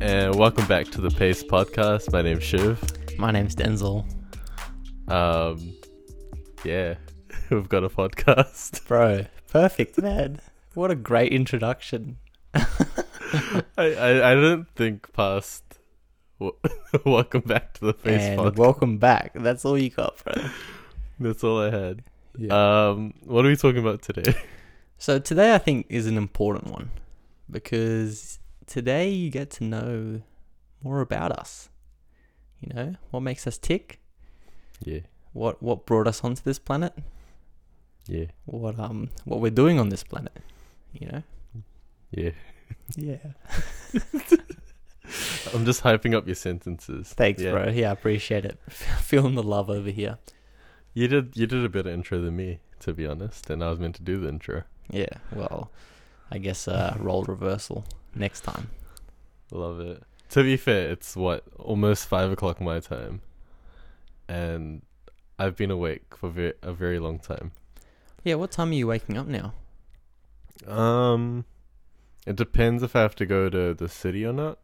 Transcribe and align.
and 0.00 0.34
welcome 0.36 0.66
back 0.66 0.86
to 0.86 1.00
the 1.00 1.10
Pace 1.10 1.42
Podcast. 1.42 2.12
My 2.12 2.22
name's 2.22 2.44
Shiv. 2.44 2.80
My 3.18 3.30
name's 3.30 3.54
Denzel. 3.56 4.04
Um, 5.08 5.74
yeah, 6.64 6.94
we've 7.50 7.68
got 7.68 7.84
a 7.84 7.88
podcast. 7.88 8.84
Bro, 8.88 9.26
perfect, 9.48 9.98
man. 9.98 10.40
What 10.74 10.90
a 10.90 10.94
great 10.94 11.32
introduction. 11.32 12.18
I, 12.54 12.64
I, 13.76 14.32
I 14.32 14.34
didn't 14.34 14.68
think 14.76 15.12
past. 15.12 15.64
w- 16.38 16.56
welcome 17.04 17.42
back 17.42 17.74
to 17.74 17.86
the 17.86 17.94
Pace 17.94 18.22
and 18.22 18.40
Podcast. 18.40 18.56
welcome 18.56 18.98
back. 18.98 19.32
That's 19.34 19.64
all 19.64 19.76
you 19.78 19.90
got, 19.90 20.22
bro. 20.24 20.44
That's 21.18 21.42
all 21.42 21.60
I 21.60 21.70
had. 21.70 22.02
Yeah. 22.36 22.88
Um, 22.90 23.14
what 23.24 23.44
are 23.44 23.48
we 23.48 23.56
talking 23.56 23.80
about 23.80 24.02
today? 24.02 24.34
so 24.98 25.18
today 25.18 25.54
I 25.54 25.58
think 25.58 25.86
is 25.88 26.06
an 26.06 26.16
important 26.16 26.68
one 26.70 26.90
because 27.50 28.38
today 28.68 29.08
you 29.10 29.30
get 29.30 29.50
to 29.52 29.64
know 29.64 30.22
more 30.82 31.00
about 31.00 31.32
us. 31.32 31.68
You 32.60 32.74
know, 32.74 32.94
what 33.10 33.20
makes 33.20 33.46
us 33.46 33.58
tick? 33.58 34.00
Yeah, 34.84 35.00
What 35.32 35.62
what 35.62 35.86
brought 35.86 36.06
us 36.06 36.22
onto 36.24 36.42
this 36.42 36.58
planet? 36.58 36.92
yeah, 38.06 38.26
What 38.46 38.78
um 38.78 39.10
what 39.24 39.40
we're 39.40 39.50
doing 39.50 39.78
on 39.78 39.88
this 39.88 40.02
planet? 40.04 40.36
You 40.92 41.08
know? 41.08 41.22
yeah. 42.10 42.30
Yeah. 42.96 43.16
I'm 45.54 45.64
just 45.64 45.82
hyping 45.82 46.14
up 46.14 46.26
your 46.26 46.34
sentences. 46.34 47.12
Thanks, 47.16 47.40
Yeah. 47.42 47.52
bro. 47.52 47.68
Yeah, 47.70 47.88
I 47.90 47.92
appreciate 47.92 48.44
it. 48.44 48.58
Feeling 48.68 49.34
the 49.34 49.42
love 49.42 49.70
over 49.70 49.90
here. 49.90 50.18
You 50.94 51.08
did 51.08 51.36
you 51.36 51.46
did 51.46 51.64
a 51.64 51.68
better 51.68 51.90
intro 51.90 52.20
than 52.20 52.36
me, 52.36 52.60
to 52.80 52.92
be 52.92 53.06
honest, 53.06 53.48
and 53.50 53.62
I 53.64 53.70
was 53.70 53.78
meant 53.78 53.94
to 53.96 54.02
do 54.02 54.18
the 54.20 54.28
intro. 54.28 54.64
Yeah, 54.90 55.14
well, 55.32 55.70
I 56.30 56.38
guess 56.38 56.66
uh, 56.68 56.96
role 56.98 57.24
reversal 57.24 57.84
next 58.18 58.42
time. 58.42 58.70
Love 59.50 59.80
it. 59.80 60.02
To 60.30 60.42
be 60.42 60.56
fair, 60.56 60.90
it's 60.90 61.16
what 61.16 61.44
almost 61.58 62.06
five 62.06 62.30
o'clock 62.30 62.60
my 62.60 62.80
time, 62.80 63.22
and 64.28 64.82
I've 65.38 65.56
been 65.56 65.70
awake 65.70 66.16
for 66.16 66.28
ve- 66.28 66.52
a 66.62 66.72
very 66.72 66.98
long 66.98 67.18
time. 67.18 67.52
Yeah, 68.24 68.34
what 68.34 68.50
time 68.50 68.70
are 68.70 68.74
you 68.74 68.86
waking 68.86 69.16
up 69.16 69.26
now? 69.26 69.54
Um, 70.66 71.44
it 72.26 72.36
depends 72.36 72.82
if 72.82 72.94
I 72.94 73.00
have 73.00 73.14
to 73.16 73.26
go 73.26 73.48
to 73.48 73.72
the 73.72 73.88
city 73.88 74.26
or 74.26 74.32
not. 74.34 74.58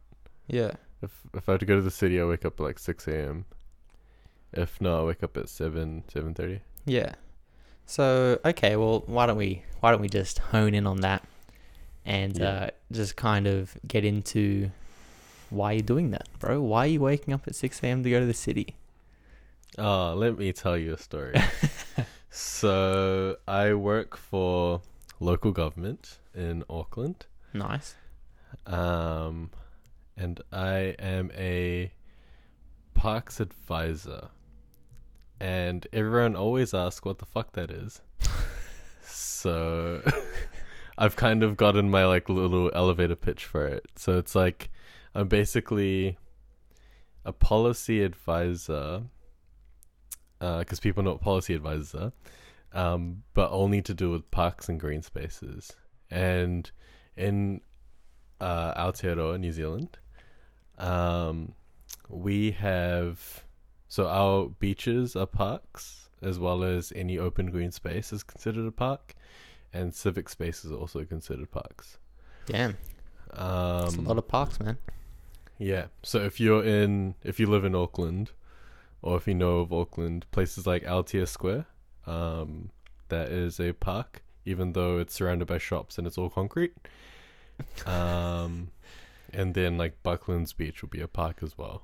Yeah. 0.47 0.71
If 1.01 1.11
if 1.33 1.49
I 1.49 1.53
have 1.53 1.59
to 1.61 1.65
go 1.65 1.75
to 1.75 1.81
the 1.81 1.91
city, 1.91 2.21
I 2.21 2.25
wake 2.25 2.45
up 2.45 2.59
at 2.59 2.63
like 2.63 2.77
six 2.79 3.07
a.m. 3.07 3.45
If 4.53 4.79
not, 4.79 5.01
I 5.01 5.03
wake 5.03 5.23
up 5.23 5.35
at 5.37 5.49
seven 5.49 6.03
seven 6.13 6.33
thirty. 6.33 6.59
Yeah. 6.85 7.15
So 7.87 8.39
okay, 8.45 8.75
well, 8.75 9.03
why 9.07 9.25
don't 9.25 9.37
we 9.37 9.63
why 9.79 9.91
don't 9.91 10.01
we 10.01 10.09
just 10.09 10.39
hone 10.39 10.73
in 10.73 10.85
on 10.85 11.01
that 11.01 11.23
and 12.05 12.37
Yeah. 12.37 12.47
uh, 12.49 12.69
just 12.91 13.15
kind 13.15 13.47
of 13.47 13.75
get 13.87 14.05
into 14.05 14.71
why 15.49 15.73
you're 15.73 15.81
doing 15.81 16.11
that, 16.11 16.27
bro? 16.39 16.61
Why 16.61 16.85
are 16.85 16.87
you 16.87 16.99
waking 17.01 17.33
up 17.33 17.47
at 17.47 17.55
six 17.55 17.81
a.m. 17.83 18.03
to 18.03 18.09
go 18.09 18.19
to 18.19 18.25
the 18.25 18.33
city? 18.33 18.75
Oh, 19.77 20.13
let 20.15 20.37
me 20.37 20.53
tell 20.53 20.77
you 20.77 20.93
a 20.93 20.97
story. 20.97 21.35
so 22.29 23.37
I 23.47 23.73
work 23.73 24.15
for 24.17 24.81
local 25.19 25.51
government 25.51 26.19
in 26.33 26.63
Auckland. 26.69 27.25
Nice. 27.53 27.95
Um, 28.65 29.51
and 30.17 30.41
I 30.51 30.95
am 30.99 31.31
a 31.35 31.91
parks 32.93 33.39
advisor. 33.39 34.29
And 35.39 35.85
everyone 35.91 36.35
always 36.37 36.73
asks 36.73 37.03
what 37.03 37.19
the 37.19 37.25
fuck 37.25 37.51
that 37.53 37.69
is. 37.69 38.01
so 39.03 40.01
I've 40.97 41.15
kind 41.15 41.43
of 41.43 41.57
gotten 41.57 41.89
my 41.89 42.05
like 42.05 42.29
little 42.29 42.71
elevator 42.73 43.15
pitch 43.15 43.45
for 43.45 43.65
it. 43.65 43.85
So 43.95 44.17
it's 44.17 44.35
like 44.35 44.69
I'm 45.13 45.27
basically 45.27 46.17
a 47.23 47.33
policy 47.33 48.03
advisor. 48.03 49.03
Because 50.39 50.79
people 50.79 51.01
know 51.01 51.13
what 51.13 51.21
policy 51.21 51.55
advisors 51.55 51.95
are, 51.95 52.11
um, 52.73 53.23
but 53.33 53.49
only 53.51 53.81
to 53.81 53.95
do 53.95 54.11
with 54.11 54.29
parks 54.29 54.69
and 54.69 54.79
green 54.79 55.01
spaces. 55.01 55.71
And 56.11 56.69
in 57.17 57.61
uh, 58.39 58.73
Aotearoa, 58.75 59.39
New 59.39 59.51
Zealand, 59.51 59.97
um, 60.77 61.53
we 62.09 62.51
have 62.51 63.45
so 63.87 64.07
our 64.07 64.49
beaches 64.49 65.15
are 65.15 65.25
parks 65.25 66.09
as 66.21 66.37
well 66.37 66.63
as 66.63 66.91
any 66.95 67.17
open 67.17 67.49
green 67.49 67.71
space 67.71 68.11
is 68.11 68.23
considered 68.23 68.67
a 68.67 68.71
park, 68.71 69.15
and 69.75 69.93
civic 69.93 70.29
spaces 70.29 70.71
are 70.71 70.75
also 70.77 71.03
considered 71.05 71.51
parks. 71.51 71.97
Damn, 72.45 72.77
that's 73.29 73.95
a 73.95 73.99
Um, 73.99 74.05
lot 74.05 74.17
of 74.17 74.27
parks, 74.27 74.59
man. 74.59 74.77
yeah. 75.57 75.87
So 76.03 76.19
if 76.19 76.39
you're 76.39 76.63
in, 76.63 77.15
if 77.23 77.39
you 77.39 77.47
live 77.47 77.65
in 77.65 77.75
Auckland, 77.75 78.31
or 79.01 79.17
if 79.17 79.27
you 79.27 79.33
know 79.35 79.59
of 79.59 79.71
Auckland, 79.73 80.25
places 80.31 80.65
like 80.65 80.83
Aotea 80.83 81.27
Square, 81.27 81.65
um, 82.07 82.69
that 83.09 83.29
is 83.29 83.59
a 83.59 83.73
park, 83.73 84.23
even 84.45 84.73
though 84.73 84.97
it's 84.99 85.13
surrounded 85.13 85.47
by 85.47 85.57
shops 85.57 85.97
and 85.97 86.07
it's 86.07 86.17
all 86.17 86.29
concrete. 86.29 86.73
Um, 87.85 88.71
and 89.31 89.53
then 89.53 89.77
like 89.77 90.03
Bucklands 90.03 90.55
Beach 90.55 90.81
will 90.81 90.89
be 90.89 90.99
a 91.01 91.07
park 91.07 91.37
as 91.41 91.57
well. 91.57 91.83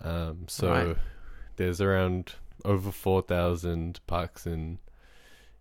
Um, 0.00 0.46
so 0.48 0.68
Right. 0.70 0.96
there's 1.56 1.80
around 1.80 2.34
over 2.64 2.90
four 2.90 3.22
thousand 3.22 4.00
parks 4.08 4.44
in 4.46 4.78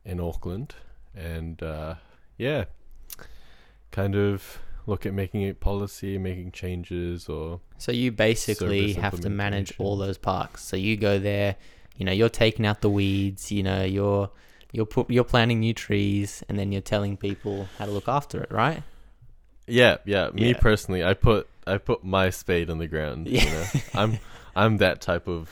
in 0.06 0.20
Auckland, 0.20 0.76
and 1.16 1.62
uh, 1.64 1.96
yeah, 2.38 2.66
kind 3.92 4.16
of 4.16 4.60
look 4.86 5.06
at 5.06 5.14
making 5.14 5.42
it 5.42 5.60
policy, 5.60 6.18
making 6.18 6.52
changes, 6.52 7.30
or 7.30 7.62
So 7.78 7.92
you 7.92 8.12
basically 8.12 8.94
have 8.94 9.20
to 9.22 9.30
manage 9.30 9.74
all 9.78 9.98
those 9.98 10.18
parks. 10.18 10.64
So 10.64 10.76
you 10.76 10.98
go 10.98 11.20
there, 11.20 11.56
you 11.96 12.06
know, 12.06 12.12
you're 12.12 12.30
taking 12.30 12.66
out 12.66 12.82
the 12.82 12.90
weeds, 12.90 13.52
you 13.52 13.64
know, 13.64 13.84
you're 13.84 14.30
you're 14.72 14.86
put, 14.88 15.10
you're 15.10 15.24
planting 15.24 15.60
new 15.60 15.74
trees, 15.74 16.44
and 16.50 16.58
then 16.58 16.72
you're 16.72 16.82
telling 16.82 17.16
people 17.16 17.70
how 17.78 17.86
to 17.86 17.92
look 17.92 18.08
after 18.08 18.42
it, 18.42 18.52
right? 18.52 18.84
Yeah, 19.68 19.98
yeah. 20.06 20.30
Me 20.34 20.50
Yeah. 20.50 20.60
personally, 20.60 21.04
I 21.04 21.14
put 21.14 21.48
I 21.66 21.78
put 21.78 22.04
my 22.04 22.30
spade 22.30 22.70
on 22.70 22.80
the 22.80 22.88
ground. 22.88 23.28
You 23.28 23.34
Yeah. 23.38 23.52
know? 23.52 23.66
I'm 23.96 24.20
I'm 24.56 24.78
that 24.78 25.00
type 25.00 25.28
of 25.28 25.50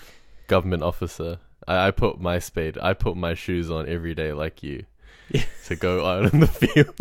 government 0.47 0.83
officer. 0.83 1.39
I, 1.67 1.87
I 1.87 1.91
put 1.91 2.19
my 2.19 2.39
spade. 2.39 2.77
I 2.81 2.93
put 2.93 3.17
my 3.17 3.33
shoes 3.33 3.69
on 3.71 3.87
every 3.87 4.15
day, 4.15 4.33
like 4.33 4.63
you, 4.63 4.85
Yeah. 5.29 5.43
to 5.65 5.75
go 5.75 6.05
out 6.05 6.33
in 6.33 6.39
the 6.41 6.47
field. 6.47 6.95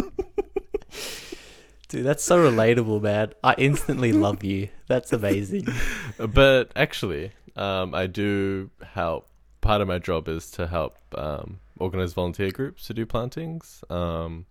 Dude, 1.89 2.05
that's 2.07 2.23
so 2.23 2.39
relatable, 2.39 3.03
man. 3.03 3.33
I 3.43 3.55
instantly 3.59 4.13
love 4.13 4.45
you. 4.45 4.69
That's 4.87 5.13
amazing. 5.13 5.67
but 6.19 6.71
actually, 6.77 7.33
um, 7.57 7.95
I 7.95 8.07
do 8.07 8.71
help. 8.83 9.29
Part 9.61 9.81
of 9.81 9.89
my 9.89 9.99
job 9.99 10.29
is 10.29 10.51
to 10.53 10.67
help 10.69 10.97
um, 11.17 11.59
organize 11.79 12.13
volunteer 12.13 12.51
groups 12.51 12.87
to 12.87 12.95
do 12.95 13.05
plantings. 13.07 13.83
Um, 13.91 14.47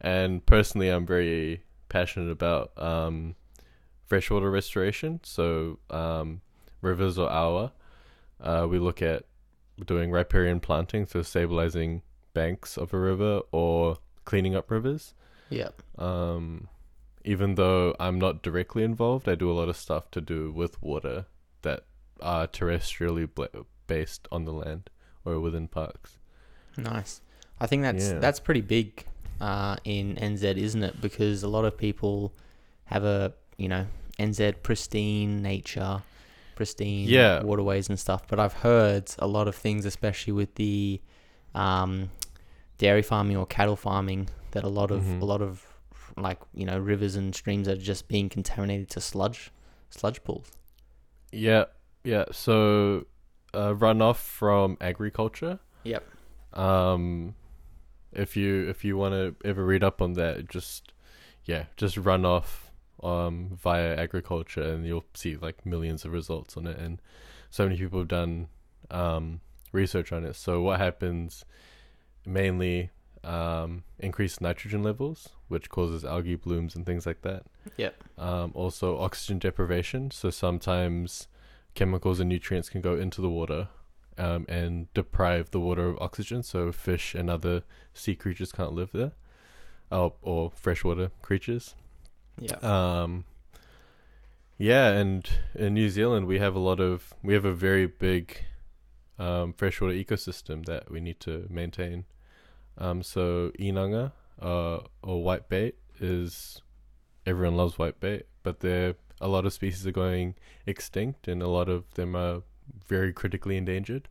and 0.00 0.44
personally, 0.44 0.88
I'm 0.88 1.06
very 1.06 1.62
passionate 1.88 2.30
about 2.30 2.76
um, 2.76 3.36
freshwater 4.06 4.50
restoration. 4.50 5.20
So 5.22 5.78
um, 5.90 6.40
rivers 6.82 7.18
or 7.18 7.30
awa, 7.30 7.72
uh, 8.40 8.66
we 8.68 8.78
look 8.78 9.00
at 9.00 9.24
doing 9.84 10.10
riparian 10.10 10.60
planting, 10.60 11.06
so 11.06 11.22
stabilizing 11.22 12.02
banks 12.32 12.76
of 12.76 12.92
a 12.92 12.98
river 12.98 13.40
or 13.52 13.98
cleaning 14.24 14.54
up 14.54 14.70
rivers. 14.70 15.14
Yep. 15.50 15.82
Um, 15.98 16.68
even 17.24 17.54
though 17.54 17.94
I'm 17.98 18.18
not 18.18 18.42
directly 18.42 18.82
involved, 18.82 19.28
I 19.28 19.34
do 19.34 19.50
a 19.50 19.54
lot 19.54 19.68
of 19.68 19.76
stuff 19.76 20.10
to 20.12 20.20
do 20.20 20.50
with 20.52 20.80
water 20.82 21.26
that 21.62 21.84
are 22.20 22.46
terrestrially 22.46 23.32
bla- 23.32 23.48
based 23.86 24.28
on 24.30 24.44
the 24.44 24.52
land 24.52 24.90
or 25.24 25.40
within 25.40 25.68
parks. 25.68 26.18
Nice. 26.76 27.20
I 27.60 27.66
think 27.66 27.82
that's 27.82 28.08
Yeah. 28.10 28.18
that's 28.18 28.40
pretty 28.40 28.60
big 28.60 29.04
uh, 29.40 29.76
in 29.84 30.16
NZ, 30.16 30.56
isn't 30.56 30.82
it? 30.82 31.00
Because 31.00 31.42
a 31.42 31.48
lot 31.48 31.64
of 31.64 31.76
people 31.78 32.32
have 32.86 33.04
a 33.04 33.32
you 33.56 33.68
know 33.68 33.86
NZ 34.18 34.62
pristine 34.62 35.42
nature, 35.42 36.02
pristine 36.54 37.08
Yeah. 37.08 37.42
waterways 37.42 37.88
and 37.88 37.98
stuff. 37.98 38.26
But 38.28 38.38
I've 38.40 38.52
heard 38.54 39.10
a 39.18 39.26
lot 39.26 39.48
of 39.48 39.54
things, 39.54 39.84
especially 39.84 40.32
with 40.32 40.54
the 40.56 41.00
um, 41.54 42.10
dairy 42.78 43.02
farming 43.02 43.36
or 43.36 43.46
cattle 43.46 43.76
farming, 43.76 44.28
that 44.52 44.64
a 44.64 44.68
lot 44.68 44.90
of 44.90 45.02
Mhm. 45.02 45.20
a 45.22 45.24
lot 45.24 45.40
of 45.42 45.66
like 46.16 46.38
you 46.54 46.64
know 46.66 46.78
rivers 46.78 47.16
and 47.16 47.34
streams 47.34 47.66
are 47.68 47.76
just 47.76 48.08
being 48.08 48.28
contaminated 48.28 48.88
to 48.90 49.00
sludge, 49.00 49.50
sludge 49.90 50.22
pools. 50.24 50.50
Yeah, 51.32 51.64
yeah. 52.04 52.24
So 52.32 53.06
uh, 53.52 53.72
runoff 53.74 54.16
from 54.16 54.76
agriculture. 54.80 55.58
Yep. 55.84 56.04
Um, 56.54 57.34
if 58.12 58.36
you 58.36 58.68
if 58.68 58.84
you 58.84 58.96
want 58.96 59.14
to 59.14 59.34
ever 59.48 59.64
read 59.64 59.82
up 59.84 60.00
on 60.02 60.14
that, 60.14 60.48
just 60.48 60.92
yeah, 61.44 61.66
just 61.76 61.96
runoff 61.96 62.63
um 63.04 63.50
via 63.62 63.96
agriculture, 63.96 64.62
and 64.62 64.86
you'll 64.86 65.04
see 65.14 65.36
like 65.36 65.64
millions 65.66 66.04
of 66.04 66.12
results 66.12 66.56
on 66.56 66.66
it, 66.66 66.78
and 66.78 67.00
so 67.50 67.64
many 67.64 67.76
people 67.76 67.98
have 67.98 68.08
done 68.08 68.48
um 68.90 69.40
research 69.72 70.12
on 70.12 70.24
it. 70.24 70.36
So 70.36 70.60
what 70.62 70.80
happens 70.80 71.44
mainly 72.26 72.90
um, 73.24 73.84
increased 73.98 74.40
nitrogen 74.40 74.82
levels, 74.82 75.30
which 75.48 75.68
causes 75.68 76.04
algae 76.04 76.36
blooms 76.36 76.74
and 76.74 76.84
things 76.86 77.06
like 77.06 77.22
that. 77.22 77.44
Yep. 77.76 78.04
Um, 78.18 78.52
also, 78.54 78.98
oxygen 78.98 79.38
deprivation. 79.38 80.10
So 80.10 80.30
sometimes 80.30 81.28
chemicals 81.74 82.20
and 82.20 82.28
nutrients 82.28 82.68
can 82.68 82.80
go 82.80 82.96
into 82.96 83.20
the 83.20 83.30
water 83.30 83.68
um, 84.18 84.46
and 84.48 84.92
deprive 84.94 85.50
the 85.50 85.60
water 85.60 85.88
of 85.88 85.98
oxygen, 86.00 86.42
so 86.42 86.70
fish 86.70 87.14
and 87.14 87.28
other 87.28 87.62
sea 87.92 88.14
creatures 88.14 88.52
can't 88.52 88.72
live 88.72 88.90
there, 88.92 89.12
oh, 89.90 90.14
or 90.22 90.52
freshwater 90.54 91.10
creatures. 91.20 91.74
Yeah. 92.38 92.56
Um, 92.62 93.24
yeah, 94.58 94.88
and 94.90 95.28
in 95.54 95.74
New 95.74 95.88
Zealand 95.88 96.26
we 96.26 96.38
have 96.38 96.54
a 96.54 96.60
lot 96.60 96.80
of 96.80 97.14
we 97.22 97.34
have 97.34 97.44
a 97.44 97.52
very 97.52 97.86
big 97.86 98.44
um, 99.18 99.52
freshwater 99.52 99.94
ecosystem 99.94 100.64
that 100.66 100.90
we 100.90 101.00
need 101.00 101.20
to 101.20 101.46
maintain. 101.50 102.04
Um, 102.78 103.02
so 103.02 103.52
inanga 103.58 104.12
uh, 104.40 104.78
or 105.02 105.22
white 105.22 105.48
bait 105.48 105.76
is 106.00 106.60
everyone 107.26 107.56
loves 107.56 107.78
white 107.78 108.00
bait, 108.00 108.26
but 108.42 108.60
there 108.60 108.94
a 109.20 109.28
lot 109.28 109.46
of 109.46 109.52
species 109.52 109.86
are 109.86 109.92
going 109.92 110.34
extinct, 110.66 111.28
and 111.28 111.42
a 111.42 111.48
lot 111.48 111.68
of 111.68 111.84
them 111.94 112.14
are 112.16 112.42
very 112.86 113.12
critically 113.12 113.56
endangered. 113.56 114.08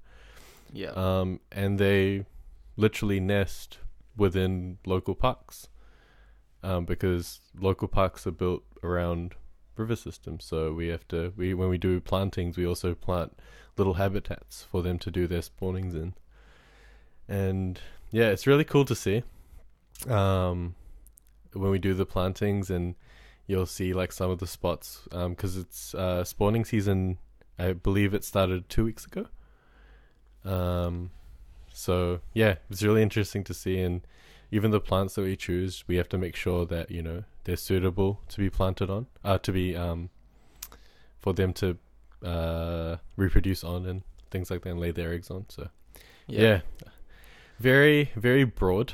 Yeah. 0.72 0.92
Um, 0.92 1.40
and 1.52 1.78
they 1.78 2.26
literally 2.76 3.20
nest 3.20 3.80
within 4.18 4.78
local 4.86 5.16
parks 5.16 5.68
um, 6.64 6.86
because 6.86 7.42
local 7.60 7.88
parks 7.88 8.26
are 8.26 8.32
built 8.32 8.64
around 8.84 9.36
river 9.76 9.96
systems. 9.96 10.46
So 10.46 10.74
we 10.74 10.88
have 10.88 11.08
to 11.10 11.34
we 11.36 11.54
when 11.54 11.70
we 11.70 11.78
do 11.78 12.00
plantings, 12.00 12.58
we 12.58 12.66
also 12.66 12.96
plant 12.96 13.38
little 13.78 13.96
habitats 13.96 14.66
for 14.72 14.82
them 14.82 15.00
to 15.00 15.12
do 15.12 15.28
their 15.28 15.42
spawnings 15.42 15.96
in. 15.96 16.14
And 17.28 17.80
yeah, 18.12 18.30
it's 18.30 18.48
really 18.48 18.64
cool 18.64 18.86
to 18.86 18.96
see. 18.96 19.24
Um, 20.08 20.76
when 21.54 21.72
we 21.72 21.80
do 21.80 21.94
the 21.94 22.06
plantings, 22.06 22.70
and 22.70 22.96
you'll 23.48 23.66
see 23.66 23.94
like 23.94 24.12
some 24.12 24.32
of 24.32 24.40
the 24.40 24.48
spots 24.48 25.08
because 25.12 25.58
it's 25.58 25.94
uh, 25.96 26.24
spawning 26.24 26.66
season. 26.66 27.18
I 27.60 27.74
believe 27.74 28.14
it 28.14 28.24
started 28.24 28.68
two 28.68 28.86
weeks 28.86 29.06
ago. 29.06 29.28
Um, 30.44 31.12
so 31.72 32.20
yeah, 32.34 32.56
it's 32.70 32.84
really 32.84 33.02
interesting 33.02 33.44
to 33.46 33.54
see, 33.54 33.80
and 33.80 34.02
even 34.54 34.70
the 34.72 34.80
plants 34.80 35.16
that 35.16 35.24
we 35.24 35.36
choose, 35.36 35.84
we 35.88 35.96
have 35.98 36.08
to 36.10 36.18
make 36.18 36.36
sure 36.36 36.66
that 36.66 36.92
you 36.92 37.02
know 37.02 37.24
they're 37.44 37.58
suitable 37.58 38.22
to 38.30 38.38
be 38.38 38.50
planted 38.50 38.90
on, 38.90 39.08
uh, 39.24 39.38
to 39.40 39.52
be 39.52 39.76
um, 39.76 40.10
for 41.20 41.34
them 41.34 41.54
to 41.54 41.78
uh 42.24 42.96
reproduce 43.18 43.64
on 43.66 43.86
and 43.86 44.04
things 44.32 44.50
like 44.50 44.62
that, 44.62 44.70
and 44.70 44.80
lay 44.80 44.92
their 44.92 45.12
eggs 45.14 45.30
on. 45.32 45.46
So 45.50 45.70
yeah, 46.28 46.62
very 47.60 48.12
very 48.16 48.44
broad. 48.44 48.94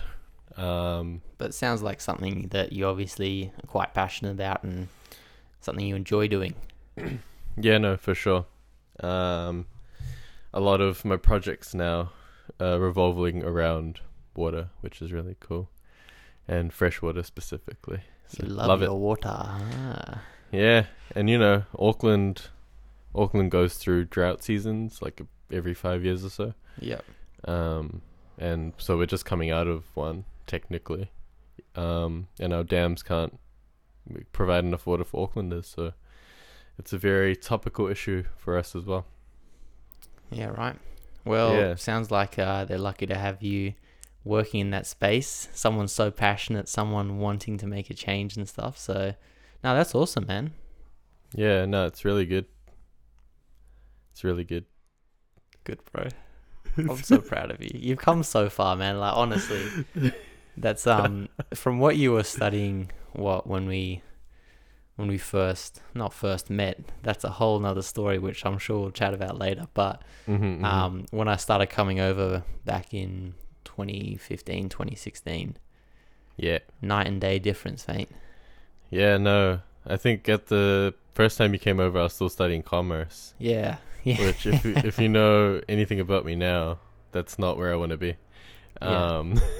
Um, 0.57 1.21
But 1.37 1.49
it 1.49 1.53
sounds 1.53 1.81
like 1.81 2.01
something 2.01 2.47
that 2.51 2.73
you 2.73 2.85
obviously 2.85 3.51
are 3.63 3.67
quite 3.67 3.93
passionate 3.93 4.31
about 4.31 4.63
and 4.63 4.87
something 5.61 5.85
you 5.85 5.95
enjoy 5.95 6.27
doing. 6.27 6.55
Yeah, 7.61 7.77
no, 7.77 7.97
for 7.97 8.15
sure. 8.15 8.45
Um, 9.01 9.65
a 10.53 10.61
lot 10.61 10.79
of 10.79 11.03
my 11.03 11.17
projects 11.17 11.73
now 11.73 12.11
uh, 12.61 12.79
revolving 12.79 13.43
around 13.43 13.99
water, 14.35 14.69
which 14.81 15.01
is 15.01 15.11
really 15.11 15.35
cool, 15.39 15.69
and 16.47 16.73
fresh 16.73 17.01
water 17.01 17.23
specifically. 17.23 18.01
So 18.27 18.45
you 18.45 18.53
love, 18.53 18.67
love 18.67 18.81
it. 18.81 18.85
your 18.85 18.99
water. 18.99 19.29
Ah. 19.33 20.21
Yeah, 20.51 20.85
and 21.15 21.29
you 21.29 21.37
know, 21.37 21.63
Auckland, 21.77 22.47
Auckland 23.13 23.51
goes 23.51 23.75
through 23.75 24.05
drought 24.05 24.43
seasons 24.43 25.01
like 25.01 25.21
every 25.51 25.73
five 25.73 26.03
years 26.03 26.23
or 26.25 26.29
so. 26.29 26.53
Yep. 26.79 27.03
Um, 27.45 28.01
and 28.37 28.73
so 28.77 28.97
we're 28.97 29.05
just 29.05 29.25
coming 29.25 29.51
out 29.51 29.67
of 29.67 29.83
one 29.95 30.25
technically, 30.47 31.11
um, 31.75 32.27
and 32.39 32.53
our 32.53 32.63
dams 32.63 33.03
can't 33.03 33.39
provide 34.31 34.63
enough 34.63 34.87
water 34.87 35.03
for 35.03 35.27
Aucklanders, 35.27 35.65
so 35.65 35.93
it's 36.79 36.93
a 36.93 36.97
very 36.97 37.35
topical 37.35 37.87
issue 37.87 38.23
for 38.37 38.57
us 38.57 38.75
as 38.75 38.85
well. 38.85 39.05
Yeah, 40.31 40.47
right. 40.47 40.75
Well, 41.25 41.53
Yeah. 41.55 41.75
sounds 41.75 42.09
like 42.11 42.39
uh, 42.39 42.65
they're 42.65 42.77
lucky 42.77 43.05
to 43.07 43.15
have 43.15 43.43
you 43.43 43.73
working 44.23 44.59
in 44.59 44.69
that 44.71 44.85
space. 44.87 45.49
Someone 45.53 45.87
so 45.87 46.11
passionate, 46.11 46.67
someone 46.67 47.19
wanting 47.19 47.57
to 47.57 47.67
make 47.67 47.89
a 47.89 47.93
change 47.93 48.37
and 48.37 48.47
stuff. 48.47 48.77
So, 48.77 49.13
no, 49.63 49.75
that's 49.75 49.95
awesome, 49.95 50.25
man. 50.27 50.53
Yeah, 51.35 51.65
no, 51.65 51.85
it's 51.85 52.03
really 52.05 52.25
good. 52.25 52.45
It's 54.11 54.23
really 54.23 54.43
good. 54.43 54.65
Good, 55.63 55.79
bro. 55.91 56.07
I'm 56.77 56.97
so 56.97 57.21
proud 57.21 57.51
of 57.51 57.61
you. 57.61 57.69
You've 57.73 57.99
come 57.99 58.23
so 58.23 58.49
far, 58.49 58.75
man. 58.75 58.99
Like 58.99 59.15
honestly, 59.15 59.71
that's 60.57 60.87
um 60.87 61.29
from 61.53 61.79
what 61.79 61.97
you 61.97 62.11
were 62.13 62.23
studying. 62.23 62.91
What 63.13 63.47
when 63.47 63.67
we 63.67 64.01
when 64.95 65.07
we 65.07 65.17
first 65.17 65.81
not 65.93 66.13
first 66.13 66.49
met. 66.49 66.79
That's 67.03 67.23
a 67.23 67.29
whole 67.29 67.59
nother 67.59 67.81
story, 67.81 68.19
which 68.19 68.45
I'm 68.45 68.57
sure 68.57 68.79
we'll 68.81 68.91
chat 68.91 69.13
about 69.13 69.37
later. 69.37 69.67
But 69.73 70.01
Mm-hmm, 70.27 70.63
um, 70.63 71.05
when 71.11 71.27
I 71.27 71.37
started 71.37 71.67
coming 71.67 71.99
over 71.99 72.43
back 72.65 72.93
in 72.93 73.33
2015, 73.75 74.69
2016, 74.69 75.57
yeah, 76.37 76.59
night 76.81 77.07
and 77.07 77.21
day 77.21 77.39
difference, 77.39 77.87
mate. 77.87 78.09
yeah, 78.89 79.17
no. 79.17 79.61
I 79.87 79.97
think 79.97 80.27
at 80.29 80.47
the 80.47 80.93
first 81.13 81.37
time 81.37 81.53
you 81.53 81.59
came 81.59 81.79
over, 81.79 81.99
I 81.99 82.03
was 82.03 82.13
still 82.13 82.29
studying 82.29 82.61
commerce. 82.63 83.33
Yeah, 83.39 83.77
yeah, 84.03 84.25
Which, 84.25 84.45
if 84.45 84.65
you, 84.65 84.73
if 84.77 84.99
you 84.99 85.07
know 85.09 85.61
anything 85.69 85.99
about 85.99 86.25
me 86.25 86.35
now, 86.35 86.79
that's 87.11 87.39
not 87.39 87.57
where 87.57 87.71
I 87.73 87.75
want 87.75 87.91
to 87.91 87.97
be. 87.97 88.15
Yeah. 88.81 89.17
Um, 89.17 89.39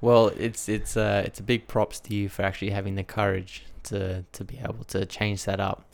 Well, 0.00 0.28
it's 0.28 0.68
it's 0.68 0.96
uh 0.96 1.22
it's 1.26 1.40
a 1.40 1.42
big 1.42 1.66
props 1.66 1.98
to 2.00 2.14
you 2.14 2.28
for 2.28 2.42
actually 2.42 2.70
having 2.70 2.94
the 2.94 3.02
courage 3.02 3.64
to 3.84 4.24
to 4.32 4.44
be 4.44 4.58
able 4.58 4.84
to 4.88 5.04
change 5.06 5.44
that 5.46 5.58
up, 5.58 5.84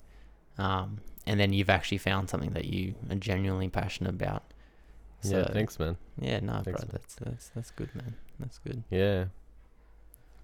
um, 0.59 0.99
and 1.27 1.41
then 1.41 1.55
you've 1.55 1.71
actually 1.71 1.99
found 1.99 2.29
something 2.29 2.51
that 2.51 2.67
you 2.67 2.95
are 3.09 3.17
genuinely 3.17 3.71
passionate 3.71 4.11
about. 4.11 4.43
So, 5.25 5.39
yeah, 5.39 5.49
thanks, 5.53 5.79
man. 5.79 5.97
Yeah, 6.21 6.41
no, 6.41 6.61
Thanks, 6.63 6.81
bro, 6.85 6.89
man. 6.89 6.89
that's 6.93 7.15
that's 7.17 7.49
that's 7.55 7.71
good, 7.73 7.95
man. 7.95 8.15
That's 8.39 8.59
good. 8.59 8.83
Yeah, 8.91 9.27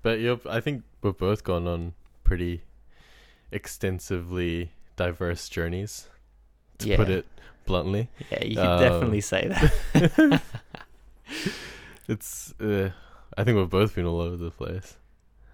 but 0.02 0.20
you're. 0.20 0.40
I 0.48 0.60
think 0.60 0.84
we've 1.02 1.16
both 1.16 1.44
gone 1.44 1.66
on 1.68 1.92
pretty 2.24 2.62
extensively 3.52 4.72
diverse 4.96 5.48
journeys, 5.48 6.08
to 6.78 6.88
yeah, 6.88 6.96
put 6.96 7.08
it 7.10 7.26
bluntly. 7.66 8.08
yeah, 8.30 8.44
you 8.44 8.56
can 8.56 8.66
uh, 8.66 8.78
definitely 8.80 9.20
say 9.20 9.48
that. 9.48 10.42
It's. 12.08 12.52
Uh, 12.60 12.90
I 13.38 13.44
think 13.44 13.56
we've 13.56 13.70
both 13.70 13.94
been 13.94 14.04
all 14.06 14.20
over 14.20 14.36
the 14.36 14.50
place. 14.50 14.96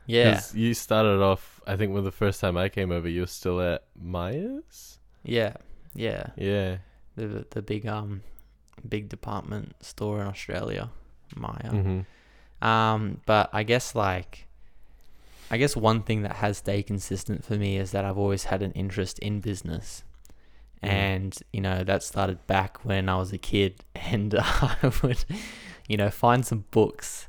yeah, 0.07 0.41
You 0.55 0.73
started 0.73 1.21
off. 1.21 1.61
I 1.67 1.77
think 1.77 1.93
when 1.93 2.05
the 2.05 2.13
first 2.13 2.41
time 2.41 2.57
I 2.57 2.69
came 2.71 2.91
over, 2.91 3.09
you 3.09 3.21
were 3.23 3.27
still 3.27 3.61
at 3.61 3.85
Myers. 4.01 4.99
yeah, 5.25 5.55
yeah. 5.95 6.29
Yeah. 6.37 6.79
The 7.17 7.47
the 7.51 7.63
big 7.63 7.87
um 7.87 8.23
big 8.89 9.09
department 9.09 9.75
store 9.85 10.21
in 10.21 10.27
Australia, 10.27 10.91
Myer. 11.35 11.71
Mm-hmm. 11.73 12.67
Um, 12.67 13.21
but 13.27 13.51
I 13.53 13.63
guess 13.63 13.95
like, 13.95 14.47
I 15.51 15.57
guess 15.59 15.77
one 15.77 16.03
thing 16.03 16.23
that 16.23 16.37
has 16.37 16.59
stayed 16.59 16.85
consistent 16.85 17.45
for 17.45 17.55
me 17.55 17.77
is 17.77 17.91
that 17.93 18.05
I've 18.05 18.19
always 18.19 18.45
had 18.45 18.63
an 18.63 18.73
interest 18.73 19.19
in 19.21 19.41
business, 19.41 20.03
Mm. 20.83 20.89
and 20.91 21.39
you 21.55 21.63
know 21.63 21.85
that 21.85 22.03
started 22.03 22.47
back 22.47 22.85
when 22.85 23.09
I 23.09 23.17
was 23.17 23.33
a 23.33 23.39
kid, 23.39 23.83
and 23.95 24.35
I 24.39 24.93
would, 25.03 25.25
you 25.89 25.97
know, 25.97 26.11
find 26.11 26.45
some 26.45 26.67
books 26.71 27.29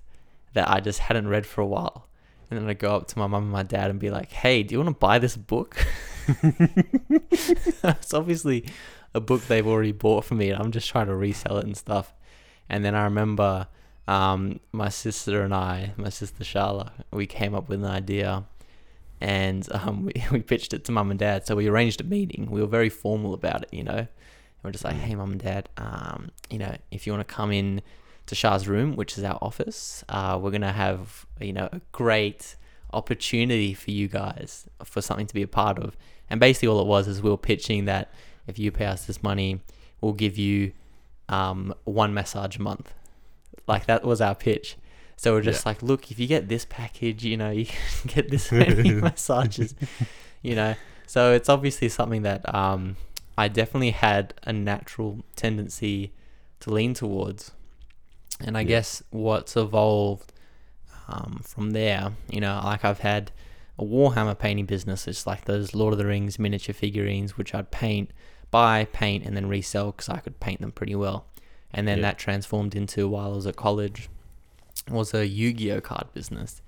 that 0.54 0.70
I 0.70 0.82
just 0.82 1.00
hadn't 1.00 1.30
read 1.30 1.46
for 1.46 1.62
a 1.62 1.66
while, 1.66 2.08
and 2.52 2.60
then 2.60 2.68
I'd 2.70 2.78
go 2.78 2.94
up 2.98 3.08
to 3.08 3.18
my 3.20 3.26
mum 3.26 3.44
and 3.44 3.52
my 3.52 3.64
dad 3.64 3.90
and 3.90 4.00
be 4.02 4.10
like, 4.10 4.32
"Hey, 4.34 4.64
do 4.64 4.74
you 4.74 4.80
want 4.80 4.90
to 4.94 5.00
buy 5.00 5.18
this 5.18 5.38
book?" 5.38 5.78
it's 7.32 8.14
obviously 8.14 8.66
a 9.14 9.20
book 9.20 9.42
they've 9.48 9.68
already 9.68 9.92
bought 9.92 10.26
for 10.26 10.36
me, 10.36 10.50
and 10.50 10.62
I'm 10.62 10.72
just 10.72 10.90
trying 10.90 11.08
to 11.08 11.16
resell 11.16 11.58
it 11.58 11.66
and 11.66 11.76
stuff. 11.76 12.14
And 12.70 12.84
then 12.84 12.96
I 12.96 13.04
remember 13.06 13.68
um, 14.08 14.60
my 14.72 14.90
sister 14.90 15.44
and 15.44 15.54
I, 15.54 15.94
my 15.98 16.10
sister 16.10 16.44
Sharla, 16.44 16.92
we 17.12 17.28
came 17.28 17.54
up 17.54 17.70
with 17.70 17.84
an 17.84 17.90
idea 17.90 18.46
and 19.20 19.68
um, 19.74 20.06
we, 20.16 20.24
we 20.32 20.42
pitched 20.42 20.74
it 20.74 20.86
to 20.86 20.92
mum 20.92 21.12
and 21.12 21.20
dad. 21.20 21.46
So 21.46 21.56
we 21.56 21.68
arranged 21.68 22.02
a 22.02 22.04
meeting. 22.04 22.50
We 22.50 22.62
were 22.62 22.68
very 22.68 22.90
formal 22.90 23.34
about 23.34 23.64
it, 23.64 23.70
you 23.72 23.84
know. 23.84 23.98
And 23.98 24.08
we're 24.64 24.72
just 24.72 24.84
like, 24.84 24.96
hey, 24.96 25.16
mum 25.16 25.32
and 25.32 25.42
dad, 25.42 25.70
um, 25.78 26.32
you 26.50 26.58
know, 26.58 26.76
if 26.92 27.06
you 27.06 27.14
want 27.14 27.28
to 27.28 27.34
come 27.34 27.52
in 27.52 27.82
to 28.28 28.36
Shah's 28.36 28.68
room, 28.68 28.96
which 28.96 29.18
is 29.18 29.24
our 29.24 29.38
office, 29.42 30.04
uh, 30.10 30.38
we're 30.42 30.52
going 30.52 30.62
to 30.62 30.72
have, 30.72 31.26
you 31.40 31.54
know, 31.54 31.70
a 31.72 31.82
great 31.92 32.56
opportunity 32.94 33.74
for 33.74 33.92
you 33.92 34.08
guys 34.08 34.68
for 34.84 35.02
something 35.02 35.28
to 35.28 35.34
be 35.34 35.44
a 35.44 35.48
part 35.48 35.78
of. 35.78 35.96
And 36.30 36.40
basically, 36.40 36.68
all 36.68 36.82
it 36.82 36.88
was 36.88 37.08
is 37.08 37.22
we 37.22 37.30
were 37.30 37.38
pitching 37.38 37.86
that 37.86 38.12
if 38.48 38.58
you 38.58 38.72
pay 38.72 38.86
us 38.86 39.06
this 39.06 39.22
money, 39.22 39.62
we'll 40.02 40.14
give 40.14 40.38
you 40.38 40.72
um, 41.30 41.74
one 41.84 42.14
massage 42.14 42.58
a 42.58 42.62
month. 42.62 42.94
Like 43.68 43.86
that 43.88 44.04
was 44.06 44.22
our 44.22 44.36
pitch. 44.36 44.78
So 45.18 45.34
we're 45.34 45.42
just 45.42 45.66
Yeah. 45.66 45.70
like, 45.72 45.82
look, 45.84 46.12
if 46.12 46.20
you 46.20 46.28
get 46.28 46.48
this 46.48 46.66
package, 46.70 47.24
you 47.26 47.38
know, 47.38 47.50
you 47.60 47.66
can 47.66 47.78
get 48.08 48.30
this 48.30 48.52
many 48.52 48.92
massages, 49.02 49.76
you 50.42 50.56
know. 50.56 50.76
So 51.08 51.34
it's 51.34 51.50
obviously 51.50 51.90
something 51.90 52.22
that 52.24 52.54
um, 52.54 52.98
I 53.38 53.48
definitely 53.48 53.92
had 53.92 54.34
a 54.44 54.54
natural 54.54 55.24
tendency 55.36 56.14
to 56.62 56.72
lean 56.72 56.94
towards. 56.94 57.52
And 58.40 58.58
I 58.58 58.62
Yeah. 58.62 58.68
guess 58.68 59.04
what's 59.10 59.56
evolved 59.58 60.32
um, 61.08 61.42
from 61.44 61.72
there, 61.72 62.12
you 62.30 62.40
know, 62.42 62.62
like 62.64 62.84
I've 62.86 63.00
had 63.00 63.32
a 63.80 63.84
Warhammer 63.84 64.38
painting 64.38 64.66
business. 64.66 65.08
It's 65.08 65.26
like 65.26 65.46
those 65.46 65.74
Lord 65.74 65.94
of 65.94 65.98
the 66.00 66.06
Rings 66.06 66.38
miniature 66.38 66.74
figurines, 66.74 67.38
which 67.38 67.56
I'd 67.56 67.72
paint, 67.72 68.12
buy, 68.52 68.86
paint, 68.92 69.26
and 69.26 69.36
then 69.36 69.48
resell 69.48 69.92
because 69.92 70.10
I 70.10 70.18
could 70.20 70.40
paint 70.40 70.62
them 70.62 70.72
pretty 70.72 70.96
well. 70.96 71.26
And 71.72 71.88
then 71.88 71.98
Yeah. 72.00 72.04
that 72.04 72.18
transformed 72.18 72.76
into 72.76 73.08
while 73.08 73.32
I 73.32 73.36
was 73.36 73.46
at 73.48 73.56
college 73.56 74.10
was 74.90 75.14
a 75.14 75.28
Yu-Gi-Oh 75.28 75.82
card 75.82 76.08
business. 76.14 76.62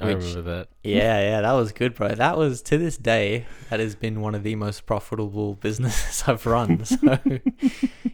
I 0.00 0.06
Which- 0.06 0.16
remember 0.24 0.42
that. 0.42 0.68
Yeah, 0.82 1.20
yeah, 1.20 1.40
that 1.40 1.52
was 1.52 1.72
good, 1.72 1.94
bro. 1.94 2.14
That 2.14 2.36
was 2.36 2.62
to 2.62 2.78
this 2.78 2.96
day 2.96 3.46
that 3.70 3.80
has 3.80 3.94
been 3.94 4.20
one 4.20 4.34
of 4.34 4.42
the 4.42 4.54
most 4.54 4.86
profitable 4.86 5.54
businesses 5.60 6.24
I've 6.28 6.44
run. 6.46 6.84
So, 6.84 7.18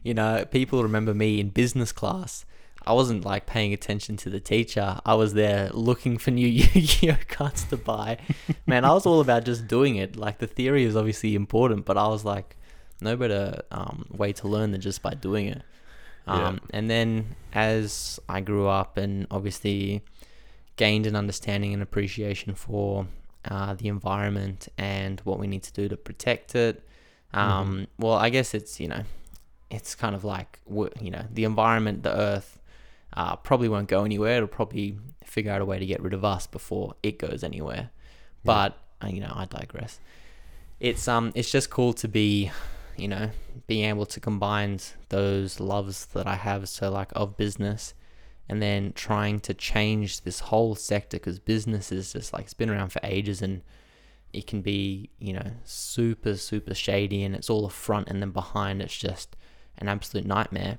you 0.03 0.15
know, 0.15 0.45
people 0.51 0.83
remember 0.83 1.15
me 1.15 1.41
in 1.41 1.51
business 1.51 1.93
class. 1.93 2.45
I 2.87 2.95
wasn't 2.95 3.25
like 3.27 3.45
paying 3.45 3.75
attention 3.75 4.17
to 4.19 4.31
the 4.31 4.41
teacher. 4.41 5.01
I 5.05 5.15
was 5.15 5.35
there 5.35 5.69
looking 5.75 6.17
for 6.17 6.31
new 6.31 6.47
Yu-Gi-Oh 6.49 7.19
cards 7.29 7.65
to 7.65 7.77
buy. 7.77 8.19
Man, 8.67 8.85
I 8.87 8.93
was 8.95 9.05
all 9.05 9.21
about 9.21 9.45
just 9.45 9.67
doing 9.69 9.97
it. 9.97 10.17
Like 10.17 10.39
the 10.39 10.47
theory 10.47 10.85
is 10.85 10.97
obviously 10.97 11.35
important, 11.35 11.85
but 11.85 11.99
I 11.99 12.09
was 12.09 12.25
like, 12.25 12.57
no 13.03 13.17
better 13.17 13.63
um, 13.71 14.07
way 14.11 14.33
to 14.35 14.49
learn 14.49 14.73
than 14.73 14.81
just 14.81 15.03
by 15.03 15.15
doing 15.15 15.47
it. 15.47 15.63
Yeah. 16.27 16.49
Um, 16.49 16.61
And 16.71 16.91
then 16.91 17.37
as 17.53 18.21
I 18.29 18.41
grew 18.41 18.69
up 18.69 18.97
and 18.97 19.27
obviously 19.31 20.03
gained 20.77 21.07
an 21.07 21.17
understanding 21.17 21.73
and 21.75 21.83
appreciation 21.83 22.55
for 22.55 23.07
uh, 23.45 23.75
the 23.75 23.89
environment 23.89 24.69
and 24.79 25.21
what 25.25 25.39
we 25.39 25.47
need 25.47 25.63
to 25.65 25.73
do 25.73 25.89
to 25.89 25.97
protect 25.97 26.55
it. 26.55 26.83
Um, 27.33 27.87
Well, 27.99 28.15
I 28.15 28.29
guess 28.31 28.55
it's 28.55 28.79
you 28.81 28.89
know, 28.89 29.03
it's 29.71 29.95
kind 29.95 30.15
of 30.15 30.25
like 30.25 30.59
you 30.69 31.11
know 31.11 31.25
the 31.33 31.45
environment, 31.45 32.03
the 32.03 32.15
Earth, 32.17 32.59
uh, 33.15 33.37
probably 33.37 33.69
won't 33.69 33.89
go 33.89 34.05
anywhere. 34.05 34.37
It'll 34.37 34.49
probably 34.49 34.99
figure 35.25 35.53
out 35.53 35.61
a 35.61 35.65
way 35.65 35.79
to 35.79 35.87
get 35.87 36.01
rid 36.03 36.13
of 36.13 36.25
us 36.25 36.47
before 36.47 36.95
it 37.03 37.19
goes 37.19 37.43
anywhere. 37.45 37.91
But 38.45 38.79
uh, 39.03 39.09
you 39.09 39.21
know, 39.21 39.33
I 39.35 39.47
digress. 39.47 40.01
It's 40.81 41.07
um, 41.09 41.33
it's 41.35 41.51
just 41.51 41.71
cool 41.71 41.93
to 41.95 42.09
be, 42.09 42.51
you 43.01 43.09
know, 43.09 43.31
being 43.67 43.85
able 43.85 44.07
to 44.07 44.21
combine 44.21 44.79
those 45.09 45.61
loves 45.61 46.07
that 46.07 46.27
I 46.27 46.37
have, 46.37 46.69
so 46.69 46.91
like 46.91 47.11
of 47.17 47.37
business, 47.37 47.95
and 48.49 48.61
then 48.63 48.93
trying 48.95 49.41
to 49.41 49.55
change 49.55 50.23
this 50.23 50.41
whole 50.41 50.75
sector 50.75 51.17
because 51.19 51.39
business 51.39 51.91
is 51.93 52.13
just 52.13 52.33
like 52.33 52.45
it's 52.45 52.55
been 52.55 52.71
around 52.71 52.91
for 52.91 53.01
ages 53.03 53.43
and 53.43 53.63
it 54.33 54.47
can 54.47 54.61
be 54.63 55.11
you 55.19 55.33
know 55.33 55.51
super 55.65 56.37
super 56.37 56.75
shady 56.75 57.25
and 57.25 57.35
it's 57.35 57.51
all 57.51 57.67
a 57.67 57.71
front 57.71 58.09
and 58.09 58.21
then 58.21 58.31
behind. 58.31 58.83
It's 58.83 58.97
just 58.97 59.37
an 59.79 59.89
absolute 59.89 60.27
nightmare. 60.27 60.79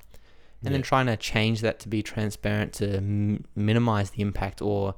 And 0.63 0.75
then 0.75 0.84
trying 0.84 1.08
to 1.08 1.18
change 1.18 1.62
that 1.62 1.80
to 1.80 1.90
be 1.90 2.04
transparent 2.04 2.74
to 2.74 2.98
m- 2.98 3.46
minimize 3.56 4.12
the 4.12 4.22
impact 4.22 4.62
or 4.62 4.94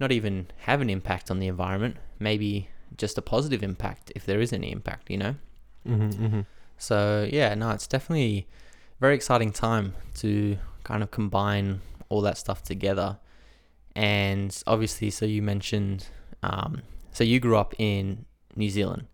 not 0.00 0.12
even 0.12 0.46
have 0.60 0.80
an 0.80 0.88
impact 0.90 1.30
on 1.30 1.38
the 1.38 1.46
environment 1.46 1.96
maybe 2.18 2.68
just 2.96 3.18
a 3.18 3.22
positive 3.22 3.62
impact 3.62 4.12
if 4.14 4.24
there 4.24 4.40
is 4.40 4.52
any 4.52 4.70
impact 4.72 5.10
you 5.10 5.18
know 5.18 5.34
Mm-hmm, 5.86 6.24
mm-hmm. 6.24 6.40
so 6.78 7.28
yeah, 7.30 7.54
no, 7.54 7.70
it's 7.70 7.86
definitely 7.86 8.46
a 8.98 9.00
very 9.00 9.14
exciting 9.14 9.52
time 9.52 9.94
to 10.14 10.56
kind 10.82 11.02
of 11.02 11.10
combine 11.10 11.80
all 12.08 12.20
that 12.22 12.38
stuff 12.38 12.62
together. 12.62 13.18
And 13.96 14.56
obviously, 14.66 15.10
so 15.10 15.24
you 15.24 15.40
mentioned, 15.42 16.08
um, 16.42 16.82
so 17.12 17.22
you 17.22 17.38
grew 17.40 17.56
up 17.56 17.74
in 17.78 18.24
New 18.56 18.70
Zealand, 18.70 19.06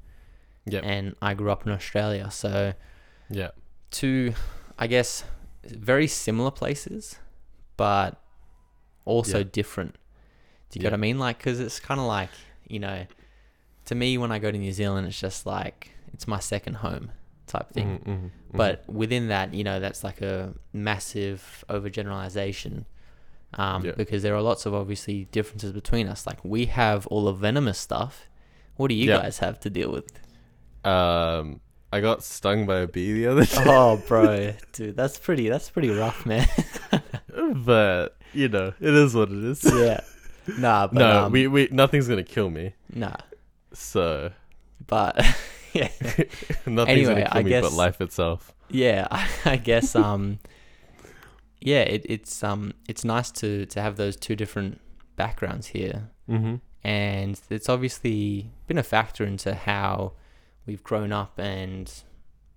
Yep. 0.66 0.82
and 0.84 1.16
I 1.20 1.34
grew 1.34 1.50
up 1.50 1.66
in 1.66 1.72
Australia. 1.72 2.30
So 2.30 2.74
Yeah. 3.28 3.50
two, 3.90 4.34
I 4.78 4.86
guess, 4.86 5.24
very 5.64 6.06
similar 6.06 6.50
places, 6.50 7.16
but 7.76 8.22
also 9.04 9.38
Yeah. 9.38 9.44
different. 9.52 9.94
Do 10.70 10.78
you 10.78 10.80
Yeah. 10.80 10.82
get 10.84 10.92
what 10.92 10.98
I 10.98 11.00
mean? 11.00 11.18
Like, 11.18 11.38
because 11.38 11.60
it's 11.60 11.80
kind 11.80 12.00
of 12.00 12.06
like, 12.06 12.30
you 12.68 12.78
know, 12.78 13.06
to 13.86 13.94
me, 13.94 14.16
when 14.18 14.30
I 14.32 14.38
go 14.38 14.50
to 14.50 14.58
New 14.58 14.72
Zealand, 14.72 15.06
it's 15.06 15.20
just 15.20 15.44
like, 15.46 15.90
it's 16.14 16.26
my 16.28 16.38
second 16.40 16.74
home 16.76 17.12
type 17.46 17.70
thing. 17.72 17.98
Mhm, 17.98 18.04
mhm, 18.04 18.18
mhm. 18.22 18.30
But 18.52 18.84
within 18.88 19.28
that, 19.28 19.52
you 19.54 19.64
know, 19.64 19.80
that's 19.80 20.04
like 20.04 20.20
a 20.22 20.54
massive 20.72 21.64
overgeneralization. 21.68 22.84
Um, 23.54 23.84
Yeah. 23.84 23.92
because 23.96 24.22
there 24.22 24.34
are 24.36 24.42
lots 24.42 24.64
of 24.66 24.74
obviously 24.74 25.24
differences 25.32 25.72
between 25.72 26.06
us. 26.06 26.26
Like 26.26 26.38
we 26.44 26.66
have 26.66 27.06
all 27.08 27.24
the 27.24 27.32
venomous 27.32 27.78
stuff. 27.78 28.28
What 28.76 28.88
do 28.88 28.94
you 28.94 29.08
Yeah. 29.08 29.18
guys 29.22 29.38
have 29.38 29.58
to 29.60 29.70
deal 29.70 29.90
with? 29.90 30.08
um, 30.84 31.60
I 31.92 32.00
got 32.00 32.22
stung 32.22 32.64
by 32.66 32.78
a 32.78 32.86
bee 32.86 33.12
the 33.12 33.26
other 33.26 33.44
day, 33.44 33.56
oh, 33.66 34.00
bro, 34.08 34.52
dude, 34.72 34.96
that's 34.96 35.18
pretty. 35.18 35.48
That's 35.48 35.68
pretty 35.68 35.90
rough, 35.90 36.24
man. 36.24 36.46
but 37.64 38.16
you 38.32 38.48
know, 38.48 38.72
it 38.80 38.94
is 38.94 39.14
what 39.14 39.30
it 39.30 39.42
is. 39.44 39.64
yeah. 39.64 40.00
Nah, 40.58 40.86
but 40.92 40.94
no, 40.94 41.24
um, 41.26 41.32
we 41.32 41.46
we 41.48 41.68
nothing's 41.72 42.08
gonna 42.08 42.22
kill 42.22 42.48
me, 42.48 42.74
nah, 42.94 43.16
so 43.72 44.30
but 44.86 45.16
yeah, 45.72 45.88
nothing's 46.66 47.08
Anyway, 47.08 47.14
gonna 47.14 47.28
kill 47.28 47.38
I 47.38 47.42
me 47.42 47.48
guess- 47.50 47.62
but 47.64 47.72
life 47.72 48.00
itself. 48.00 48.54
yeah. 48.68 49.06
I, 49.10 49.28
I 49.44 49.56
guess 49.56 49.94
um, 49.96 50.38
yeah, 51.60 51.80
it, 51.82 52.06
it's 52.08 52.42
um, 52.42 52.72
it's 52.88 53.04
nice 53.04 53.30
to 53.32 53.66
to 53.66 53.80
have 53.82 53.96
those 53.96 54.16
two 54.16 54.36
different 54.36 54.80
backgrounds 55.16 55.68
here. 55.68 56.10
Mm-hmm. 56.28 56.56
and 56.84 57.40
it's 57.50 57.68
obviously 57.68 58.50
been 58.68 58.78
a 58.78 58.84
factor 58.84 59.24
into 59.24 59.52
how 59.54 60.12
we've 60.64 60.84
grown 60.84 61.10
up 61.12 61.38
and 61.40 61.92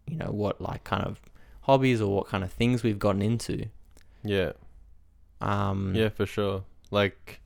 you 0.08 0.16
know 0.16 0.28
what 0.32 0.62
like 0.62 0.84
kind 0.84 1.04
of 1.04 1.20
hobbies 1.62 2.00
or 2.00 2.14
what 2.16 2.28
kind 2.28 2.44
of 2.44 2.52
things 2.54 2.84
we've 2.84 3.00
gotten 3.00 3.24
into 3.24 3.66
Yeah, 4.24 4.52
um 5.42 5.96
yeah, 5.96 6.10
for 6.10 6.26
sure. 6.28 6.64
Like, 6.92 7.42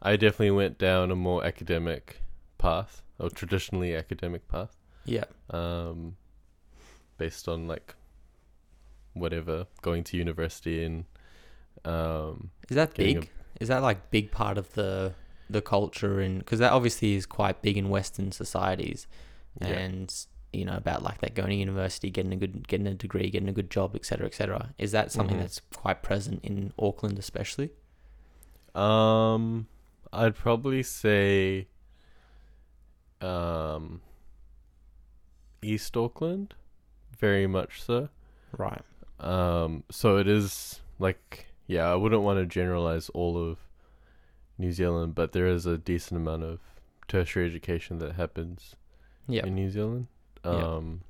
I 0.00 0.16
definitely 0.16 0.52
went 0.52 0.78
down 0.78 1.10
a 1.10 1.16
more 1.16 1.44
academic 1.44 2.22
path, 2.56 3.02
or 3.18 3.28
traditionally 3.28 3.94
academic 3.94 4.48
path. 4.48 4.74
Yeah 5.04 5.24
um, 5.50 6.16
based 7.16 7.48
on 7.48 7.66
like 7.68 7.94
whatever 9.14 9.66
going 9.82 10.04
to 10.04 10.16
university 10.16 10.84
and 10.84 11.04
um, 11.84 12.50
is 12.68 12.74
that 12.76 12.94
big 12.94 13.30
is 13.60 13.68
that 13.68 13.82
like 13.82 14.10
big 14.10 14.30
part 14.30 14.58
of 14.58 14.72
the 14.74 15.14
the 15.50 15.62
culture 15.62 16.20
and 16.20 16.40
because 16.40 16.58
that 16.58 16.72
obviously 16.72 17.14
is 17.14 17.24
quite 17.26 17.62
big 17.62 17.76
in 17.76 17.88
western 17.88 18.30
societies 18.32 19.06
Yeah. 19.60 19.68
and 19.68 20.14
you 20.52 20.64
know 20.64 20.76
about 20.76 21.02
like 21.02 21.20
that 21.22 21.34
going 21.34 21.48
to 21.50 21.54
university 21.56 22.10
getting 22.10 22.32
a 22.32 22.36
good 22.36 22.68
getting 22.68 22.86
a 22.86 22.94
degree 22.94 23.30
getting 23.30 23.48
a 23.48 23.52
good 23.52 23.70
job 23.70 23.94
etc 23.96 24.26
etc 24.26 24.74
is 24.78 24.92
that 24.92 25.10
something 25.10 25.36
Mhm. 25.36 25.40
that's 25.40 25.60
quite 25.74 26.02
present 26.02 26.40
in 26.44 26.72
auckland 26.78 27.18
especially 27.18 27.70
um, 28.74 29.66
I'd 30.12 30.36
probably 30.36 30.82
say 30.84 31.66
um, 33.20 34.00
East 35.62 35.96
Auckland, 35.96 36.54
very 37.18 37.46
much 37.46 37.82
so. 37.82 38.08
right 38.56 38.82
Um, 39.20 39.84
so 39.90 40.16
it 40.16 40.28
is 40.28 40.80
like 40.98 41.46
yeah, 41.66 41.90
I 41.90 41.94
wouldn't 41.96 42.22
want 42.22 42.38
to 42.38 42.46
generalize 42.46 43.08
all 43.10 43.36
of 43.36 43.58
New 44.56 44.72
Zealand, 44.72 45.14
but 45.14 45.32
there 45.32 45.46
is 45.46 45.66
a 45.66 45.76
decent 45.76 46.20
amount 46.20 46.44
of 46.44 46.60
tertiary 47.06 47.46
education 47.46 47.98
that 47.98 48.14
happens 48.14 48.76
yeah 49.26 49.46
in 49.46 49.54
New 49.54 49.70
Zealand. 49.70 50.06
Um, 50.44 51.02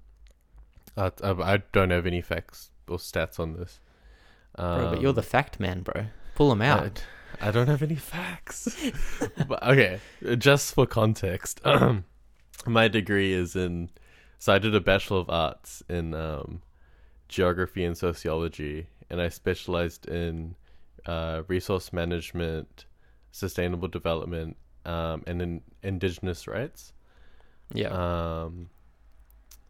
I, 0.96 1.12
I, 1.22 1.54
I 1.54 1.62
don't 1.72 1.90
have 1.90 2.06
any 2.06 2.20
facts 2.20 2.70
or 2.88 2.96
stats 2.98 3.38
on 3.38 3.54
this. 3.54 3.80
Um, 4.54 4.80
bro, 4.80 4.90
but 4.90 5.00
you're 5.00 5.12
the 5.12 5.22
fact 5.22 5.60
man 5.60 5.82
bro 5.82 6.06
pull 6.34 6.48
them 6.48 6.62
out 6.62 7.04
I, 7.40 7.48
I 7.48 7.50
don't 7.50 7.68
have 7.68 7.82
any 7.82 7.94
facts. 7.94 8.74
but 9.48 9.62
okay, 9.62 10.00
just 10.38 10.74
for 10.74 10.86
context, 10.86 11.60
my 12.66 12.88
degree 12.88 13.32
is 13.32 13.54
in. 13.54 13.90
So 14.38 14.52
I 14.54 14.58
did 14.58 14.74
a 14.74 14.80
bachelor 14.80 15.18
of 15.18 15.28
arts 15.28 15.82
in 15.88 16.14
um, 16.14 16.62
geography 17.28 17.84
and 17.84 17.96
sociology, 17.96 18.86
and 19.10 19.20
I 19.20 19.28
specialized 19.28 20.06
in 20.06 20.54
uh, 21.06 21.42
resource 21.48 21.92
management, 21.92 22.86
sustainable 23.32 23.88
development, 23.88 24.56
um, 24.84 25.24
and 25.26 25.42
in 25.42 25.60
indigenous 25.82 26.46
rights. 26.46 26.92
yeah 27.74 27.88
Um, 27.88 28.70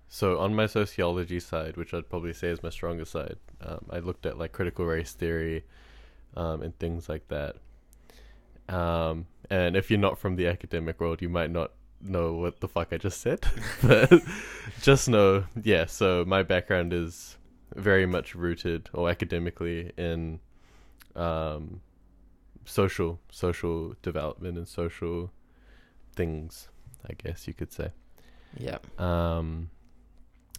so 0.09 0.39
on 0.39 0.55
my 0.55 0.67
sociology 0.67 1.41
side, 1.41 1.77
which 1.77 1.93
I'd 1.93 2.09
probably 2.09 2.33
say 2.33 2.49
is 2.49 2.63
my 2.63 2.71
strongest 2.71 3.13
side, 3.13 3.37
um, 3.61 3.87
I 3.91 3.99
looked 3.99 4.27
at 4.27 4.39
like 4.39 4.53
critical 4.53 4.85
race 4.85 5.13
theory, 5.13 5.65
um, 6.37 6.63
and 6.63 6.79
things 6.79 7.09
like 7.09 7.27
that. 7.29 7.57
Um, 8.69 9.27
and 9.51 9.77
if 9.77 9.91
you're 9.91 9.99
not 9.99 10.19
from 10.19 10.37
the 10.37 10.47
academic 10.47 11.01
world, 11.01 11.23
you 11.23 11.29
might 11.29 11.51
not 11.51 11.73
know 12.01 12.35
what 12.35 12.61
the 12.61 12.69
fuck 12.69 12.89
I 12.93 12.99
just 12.99 13.21
said, 13.21 13.47
but 13.83 14.13
just 14.83 15.09
know, 15.09 15.45
yeah. 15.63 15.87
So 15.87 16.25
my 16.27 16.43
background 16.43 16.93
is 16.93 17.37
very 17.75 18.07
much 18.07 18.35
rooted, 18.35 18.89
or 18.93 19.11
academically, 19.11 19.93
in 19.97 20.41
um, 21.17 21.81
social 22.65 23.19
social 23.31 23.95
development 24.03 24.59
and 24.59 24.69
social 24.69 25.31
things. 26.15 26.69
I 27.09 27.15
guess 27.15 27.47
you 27.47 27.55
could 27.55 27.73
say. 27.73 27.93
yeah 28.59 28.79
Um, 28.99 29.71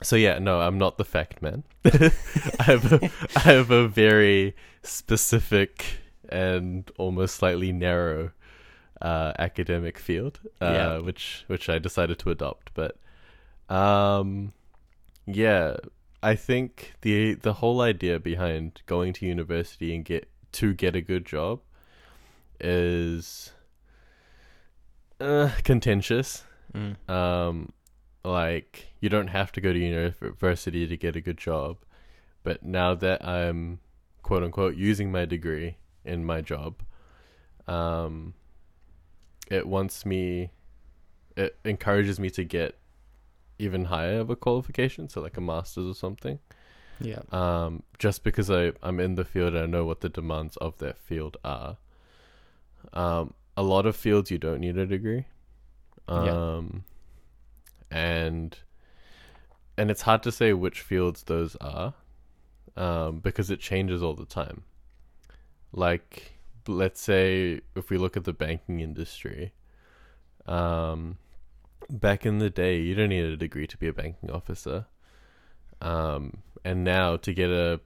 so 0.01 0.15
yeah, 0.15 0.39
no, 0.39 0.61
I'm 0.61 0.77
not 0.77 0.97
the 0.97 1.05
fact 1.05 1.41
man. 1.41 1.63
I 1.85 2.63
have 2.63 2.91
a, 2.93 3.11
I 3.35 3.39
have 3.39 3.71
a 3.71 3.87
very 3.87 4.55
specific 4.83 5.85
and 6.29 6.89
almost 6.97 7.35
slightly 7.35 7.71
narrow 7.71 8.31
uh, 9.01 9.33
academic 9.39 9.97
field, 9.97 10.39
uh, 10.61 10.65
Yeah. 10.65 10.97
which 10.99 11.43
which 11.47 11.69
I 11.69 11.79
decided 11.79 12.19
to 12.19 12.29
adopt. 12.31 12.71
But 12.73 12.97
um, 13.73 14.53
yeah, 15.25 15.77
I 16.21 16.35
think 16.35 16.93
the 17.01 17.35
the 17.35 17.53
whole 17.53 17.81
idea 17.81 18.19
behind 18.19 18.81
going 18.85 19.13
to 19.13 19.25
university 19.25 19.95
and 19.95 20.03
get 20.03 20.27
to 20.53 20.73
get 20.73 20.95
a 20.95 21.01
good 21.01 21.25
job 21.25 21.61
is 22.59 23.51
uh, 25.19 25.49
contentious. 25.63 26.43
Mm. 26.73 27.09
Um, 27.09 27.71
like 28.23 28.87
you 28.99 29.09
don't 29.09 29.27
have 29.29 29.51
to 29.53 29.61
go 29.61 29.71
to 29.73 29.79
university 29.79 30.85
to 30.87 30.97
get 30.97 31.15
a 31.15 31.21
good 31.21 31.37
job, 31.37 31.77
but 32.43 32.63
now 32.63 32.93
that 32.95 33.25
I'm 33.25 33.79
quote 34.23 34.43
unquote 34.43 34.75
using 34.75 35.11
my 35.11 35.25
degree 35.25 35.77
in 36.03 36.25
my 36.25 36.41
job, 36.41 36.81
um, 37.67 38.33
it 39.49 39.67
wants 39.67 40.05
me, 40.05 40.51
it 41.35 41.57
encourages 41.65 42.19
me 42.19 42.29
to 42.31 42.43
get 42.43 42.77
even 43.57 43.85
higher 43.85 44.19
of 44.19 44.29
a 44.29 44.35
qualification, 44.35 45.09
so 45.09 45.21
like 45.21 45.37
a 45.37 45.41
master's 45.41 45.85
or 45.85 45.95
something. 45.95 46.39
Yeah. 47.01 47.21
Um, 47.31 47.83
just 47.97 48.23
because 48.23 48.51
I 48.51 48.73
I'm 48.83 48.99
in 48.99 49.15
the 49.15 49.25
field 49.25 49.53
and 49.53 49.63
I 49.63 49.65
know 49.65 49.85
what 49.85 50.01
the 50.01 50.09
demands 50.09 50.57
of 50.57 50.77
that 50.79 50.97
field 50.97 51.37
are. 51.43 51.77
Um, 52.93 53.33
a 53.55 53.63
lot 53.63 53.85
of 53.85 53.95
fields 53.95 54.31
you 54.31 54.37
don't 54.37 54.59
need 54.59 54.77
a 54.77 54.85
degree. 54.85 55.25
Yeah. 56.07 56.55
Um, 56.55 56.83
and 57.91 58.57
and 59.77 59.89
it's 59.89 60.01
hard 60.01 60.23
to 60.23 60.31
say 60.31 60.53
which 60.53 60.81
fields 60.81 61.23
those 61.23 61.55
are, 61.61 61.93
um, 62.75 63.19
because 63.19 63.49
it 63.49 63.59
changes 63.59 64.03
all 64.03 64.13
the 64.13 64.25
time. 64.25 64.63
Like, 65.71 66.38
let's 66.67 67.01
say 67.01 67.61
if 67.75 67.89
we 67.89 67.97
look 67.97 68.17
at 68.17 68.23
the 68.23 68.33
banking 68.33 68.79
industry, 68.79 69.53
um, 70.45 71.17
back 71.89 72.25
in 72.25 72.39
the 72.39 72.49
day, 72.49 72.79
you 72.79 72.95
don't 72.95 73.09
need 73.09 73.25
a 73.25 73.37
degree 73.37 73.67
to 73.67 73.77
be 73.77 73.87
a 73.87 73.93
banking 73.93 74.31
officer. 74.31 74.85
Um, 75.81 76.39
and 76.63 76.83
now 76.83 77.17
to 77.17 77.33
get 77.33 77.49
a 77.49 77.79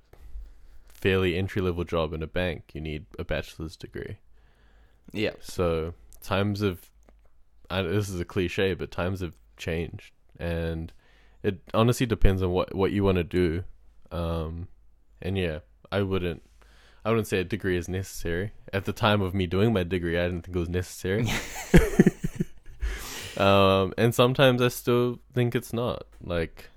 fairly 0.88 1.36
entry 1.36 1.62
level 1.62 1.84
job 1.84 2.13
in 2.13 2.24
a 2.24 2.27
bank, 2.27 2.72
you 2.74 2.82
need 2.82 3.06
a 3.20 3.24
bachelor's 3.24 3.75
degree. 3.75 4.18
Yeah. 5.12 5.34
So 5.42 5.94
times 6.22 6.62
have, 6.62 6.89
I, 7.70 7.82
this 7.82 8.10
is 8.10 8.20
a 8.20 8.25
cliche, 8.25 8.74
but 8.74 8.92
times 8.92 9.22
have 9.22 9.36
changed, 9.58 10.13
and 10.39 10.92
it 11.44 11.60
honestly 11.74 12.06
depends 12.06 12.42
on 12.42 12.51
what 12.51 12.74
what 12.74 12.92
you 12.92 13.03
want 13.03 13.18
to 13.18 13.24
do. 13.24 13.63
Um, 14.12 14.68
and 15.22 15.38
yeah, 15.38 15.60
I 15.92 16.01
wouldn't, 16.01 16.44
I 17.05 17.10
wouldn't 17.10 17.27
say 17.27 17.39
a 17.39 17.43
degree 17.43 17.77
is 17.77 17.89
necessary. 17.89 18.53
At 18.72 18.86
the 18.86 18.93
time 18.93 19.22
of 19.22 19.33
me 19.33 19.45
doing 19.45 19.74
my 19.74 19.83
degree, 19.83 20.17
I 20.17 20.24
didn't 20.24 20.45
think 20.45 20.55
it 20.55 20.60
was 20.60 20.69
necessary. 20.69 21.27
um, 23.38 23.93
and 23.98 24.15
sometimes 24.15 24.62
I 24.62 24.69
still 24.69 25.19
think 25.33 25.53
it's 25.53 25.74
not. 25.74 26.03
Like, 26.22 26.69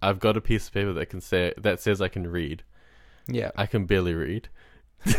I've 0.00 0.18
got 0.18 0.36
a 0.36 0.40
piece 0.40 0.68
of 0.68 0.74
paper 0.74 0.92
that 0.94 1.06
can 1.06 1.20
say 1.20 1.52
that 1.58 1.80
says 1.80 2.00
I 2.00 2.08
can 2.08 2.26
read. 2.26 2.62
Yeah. 3.26 3.50
I 3.56 3.66
can 3.66 3.86
barely 3.86 4.14
read. 4.14 4.48
At 5.06 5.16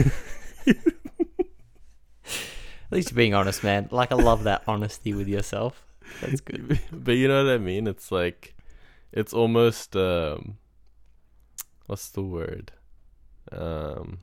least 2.92 3.12
you're 3.12 3.16
being 3.16 3.34
honest, 3.34 3.64
man. 3.64 3.88
Like 3.92 4.12
I 4.12 4.16
love 4.16 4.44
that 4.44 4.64
honesty 4.68 5.14
with 5.14 5.28
yourself. 5.28 5.86
That's 6.20 6.42
good. 6.42 6.80
but 6.92 7.14
you 7.14 7.28
know 7.28 7.46
what 7.46 7.54
I 7.54 7.58
mean? 7.58 7.88
It's 7.88 8.12
like 8.12 8.56
it's 9.12 9.34
almost 9.34 9.96
um 9.96 10.58
what's 11.86 12.10
the 12.10 12.22
word? 12.22 12.74
Um 13.52 14.20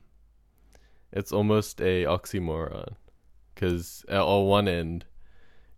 it's 1.11 1.31
almost 1.31 1.81
a 1.81 2.03
oxymoron 2.05 2.95
cuz 3.55 4.05
on 4.09 4.45
one 4.45 4.67
end 4.67 5.05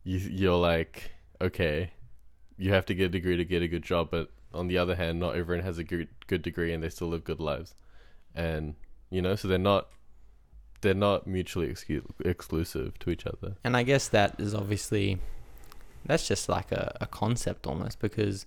you 0.03 0.17
you're 0.17 0.57
like 0.57 1.11
okay, 1.39 1.91
you 2.57 2.71
have 2.71 2.85
to 2.85 2.93
get 2.93 3.05
a 3.05 3.09
degree 3.09 3.37
to 3.37 3.45
get 3.45 3.63
a 3.63 3.67
good 3.67 3.83
job, 3.83 4.09
but 4.11 4.29
on 4.53 4.67
the 4.67 4.77
other 4.77 4.95
hand, 4.95 5.19
not 5.19 5.35
everyone 5.35 5.63
has 5.65 5.77
a 5.77 5.83
good 5.83 6.07
good 6.27 6.41
degree 6.41 6.71
and 6.73 6.83
they 6.83 6.89
still 6.89 7.07
live 7.09 7.23
good 7.23 7.39
lives. 7.39 7.73
And 8.35 8.75
you 9.09 9.21
know, 9.21 9.35
so 9.35 9.47
they're 9.47 9.57
not 9.57 9.87
they're 10.81 10.93
not 10.93 11.27
mutually 11.27 11.73
exclusive 12.25 12.97
to 12.99 13.09
each 13.09 13.25
other. 13.27 13.55
And 13.63 13.77
I 13.77 13.83
guess 13.83 14.07
that 14.09 14.39
is 14.39 14.53
obviously 14.53 15.19
that's 16.05 16.27
just 16.27 16.49
like 16.49 16.71
a, 16.71 16.97
a 16.99 17.05
concept 17.07 17.67
almost 17.67 17.99
because 17.99 18.45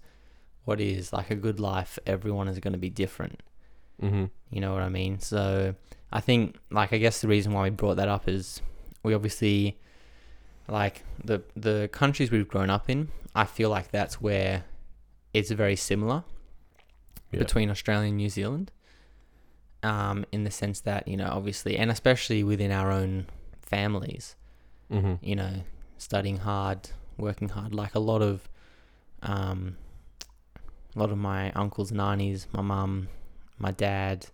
what 0.64 0.80
is 0.80 1.12
like 1.12 1.30
a 1.30 1.36
good 1.36 1.60
life, 1.60 1.98
everyone 2.06 2.48
is 2.48 2.58
going 2.58 2.72
to 2.72 2.78
be 2.78 2.90
different. 2.90 3.40
Mhm. 4.02 4.30
You 4.50 4.60
know 4.60 4.72
what 4.72 4.82
I 4.82 4.88
mean? 4.88 5.20
So 5.20 5.74
I 6.14 6.20
think 6.20 6.56
like 6.70 6.92
I 6.92 6.98
guess 6.98 7.20
the 7.20 7.28
reason 7.28 7.52
why 7.52 7.64
we 7.64 7.70
brought 7.70 7.96
that 7.96 8.08
up 8.08 8.28
is 8.28 8.62
we 9.02 9.12
obviously 9.14 9.76
like 10.68 11.02
the 11.22 11.42
the 11.56 11.88
countries 11.92 12.30
we've 12.30 12.48
grown 12.48 12.70
up 12.70 12.88
in, 12.88 13.08
I 13.34 13.44
feel 13.44 13.68
like 13.68 13.90
that's 13.90 14.20
where 14.20 14.64
it's 15.34 15.50
very 15.50 15.76
similar 15.76 16.22
Yeah. 17.32 17.40
between 17.40 17.68
Australia 17.68 18.08
and 18.08 18.16
New 18.16 18.30
Zealand. 18.30 18.70
Um, 19.82 20.24
in 20.32 20.44
the 20.44 20.50
sense 20.50 20.80
that, 20.80 21.06
you 21.06 21.16
know, 21.16 21.28
obviously 21.30 21.76
and 21.76 21.90
especially 21.90 22.42
within 22.42 22.70
our 22.70 22.90
own 22.90 23.26
families, 23.60 24.34
Mhm. 24.90 25.18
you 25.20 25.36
know, 25.36 25.62
studying 25.98 26.38
hard, 26.38 26.88
working 27.18 27.50
hard. 27.50 27.74
Like 27.74 27.94
a 27.94 27.98
lot 27.98 28.22
of, 28.22 28.48
um, 29.20 29.76
a 30.94 30.98
lot 30.98 31.10
of 31.10 31.18
my 31.18 31.50
uncles 31.52 31.90
and 31.90 32.00
aunties, 32.00 32.46
my 32.52 32.62
mum, 32.62 33.08
my 33.58 33.72
dad, 33.72 34.28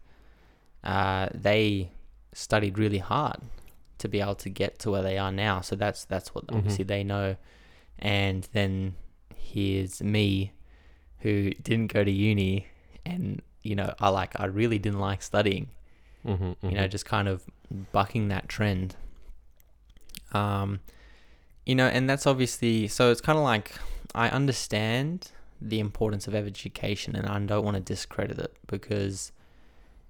uh, 0.84 1.28
they 1.34 1.90
studied 2.32 2.78
really 2.78 2.98
hard 2.98 3.38
to 3.98 4.08
be 4.08 4.20
able 4.20 4.34
to 4.36 4.48
get 4.48 4.78
to 4.78 4.90
where 4.90 5.02
they 5.02 5.18
are 5.18 5.32
now. 5.32 5.60
So 5.60 5.76
that's 5.76 6.04
that's 6.04 6.34
what 6.34 6.46
Mhm. 6.46 6.56
obviously 6.56 6.84
they 6.84 7.04
know. 7.04 7.36
And 7.98 8.48
then 8.52 8.94
here's 9.36 10.02
me, 10.02 10.52
who 11.18 11.50
didn't 11.62 11.88
go 11.88 12.02
to 12.04 12.10
uni, 12.10 12.66
and 13.04 13.42
you 13.62 13.74
know, 13.74 13.92
I 14.00 14.08
like 14.08 14.38
I 14.40 14.46
really 14.46 14.78
didn't 14.78 15.00
like 15.00 15.22
studying 15.22 15.68
Mhm. 16.24 16.56
you 16.62 16.70
know, 16.72 16.84
mhm. 16.86 16.90
just 16.90 17.04
kind 17.04 17.28
of 17.28 17.44
bucking 17.92 18.28
that 18.28 18.48
trend. 18.48 18.96
Um, 20.32 20.80
you 21.66 21.74
know, 21.74 21.86
and 21.88 22.08
that's 22.08 22.26
obviously 22.26 22.88
so 22.88 23.10
it's 23.10 23.20
kind 23.20 23.38
of 23.38 23.44
like 23.44 23.72
I 24.14 24.28
understand 24.28 25.30
the 25.60 25.78
importance 25.78 26.26
of 26.26 26.34
education, 26.34 27.14
and 27.14 27.26
I 27.26 27.38
don't 27.40 27.64
want 27.64 27.76
to 27.76 27.80
discredit 27.82 28.38
it 28.38 28.56
because, 28.66 29.30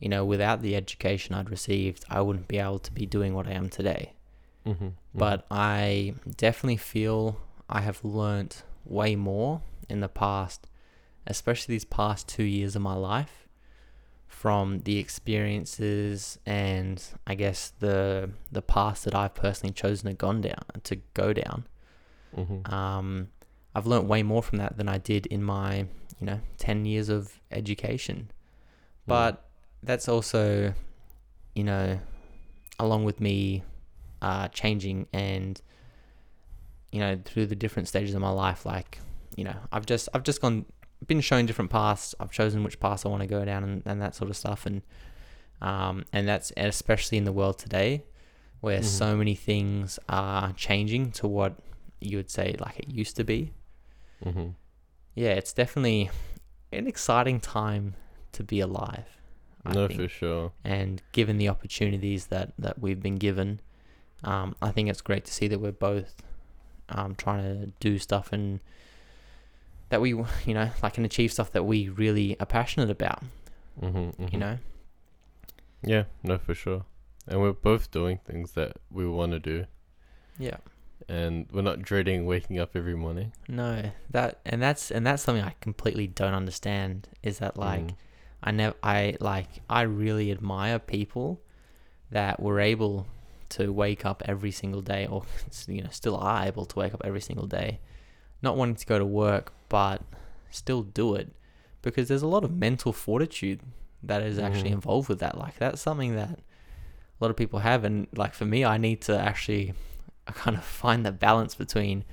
you 0.01 0.09
know, 0.09 0.25
without 0.25 0.63
the 0.63 0.75
education 0.75 1.35
I'd 1.35 1.51
received, 1.51 2.05
I 2.09 2.21
wouldn't 2.23 2.49
be 2.49 2.59
able 2.59 2.79
to 2.81 2.93
be 2.93 3.07
doing 3.07 3.35
what 3.35 3.47
I 3.47 3.53
am 3.53 3.69
today. 3.69 4.15
Mhm, 4.67 4.77
mhm. 4.79 4.93
But 5.15 5.47
I 5.51 6.15
definitely 6.37 6.79
feel 6.79 7.39
I 7.69 7.81
have 7.83 8.05
learnt 8.05 8.63
way 8.85 9.15
more 9.15 9.63
in 9.89 10.01
the 10.01 10.09
past, 10.09 10.67
especially 11.27 11.75
these 11.75 11.85
past 11.85 12.29
two 12.29 12.43
years 12.45 12.75
of 12.77 12.83
my 12.83 12.95
life, 12.95 13.47
from 14.27 14.81
the 14.81 14.99
experiences 14.99 16.39
and 16.47 17.03
I 17.27 17.35
guess 17.35 17.73
the 17.79 18.31
the 18.51 18.63
path 18.63 19.03
that 19.05 19.15
I've 19.15 19.35
personally 19.35 19.73
chosen 19.75 20.09
to 20.09 20.15
gone 20.15 20.41
down 20.41 20.65
to 20.85 20.97
go 21.15 21.33
down. 21.33 21.67
Mhm. 22.37 22.73
Um, 22.73 23.29
I've 23.75 23.87
learnt 23.87 24.07
way 24.07 24.23
more 24.23 24.43
from 24.43 24.59
that 24.59 24.77
than 24.77 24.89
I 24.89 24.99
did 24.99 25.27
in 25.27 25.43
my 25.43 25.87
you 26.19 26.27
know 26.27 26.41
ten 26.59 26.85
years 26.85 27.09
of 27.09 27.41
education. 27.51 28.31
But 29.07 29.50
that's 29.83 30.09
also, 30.09 30.75
you 31.55 31.65
know, 31.65 31.99
along 32.79 33.05
with 33.05 33.21
me 33.21 33.63
uh, 34.23 34.49
changing 34.49 35.07
and, 35.13 35.61
you 36.93 37.01
know, 37.01 37.19
through 37.25 37.47
the 37.47 37.57
different 37.57 37.89
stages 37.89 38.15
of 38.15 38.21
my 38.21 38.31
life, 38.31 38.67
like, 38.67 38.99
you 39.37 39.45
know, 39.45 39.57
I've 39.73 39.87
just 39.87 40.09
I've 40.13 40.23
just 40.25 40.41
gone 40.41 40.67
been 41.07 41.21
shown 41.21 41.47
different 41.47 41.71
paths. 41.71 42.15
I've 42.21 42.31
chosen 42.31 42.63
which 42.65 42.79
paths 42.81 43.07
I 43.07 43.09
want 43.09 43.23
to 43.23 43.27
go 43.27 43.45
down 43.45 43.65
and, 43.65 43.83
and 43.87 44.03
that 44.03 44.15
sort 44.15 44.29
of 44.31 44.37
stuff. 44.37 44.67
And 44.67 44.83
um, 45.63 46.05
and 46.13 46.27
that's 46.29 46.51
and 46.53 46.67
especially 46.67 47.19
in 47.19 47.25
the 47.25 47.33
world 47.33 47.59
today, 47.59 48.05
where 48.61 48.81
Mhm. 48.81 48.85
so 48.85 49.17
many 49.17 49.35
things 49.35 49.99
are 50.09 50.53
changing 50.53 51.13
to 51.13 51.29
what 51.29 51.55
you 52.01 52.17
would 52.17 52.31
say 52.31 52.57
like 52.59 52.79
it 52.79 52.91
used 52.91 53.17
to 53.17 53.25
be. 53.25 53.53
Mhm. 54.25 54.55
Yeah, 55.15 55.31
it's 55.31 55.53
definitely 55.53 56.11
an 56.73 56.87
exciting 56.87 57.41
time 57.41 57.95
to 58.33 58.43
be 58.43 58.61
alive. 58.61 59.20
I 59.65 59.73
No, 59.73 59.89
think 59.89 60.01
for 60.01 60.09
sure. 60.09 60.53
and 60.65 61.03
given 61.13 61.37
the 61.39 61.49
opportunities 61.49 62.27
that 62.27 62.53
that 62.59 62.79
we've 62.79 63.03
been 63.03 63.17
given, 63.17 63.61
um, 64.25 64.55
I 64.63 64.71
think 64.71 64.89
it's 64.89 65.01
great 65.03 65.25
to 65.27 65.33
see 65.33 65.49
that 65.49 65.61
we're 65.61 65.73
both 65.73 66.23
um, 66.89 67.15
trying 67.15 67.43
to 67.43 67.73
do 67.81 67.99
stuff 67.99 68.33
and 68.33 68.61
that 69.91 70.01
we 70.01 70.11
you 70.11 70.55
know 70.55 70.71
like 70.83 70.95
can 70.95 71.05
achieve 71.05 71.33
stuff 71.33 71.53
that 71.53 71.65
we 71.65 71.89
really 71.89 72.39
are 72.41 72.47
passionate 72.47 72.91
about. 72.91 73.23
Mhm, 73.81 74.15
mhm. 74.17 74.33
You 74.33 74.39
know, 74.39 74.59
Yeah, 75.83 76.05
no, 76.23 76.39
for 76.39 76.55
sure. 76.55 76.85
And 77.27 77.41
we're 77.41 77.53
both 77.53 77.91
doing 77.91 78.19
things 78.25 78.53
that 78.53 78.77
we 78.91 79.07
want 79.07 79.33
to 79.33 79.39
do, 79.39 79.67
yeah. 80.39 80.57
and 81.09 81.47
we're 81.53 81.63
not 81.63 81.83
dreading 81.83 82.27
waking 82.27 82.59
up 82.59 82.75
every 82.75 82.95
morning. 82.97 83.33
No, 83.49 83.91
that 84.11 84.41
and 84.45 84.61
that's 84.63 84.91
and 84.91 85.07
that's 85.07 85.23
something 85.23 85.45
I 85.45 85.55
completely 85.61 86.07
don't 86.07 86.35
understand. 86.35 87.09
Is 87.23 87.39
that 87.39 87.57
like 87.57 87.83
Mm. 87.83 87.95
I 88.43 88.51
never 88.53 88.75
I 88.83 89.17
like 89.21 89.49
I 89.69 89.83
really 89.83 90.31
admire 90.31 90.79
people 90.79 91.41
that 92.11 92.41
were 92.41 92.59
able 92.61 93.07
to 93.51 93.73
wake 93.73 94.07
up 94.07 94.23
every 94.27 94.51
single 94.51 94.81
day, 94.81 95.07
or 95.07 95.25
you 95.69 95.83
know, 95.83 95.91
still 95.91 96.17
are 96.17 96.45
able 96.47 96.65
to 96.67 96.79
wake 96.79 96.95
up 96.95 97.03
every 97.05 97.21
single 97.21 97.47
day, 97.47 97.81
not 98.43 98.57
wanting 98.57 98.77
to 98.77 98.87
go 98.87 98.99
to 98.99 99.05
work, 99.05 99.53
but 99.69 100.03
still 100.51 100.83
do 100.83 101.15
it, 101.15 101.33
because 101.83 102.09
there's 102.09 102.23
a 102.23 102.27
lot 102.27 102.45
of 102.45 102.51
mental 102.57 102.93
fortitude 102.93 103.61
that 104.03 104.23
is 104.23 104.39
actually 104.39 104.71
Mhm. 104.71 104.75
involved 104.75 105.09
with 105.09 105.19
that. 105.21 105.37
Like 105.37 105.59
that's 105.59 105.81
something 105.83 106.15
that 106.17 106.31
a 106.31 107.19
lot 107.21 107.31
of 107.31 107.37
people 107.37 107.59
have, 107.61 107.85
and 107.85 108.07
like 108.17 108.35
for 108.35 108.45
me, 108.47 108.65
I 108.65 108.79
need 108.79 109.01
to 109.03 109.19
actually 109.19 109.75
kind 110.27 110.57
of 110.57 110.65
find 110.65 111.05
the 111.05 111.13
balance 111.13 111.55
between 111.55 112.05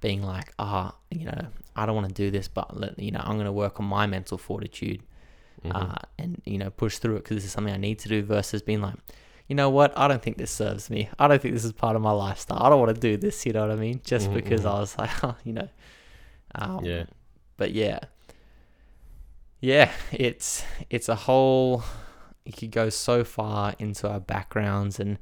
being 0.00 0.22
like, 0.22 0.52
ah, 0.58 0.94
you 1.10 1.24
know, 1.26 1.46
I 1.74 1.86
don't 1.86 1.94
want 1.94 2.08
to 2.08 2.14
do 2.14 2.30
this, 2.30 2.48
but 2.48 2.76
let, 2.76 2.98
you 2.98 3.10
know, 3.12 3.20
I'm 3.22 3.34
going 3.36 3.44
to 3.46 3.52
work 3.52 3.78
on 3.80 3.86
my 3.86 4.06
mental 4.06 4.38
fortitude 4.38 5.02
Mhm. 5.64 5.72
uh, 5.74 5.94
and 6.18 6.40
you 6.44 6.58
know 6.58 6.70
push 6.70 6.98
through 6.98 7.16
it 7.16 7.24
because 7.24 7.36
this 7.38 7.44
is 7.44 7.52
something 7.52 7.72
I 7.74 7.78
need 7.78 7.98
to 8.00 8.08
do 8.08 8.22
versus 8.22 8.62
being 8.62 8.80
like, 8.82 8.94
you 9.48 9.54
know 9.54 9.70
what, 9.70 9.96
I 9.96 10.08
don't 10.08 10.22
think 10.22 10.36
this 10.38 10.50
serves 10.50 10.90
me. 10.90 11.08
I 11.18 11.28
don't 11.28 11.40
think 11.40 11.54
this 11.54 11.64
is 11.64 11.72
part 11.72 11.96
of 11.96 12.02
my 12.02 12.10
lifestyle. 12.12 12.62
I 12.62 12.68
don't 12.68 12.80
want 12.80 12.94
to 12.94 13.00
do 13.00 13.16
this. 13.16 13.46
You 13.46 13.52
know 13.52 13.60
what 13.66 13.70
I 13.70 13.76
mean? 13.76 14.00
Just 14.04 14.30
Mhm, 14.30 14.34
because 14.34 14.62
mhm. 14.62 14.70
I 14.70 14.80
was 14.80 14.98
like, 14.98 15.10
oh, 15.24 15.36
you 15.44 15.52
know, 15.54 15.68
um, 16.54 16.84
yeah. 16.84 17.04
But 17.56 17.72
yeah, 17.72 18.00
yeah, 19.60 19.90
it's 20.12 20.64
it's 20.90 21.08
a 21.08 21.14
whole. 21.14 21.82
You 22.44 22.52
could 22.52 22.70
go 22.70 22.90
so 22.90 23.24
far 23.24 23.74
into 23.78 24.08
our 24.08 24.20
backgrounds 24.20 25.00
and 25.00 25.18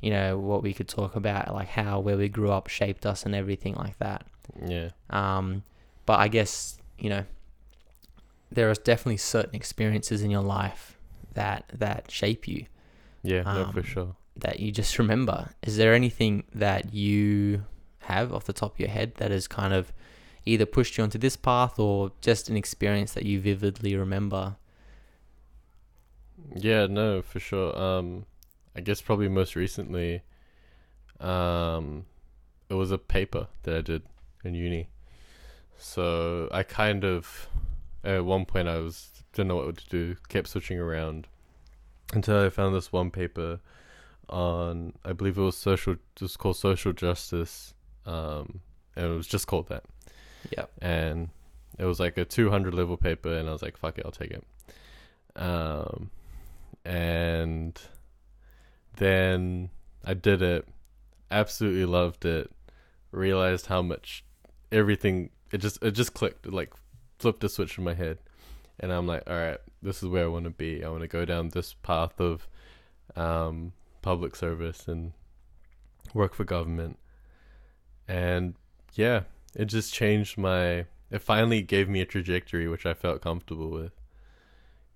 you 0.00 0.10
know 0.10 0.38
what 0.38 0.62
we 0.62 0.72
could 0.72 0.88
talk 0.88 1.16
about, 1.16 1.52
like 1.52 1.68
how 1.68 1.98
where 2.00 2.16
we 2.16 2.28
grew 2.28 2.50
up 2.52 2.68
shaped 2.68 3.04
us 3.06 3.24
and 3.24 3.34
everything 3.34 3.74
like 3.74 3.98
that. 3.98 4.24
Yeah. 4.64 4.90
Um, 5.10 5.62
but 6.06 6.20
I 6.20 6.28
guess 6.28 6.78
you 6.98 7.10
know 7.10 7.24
there 8.50 8.70
are 8.70 8.74
definitely 8.74 9.16
certain 9.18 9.54
experiences 9.54 10.22
in 10.22 10.30
your 10.30 10.42
life 10.42 10.98
that 11.34 11.64
that 11.72 12.10
shape 12.10 12.48
you 12.48 12.66
Yeah. 13.22 13.42
no, 13.44 13.66
for 13.72 13.80
Um, 13.80 13.84
sure. 13.84 14.16
that 14.36 14.60
you 14.60 14.70
just 14.72 14.98
remember. 14.98 15.50
Is 15.62 15.76
there 15.76 15.94
anything 15.94 16.44
that 16.54 16.94
you 16.94 17.64
have 18.00 18.32
off 18.32 18.44
the 18.44 18.52
top 18.52 18.74
of 18.74 18.80
your 18.80 18.88
head 18.88 19.14
that 19.16 19.30
has 19.30 19.46
kind 19.48 19.74
of 19.74 19.92
either 20.46 20.64
pushed 20.64 20.96
you 20.96 21.04
onto 21.04 21.18
this 21.18 21.36
path 21.36 21.78
or 21.78 22.12
just 22.20 22.48
an 22.48 22.56
experience 22.56 23.12
that 23.14 23.24
you 23.24 23.40
vividly 23.40 23.94
remember? 23.96 24.56
Yeah, 26.54 26.86
no, 26.86 27.20
for 27.22 27.40
sure. 27.40 27.76
Um, 27.78 28.24
I 28.74 28.80
guess 28.80 29.00
probably 29.02 29.28
most 29.28 29.56
recently, 29.56 30.22
um, 31.20 32.06
it 32.68 32.74
was 32.74 32.90
a 32.90 32.98
paper 32.98 33.48
that 33.64 33.74
I 33.76 33.80
did 33.80 34.02
in 34.44 34.54
uni. 34.54 34.88
So 35.76 36.48
I 36.52 36.62
kind 36.62 37.04
of, 37.04 37.48
at 38.04 38.24
one 38.24 38.44
point, 38.44 38.68
I 38.68 38.78
was 38.78 39.10
didn't 39.32 39.48
know 39.48 39.56
what 39.56 39.76
to 39.78 39.88
do, 39.88 40.16
kept 40.28 40.48
switching 40.48 40.78
around, 40.78 41.26
until 42.14 42.44
I 42.44 42.50
found 42.50 42.74
this 42.74 42.92
one 42.92 43.10
paper 43.10 43.60
on, 44.28 44.94
I 45.04 45.12
believe 45.12 45.38
it 45.38 45.42
was 45.42 45.56
social, 45.56 45.94
it 45.94 46.20
was 46.22 46.36
called 46.36 46.56
social 46.56 46.92
justice, 46.92 47.74
um, 48.06 48.60
and 48.96 49.06
it 49.06 49.16
was 49.16 49.26
just 49.26 49.46
called 49.46 49.68
that 49.68 49.84
Yep. 50.56 50.70
and 50.80 51.28
it 51.78 51.84
was 51.84 52.00
like 52.00 52.16
a 52.16 52.24
200 52.24 52.72
level 52.74 52.96
paper 52.96 53.32
and 53.36 53.48
i 53.48 53.52
was 53.52 53.60
like 53.62 53.76
fuck 53.76 53.98
it 53.98 54.04
i'll 54.06 54.12
take 54.12 54.30
it 54.30 54.44
um 55.36 56.10
and 56.84 57.80
then 58.96 59.70
i 60.04 60.14
did 60.14 60.42
it 60.42 60.66
absolutely 61.30 61.84
loved 61.84 62.24
it 62.24 62.50
realized 63.12 63.66
how 63.66 63.82
much 63.82 64.24
everything 64.72 65.30
it 65.52 65.58
just 65.58 65.82
it 65.82 65.92
just 65.92 66.14
clicked 66.14 66.46
like 66.46 66.72
flipped 67.18 67.44
a 67.44 67.48
switch 67.48 67.78
in 67.78 67.84
my 67.84 67.94
head 67.94 68.18
and 68.80 68.92
i'm 68.92 69.06
like 69.06 69.22
all 69.26 69.36
right 69.36 69.58
this 69.82 70.02
is 70.02 70.08
where 70.08 70.24
i 70.24 70.28
want 70.28 70.44
to 70.44 70.50
be. 70.50 70.84
I 70.84 70.88
want 70.88 71.02
to 71.02 71.08
go 71.08 71.24
down 71.24 71.50
this 71.50 71.74
path 71.74 72.20
of 72.20 72.48
um 73.16 73.72
public 74.02 74.36
service 74.36 74.88
and 74.88 75.12
work 76.14 76.34
for 76.34 76.44
government. 76.44 76.98
And 78.06 78.54
yeah 78.94 79.22
it 79.54 79.66
just 79.66 79.92
changed 79.92 80.38
my 80.38 80.86
it 81.10 81.22
finally 81.22 81.62
gave 81.62 81.88
me 81.88 82.00
a 82.00 82.06
trajectory 82.06 82.68
which 82.68 82.86
i 82.86 82.94
felt 82.94 83.22
comfortable 83.22 83.70
with. 83.70 83.92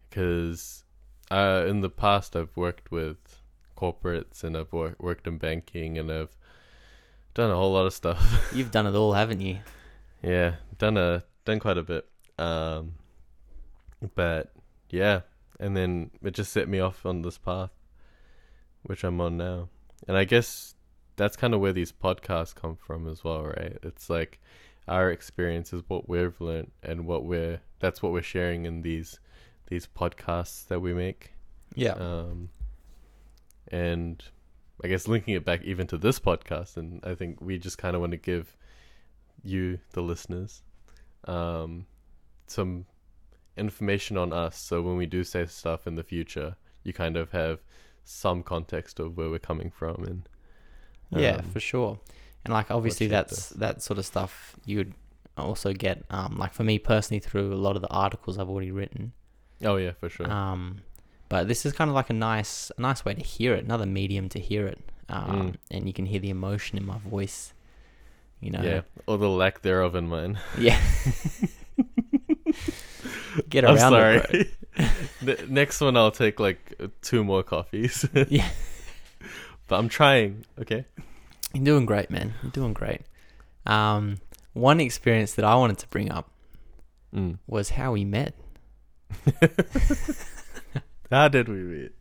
Because 0.08 0.84
uh, 1.30 1.64
in 1.66 1.80
the 1.80 1.90
past 1.90 2.36
i've 2.36 2.56
worked 2.56 2.90
with 2.90 3.40
corporates 3.76 4.44
and 4.44 4.56
i've 4.56 4.72
wor- 4.72 4.96
worked 4.98 5.26
in 5.26 5.38
banking 5.38 5.96
and 5.96 6.10
i've 6.10 6.36
done 7.34 7.50
a 7.50 7.56
whole 7.56 7.72
lot 7.72 7.86
of 7.86 7.94
stuff. 7.94 8.50
You've 8.54 8.70
done 8.70 8.86
it 8.86 8.94
all, 8.94 9.14
haven't 9.14 9.40
you? 9.40 9.58
yeah 10.22 10.56
done 10.78 10.96
a 10.96 11.24
done 11.44 11.58
quite 11.58 11.78
a 11.78 11.82
bit 11.82 12.06
um 12.38 12.94
but 14.14 14.52
yeah. 14.90 15.20
And 15.60 15.76
then 15.76 16.10
it 16.24 16.32
just 16.34 16.52
set 16.52 16.68
me 16.68 16.80
off 16.80 17.06
on 17.06 17.22
this 17.22 17.38
path 17.38 17.70
which 18.82 19.04
i'm 19.04 19.20
on 19.20 19.36
now. 19.36 19.68
And 20.08 20.16
i 20.16 20.24
guess 20.24 20.74
that's 21.16 21.36
kind 21.36 21.54
of 21.54 21.60
where 21.60 21.72
these 21.72 21.92
podcasts 21.92 22.54
come 22.54 22.76
from 22.76 23.06
as 23.08 23.22
well 23.22 23.44
right? 23.44 23.78
It's 23.82 24.10
like 24.10 24.40
our 24.88 25.10
experience 25.10 25.72
is 25.72 25.82
what 25.86 26.08
we've 26.08 26.40
learned 26.40 26.72
and 26.82 27.06
what 27.06 27.24
we're 27.24 27.60
that's 27.78 28.02
what 28.02 28.12
we're 28.12 28.22
sharing 28.22 28.66
in 28.66 28.82
these 28.82 29.20
these 29.68 29.86
podcasts 29.86 30.66
that 30.68 30.80
we 30.80 30.92
make. 30.92 31.32
Yeah. 31.74 31.92
um 31.92 32.48
and 33.68 34.22
i 34.84 34.88
guess 34.88 35.06
linking 35.08 35.34
it 35.34 35.44
back 35.44 35.62
even 35.62 35.86
to 35.86 35.96
this 35.96 36.18
podcast 36.18 36.76
and 36.76 37.00
i 37.04 37.14
think 37.14 37.40
we 37.40 37.58
just 37.58 37.78
kind 37.78 37.94
of 37.94 38.00
want 38.00 38.10
to 38.10 38.18
give 38.18 38.56
you 39.42 39.78
the 39.92 40.02
listeners 40.02 40.62
um 41.26 41.86
some 42.52 42.86
information 43.56 44.16
on 44.16 44.32
us 44.32 44.56
so 44.56 44.80
when 44.82 44.96
we 44.96 45.06
do 45.06 45.22
say 45.24 45.44
stuff 45.46 45.86
in 45.86 45.94
the 45.94 46.02
future 46.02 46.56
you 46.84 46.92
kind 46.92 47.16
of 47.16 47.30
have 47.32 47.58
some 48.04 48.42
context 48.42 48.98
of 48.98 49.16
where 49.16 49.28
we're 49.30 49.38
coming 49.38 49.70
from 49.70 50.04
and 50.04 50.28
yeah, 51.14 51.36
um, 51.36 51.42
for 51.52 51.60
sure. 51.60 52.00
And 52.44 52.54
like 52.54 52.70
obviously 52.70 53.06
that's 53.06 53.50
that 53.50 53.82
sort 53.82 53.98
of 53.98 54.06
stuff 54.06 54.56
you 54.64 54.78
would 54.78 54.94
also 55.36 55.72
get 55.74 56.04
um 56.10 56.36
like 56.38 56.52
for 56.54 56.64
me 56.64 56.78
personally 56.78 57.20
through 57.20 57.52
a 57.52 57.60
lot 57.66 57.76
of 57.76 57.82
the 57.82 57.88
articles 58.06 58.38
I've 58.38 58.48
already 58.48 58.70
written. 58.70 59.12
oh 59.64 59.76
yeah 59.76 59.92
for 60.00 60.08
sure 60.08 60.30
Um 60.30 60.80
but 61.28 61.48
this 61.48 61.64
is 61.66 61.72
kind 61.72 61.88
of 61.90 61.94
like 61.94 62.10
a 62.10 62.14
nice 62.14 62.72
a 62.76 62.80
nice 62.80 63.04
way 63.04 63.14
to 63.14 63.20
hear 63.22 63.54
it, 63.54 63.64
another 63.64 63.86
medium 63.86 64.28
to 64.30 64.38
hear 64.40 64.66
it. 64.66 64.78
Um 65.08 65.30
Mm. 65.30 65.54
and 65.70 65.86
you 65.86 65.92
can 65.92 66.06
hear 66.06 66.20
the 66.20 66.30
emotion 66.30 66.78
in 66.78 66.86
my 66.86 66.98
voice. 66.98 67.52
You 68.40 68.50
know. 68.50 68.62
yeah 68.62 68.80
or 69.06 69.18
the 69.18 69.28
lack 69.28 69.62
thereof 69.62 69.94
in 69.94 70.08
mine 70.08 70.38
Yeah. 70.58 70.80
Get 73.48 73.64
i'm 73.64 73.76
around 73.76 73.94
it, 73.94 74.30
bro. 74.76 75.26
sorry 75.26 75.46
next 75.48 75.80
one 75.80 75.96
i'll 75.96 76.10
take 76.10 76.38
like 76.40 76.80
two 77.02 77.24
more 77.24 77.42
coffees 77.42 78.06
Yeah. 78.28 78.48
but 79.68 79.76
i'm 79.78 79.88
trying 79.88 80.44
okay 80.60 80.84
You're 81.54 81.64
doing 81.64 81.84
great, 81.86 82.08
man. 82.10 82.32
You're 82.42 82.50
doing 82.52 82.72
great. 82.72 83.02
Um, 83.66 84.16
one 84.54 84.80
experience 84.80 85.34
that 85.34 85.44
I 85.44 85.54
wanted 85.54 85.76
to 85.78 85.86
bring 85.88 86.10
up 86.10 86.30
mm. 87.14 87.38
was 87.46 87.70
how 87.70 87.92
we 87.92 88.04
met. 88.06 88.34
How 91.10 91.28
did 91.28 91.48
we 91.48 91.56
meet? 91.56 91.92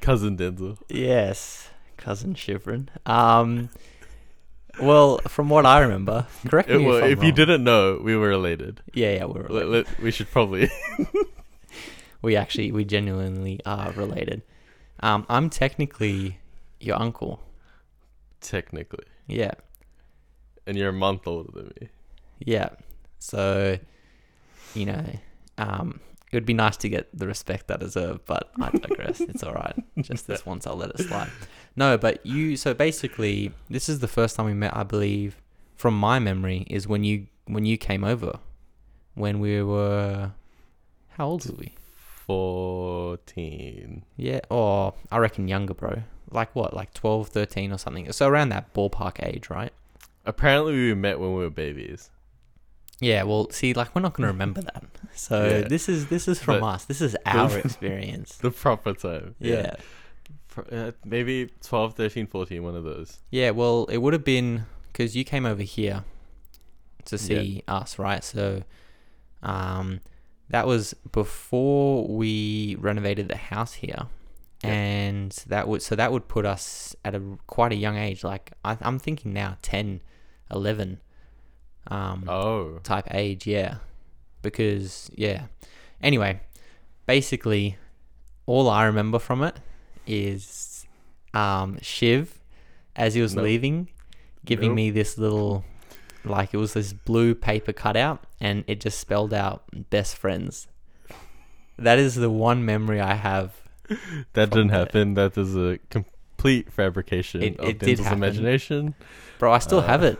Cousin 0.00 0.36
Denzel. 0.38 0.78
Yes, 0.88 1.68
cousin 1.98 2.32
Shivran. 2.34 2.88
Um, 3.04 3.68
well, 4.80 5.18
from 5.28 5.48
what 5.48 5.66
I 5.66 5.80
remember, 5.80 6.26
correct 6.46 6.68
me 6.68 6.84
well, 6.84 6.96
if, 6.98 7.04
I'm 7.04 7.10
if 7.12 7.22
you 7.22 7.32
didn't 7.32 7.64
know, 7.64 8.00
we 8.02 8.16
were 8.16 8.28
related. 8.28 8.82
Yeah, 8.92 9.14
yeah, 9.14 9.24
we're 9.26 9.42
related. 9.42 9.68
let- 9.88 10.00
we 10.00 10.10
should 10.10 10.30
probably. 10.30 10.70
we 12.22 12.36
actually, 12.36 12.72
we 12.72 12.84
genuinely 12.84 13.60
are 13.66 13.92
related. 13.92 14.42
Um, 15.00 15.26
I'm 15.28 15.50
technically 15.50 16.38
your 16.80 17.00
uncle. 17.00 17.40
Technically. 18.40 19.04
Yeah, 19.26 19.52
And 20.66 20.76
you're 20.76 20.90
a 20.90 20.92
month 20.92 21.26
older 21.26 21.50
than 21.52 21.72
me. 21.80 21.88
yeah. 22.40 22.70
So, 23.18 23.78
you 24.74 24.84
know, 24.84 25.04
um, 25.56 26.00
it 26.30 26.36
would 26.36 26.44
be 26.44 26.52
nice 26.52 26.76
to 26.78 26.90
get 26.90 27.08
the 27.16 27.26
respect 27.26 27.70
I 27.70 27.76
deserve, 27.78 28.24
but 28.26 28.50
I 28.60 28.68
digress. 28.70 29.20
it's 29.22 29.42
all 29.42 29.54
right. 29.54 29.74
Just 30.02 30.26
this 30.26 30.44
once, 30.44 30.66
I'll 30.66 30.76
let 30.76 30.90
it 30.90 30.98
slide. 30.98 31.30
No, 31.76 31.98
but 31.98 32.24
you. 32.24 32.56
So 32.56 32.72
basically, 32.74 33.52
this 33.68 33.88
is 33.88 33.98
the 34.00 34.08
first 34.08 34.36
time 34.36 34.46
we 34.46 34.54
met. 34.54 34.76
I 34.76 34.82
believe, 34.84 35.40
from 35.76 35.98
my 35.98 36.18
memory, 36.18 36.66
is 36.70 36.86
when 36.86 37.02
you 37.04 37.26
when 37.46 37.64
you 37.66 37.76
came 37.78 38.04
over, 38.04 38.38
when 39.14 39.40
we 39.40 39.62
were. 39.62 40.32
How 41.16 41.26
old 41.26 41.46
were 41.46 41.56
we? 41.56 41.72
14. 42.26 44.04
Yeah, 44.16 44.40
or 44.50 44.94
I 45.10 45.18
reckon 45.18 45.48
younger, 45.48 45.74
bro. 45.74 46.02
Like 46.30 46.54
what, 46.54 46.74
like 46.74 46.92
12, 46.94 47.28
13 47.28 47.72
or 47.72 47.78
something. 47.78 48.10
So 48.12 48.26
around 48.28 48.48
that 48.48 48.72
ballpark 48.74 49.24
age, 49.24 49.50
right? 49.50 49.72
Apparently, 50.26 50.72
we 50.72 50.94
met 50.94 51.20
when 51.20 51.34
we 51.34 51.42
were 51.42 51.50
babies. 51.50 52.10
Yeah, 53.00 53.24
well, 53.24 53.50
see, 53.50 53.74
like 53.74 53.94
we're 53.94 54.02
not 54.02 54.14
gonna 54.14 54.28
remember 54.28 54.62
that. 54.62 54.84
So 55.14 55.44
Yeah. 55.48 55.68
this 55.68 55.88
is 55.88 56.06
this 56.06 56.26
is 56.28 56.40
from 56.40 56.60
But- 56.60 56.66
us. 56.66 56.84
This 56.86 57.00
is 57.00 57.16
our 57.26 57.58
experience. 57.58 58.36
The 58.42 58.50
proper 58.50 58.94
time. 58.94 59.34
Yeah. 59.38 59.70
Pro- 59.74 59.84
uh, 60.70 60.92
maybe 61.04 61.50
12, 61.62 61.94
13, 61.94 62.26
14, 62.26 62.62
one 62.62 62.74
of 62.76 62.84
those. 62.84 63.18
Yeah, 63.30 63.50
well, 63.50 63.86
it 63.86 63.98
would 63.98 64.12
have 64.12 64.24
been 64.24 64.66
because 64.92 65.16
you 65.16 65.24
came 65.24 65.44
over 65.46 65.62
here 65.62 66.04
to 67.06 67.18
see 67.18 67.62
us, 67.68 67.98
right? 67.98 68.22
So, 68.24 68.62
um, 69.42 70.00
that 70.48 70.66
was 70.66 70.94
before 71.12 72.06
we 72.06 72.76
renovated 72.78 73.28
the 73.28 73.36
house 73.36 73.74
here, 73.74 74.06
Yeah. 74.62 74.70
and 74.70 75.32
that 75.48 75.68
would 75.68 75.82
so 75.82 75.96
that 75.96 76.12
would 76.12 76.28
put 76.28 76.46
us 76.46 76.94
at 77.04 77.14
a 77.14 77.20
quite 77.46 77.72
a 77.72 77.76
young 77.76 77.96
age. 77.96 78.22
Like 78.24 78.52
I, 78.64 78.76
I'm 78.80 78.98
thinking 78.98 79.32
now, 79.32 79.56
10, 79.62 80.00
11, 80.50 81.00
um, 81.88 82.24
Oh. 82.28 82.78
type 82.82 83.06
age. 83.10 83.46
Yeah, 83.46 83.76
because 84.42 85.10
yeah. 85.14 85.46
Anyway, 86.02 86.40
basically, 87.06 87.76
all 88.46 88.68
I 88.68 88.84
remember 88.84 89.18
from 89.18 89.42
it 89.42 89.56
is 90.06 90.86
um, 91.32 91.78
Shiv, 91.82 92.38
as 92.96 93.14
he 93.14 93.22
was 93.22 93.34
Nope. 93.34 93.44
leaving, 93.44 93.88
giving 94.44 94.70
Nope. 94.70 94.76
me 94.76 94.90
this 94.90 95.18
little, 95.18 95.64
like 96.24 96.54
it 96.54 96.58
was 96.58 96.74
this 96.74 96.92
blue 96.92 97.34
paper 97.34 97.72
cutout, 97.72 98.24
and 98.40 98.64
it 98.66 98.80
just 98.80 98.98
spelled 98.98 99.34
out 99.34 99.64
"best 99.90 100.16
friends." 100.16 100.68
That 101.78 101.98
is 101.98 102.14
the 102.14 102.30
one 102.30 102.64
memory 102.64 103.00
I 103.00 103.14
have. 103.14 103.54
That 104.34 104.50
didn't 104.50 104.68
happen. 104.70 105.14
That 105.14 105.36
is 105.36 105.56
a 105.56 105.78
complete 105.90 106.72
fabrication 106.72 107.42
It- 107.42 107.58
of 107.60 107.68
it 107.68 107.78
did 107.80 107.98
happen. 107.98 108.18
imagination. 108.18 108.94
Bro, 109.38 109.52
I 109.52 109.58
still 109.58 109.80
Uh, 109.80 109.86
have 109.86 110.02
it. 110.04 110.18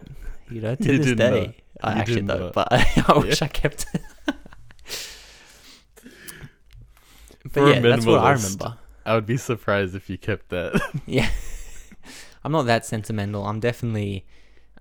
You 0.50 0.60
know, 0.60 0.74
to 0.74 0.84
you 0.92 0.98
this 0.98 1.16
day. 1.16 1.46
not. 1.46 1.54
I 1.82 1.94
You 1.94 2.00
actually 2.00 2.22
don't, 2.22 2.52
but 2.52 2.68
I 2.72 3.18
wish 3.18 3.40
I 3.42 3.48
kept 3.48 3.86
it. 3.94 4.02
but 4.26 4.36
For 7.52 7.68
yeah, 7.70 7.80
that's 7.80 8.06
what 8.06 8.20
I 8.20 8.32
remember. 8.32 8.78
I 9.06 9.14
would 9.14 9.26
be 9.26 9.36
surprised 9.36 9.94
if 9.94 10.08
you 10.08 10.18
kept 10.18 10.48
that. 10.50 10.80
Yeah. 11.06 11.30
I'm 12.42 12.52
not 12.52 12.66
that 12.66 12.84
sentimental. 12.84 13.46
I'm 13.46 13.60
definitely 13.60 14.26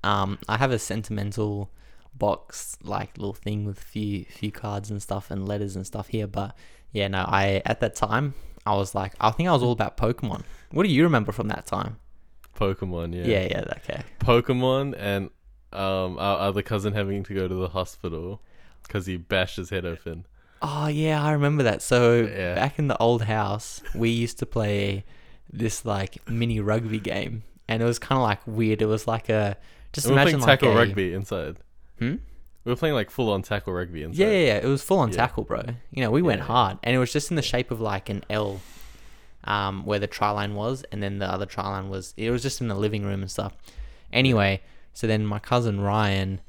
um 0.04 0.38
I 0.50 0.58
have 0.58 0.72
a 0.72 0.80
sentimental 0.80 1.72
box 2.14 2.78
like 2.84 3.18
little 3.18 3.34
thing 3.34 3.66
with 3.66 3.80
few 3.80 4.26
few 4.26 4.52
cards 4.52 4.92
and 4.92 5.02
stuff 5.02 5.32
and 5.32 5.48
letters 5.48 5.76
and 5.76 5.86
stuff 5.88 6.10
here, 6.10 6.28
but 6.28 6.56
yeah, 6.92 7.08
no, 7.08 7.20
I 7.28 7.62
at 7.66 7.80
that 7.80 7.96
time 7.96 8.34
I 8.66 8.76
was 8.76 8.94
like 8.94 9.14
I 9.20 9.32
think 9.32 9.48
I 9.50 9.54
was 9.54 9.64
all 9.64 9.72
about 9.72 9.96
Pokemon. 9.98 10.44
What 10.72 10.84
do 10.84 10.90
you 10.90 11.04
remember 11.04 11.32
from 11.32 11.48
that 11.50 11.66
time? 11.66 11.98
Pokemon, 12.60 13.16
yeah. 13.16 13.26
Yeah, 13.26 13.48
yeah, 13.50 13.64
okay. 13.78 14.04
Pokemon 14.20 14.96
and 14.98 15.30
um 15.72 16.18
our 16.20 16.40
other 16.40 16.62
cousin 16.62 16.94
having 16.94 17.24
to 17.24 17.34
go 17.34 17.48
to 17.48 17.56
the 17.56 17.70
hospital 17.70 18.42
because 18.84 19.06
he 19.06 19.16
bashed 19.18 19.56
his 19.56 19.70
head 19.70 19.86
open. 19.86 20.26
Oh 20.66 20.88
yeah, 20.88 21.22
I 21.22 21.34
remember 21.34 21.64
that. 21.64 21.82
So 21.82 22.22
Yeah. 22.22 22.56
back 22.56 22.80
in 22.80 22.88
the 22.88 22.98
old 22.98 23.24
house, 23.24 23.82
we 23.94 24.10
used 24.10 24.40
to 24.40 24.46
play 24.46 25.04
this 25.52 25.84
like 25.86 26.18
mini 26.28 26.60
rugby 26.62 27.00
game, 27.00 27.44
and 27.68 27.84
it 27.84 27.86
was 27.86 28.00
kind 28.00 28.18
of 28.18 28.24
like 28.24 28.40
weird. 28.48 28.82
It 28.82 28.86
was 28.88 29.06
like 29.06 29.28
a 29.30 29.58
just 29.92 30.08
we 30.08 30.14
were 30.14 30.22
imagine 30.22 30.40
like 30.40 30.60
tackle 30.60 30.72
a, 30.72 30.76
rugby 30.76 31.14
inside. 31.14 31.58
Hmm? 32.00 32.16
We 32.64 32.72
were 32.72 32.78
playing 32.78 32.96
like 32.96 33.12
full 33.12 33.30
on 33.32 33.42
tackle 33.42 33.74
rugby 33.74 34.04
inside. 34.04 34.20
Yeah, 34.24 34.30
yeah, 34.32 34.46
yeah, 34.48 34.58
it 34.58 34.66
was 34.66 34.82
full 34.82 35.00
on 35.00 35.10
Yeah. 35.10 35.18
tackle, 35.18 35.44
bro. 35.44 35.64
You 35.92 36.02
know, 36.02 36.12
we 36.12 36.22
went 36.22 36.42
hard, 36.42 36.78
and 36.82 36.96
it 36.96 37.00
was 37.00 37.12
just 37.12 37.30
in 37.30 37.36
the 37.36 37.42
shape 37.42 37.70
of 37.72 37.82
like 37.82 38.10
an 38.10 38.24
L, 38.30 38.62
um, 39.44 39.86
where 39.86 40.00
the 40.00 40.08
try 40.08 40.30
line 40.30 40.56
was, 40.56 40.86
and 40.92 41.04
then 41.04 41.20
the 41.20 41.30
other 41.30 41.46
try 41.46 41.68
line 41.68 41.90
was. 41.90 42.14
It 42.16 42.32
was 42.32 42.42
just 42.42 42.62
in 42.62 42.70
the 42.70 42.76
living 42.76 43.04
room 43.04 43.22
and 43.22 43.30
stuff. 43.30 43.54
Anyway, 44.14 44.62
so 44.94 45.08
then 45.08 45.26
my 45.26 45.40
cousin 45.40 45.82
Ryan, 45.82 46.40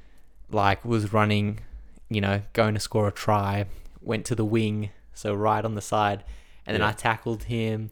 like, 0.50 0.84
was 0.84 1.12
running, 1.12 1.60
you 2.08 2.20
know, 2.20 2.42
going 2.52 2.74
to 2.74 2.80
score 2.80 3.08
a 3.08 3.12
try, 3.12 3.64
went 4.04 4.24
to 4.26 4.34
the 4.34 4.44
wing, 4.44 4.90
so 5.12 5.34
right 5.34 5.64
on 5.64 5.74
the 5.74 5.80
side, 5.82 6.24
and 6.66 6.74
then 6.74 6.80
Yeah. 6.80 6.88
I 6.88 6.92
tackled 6.92 7.44
him, 7.44 7.90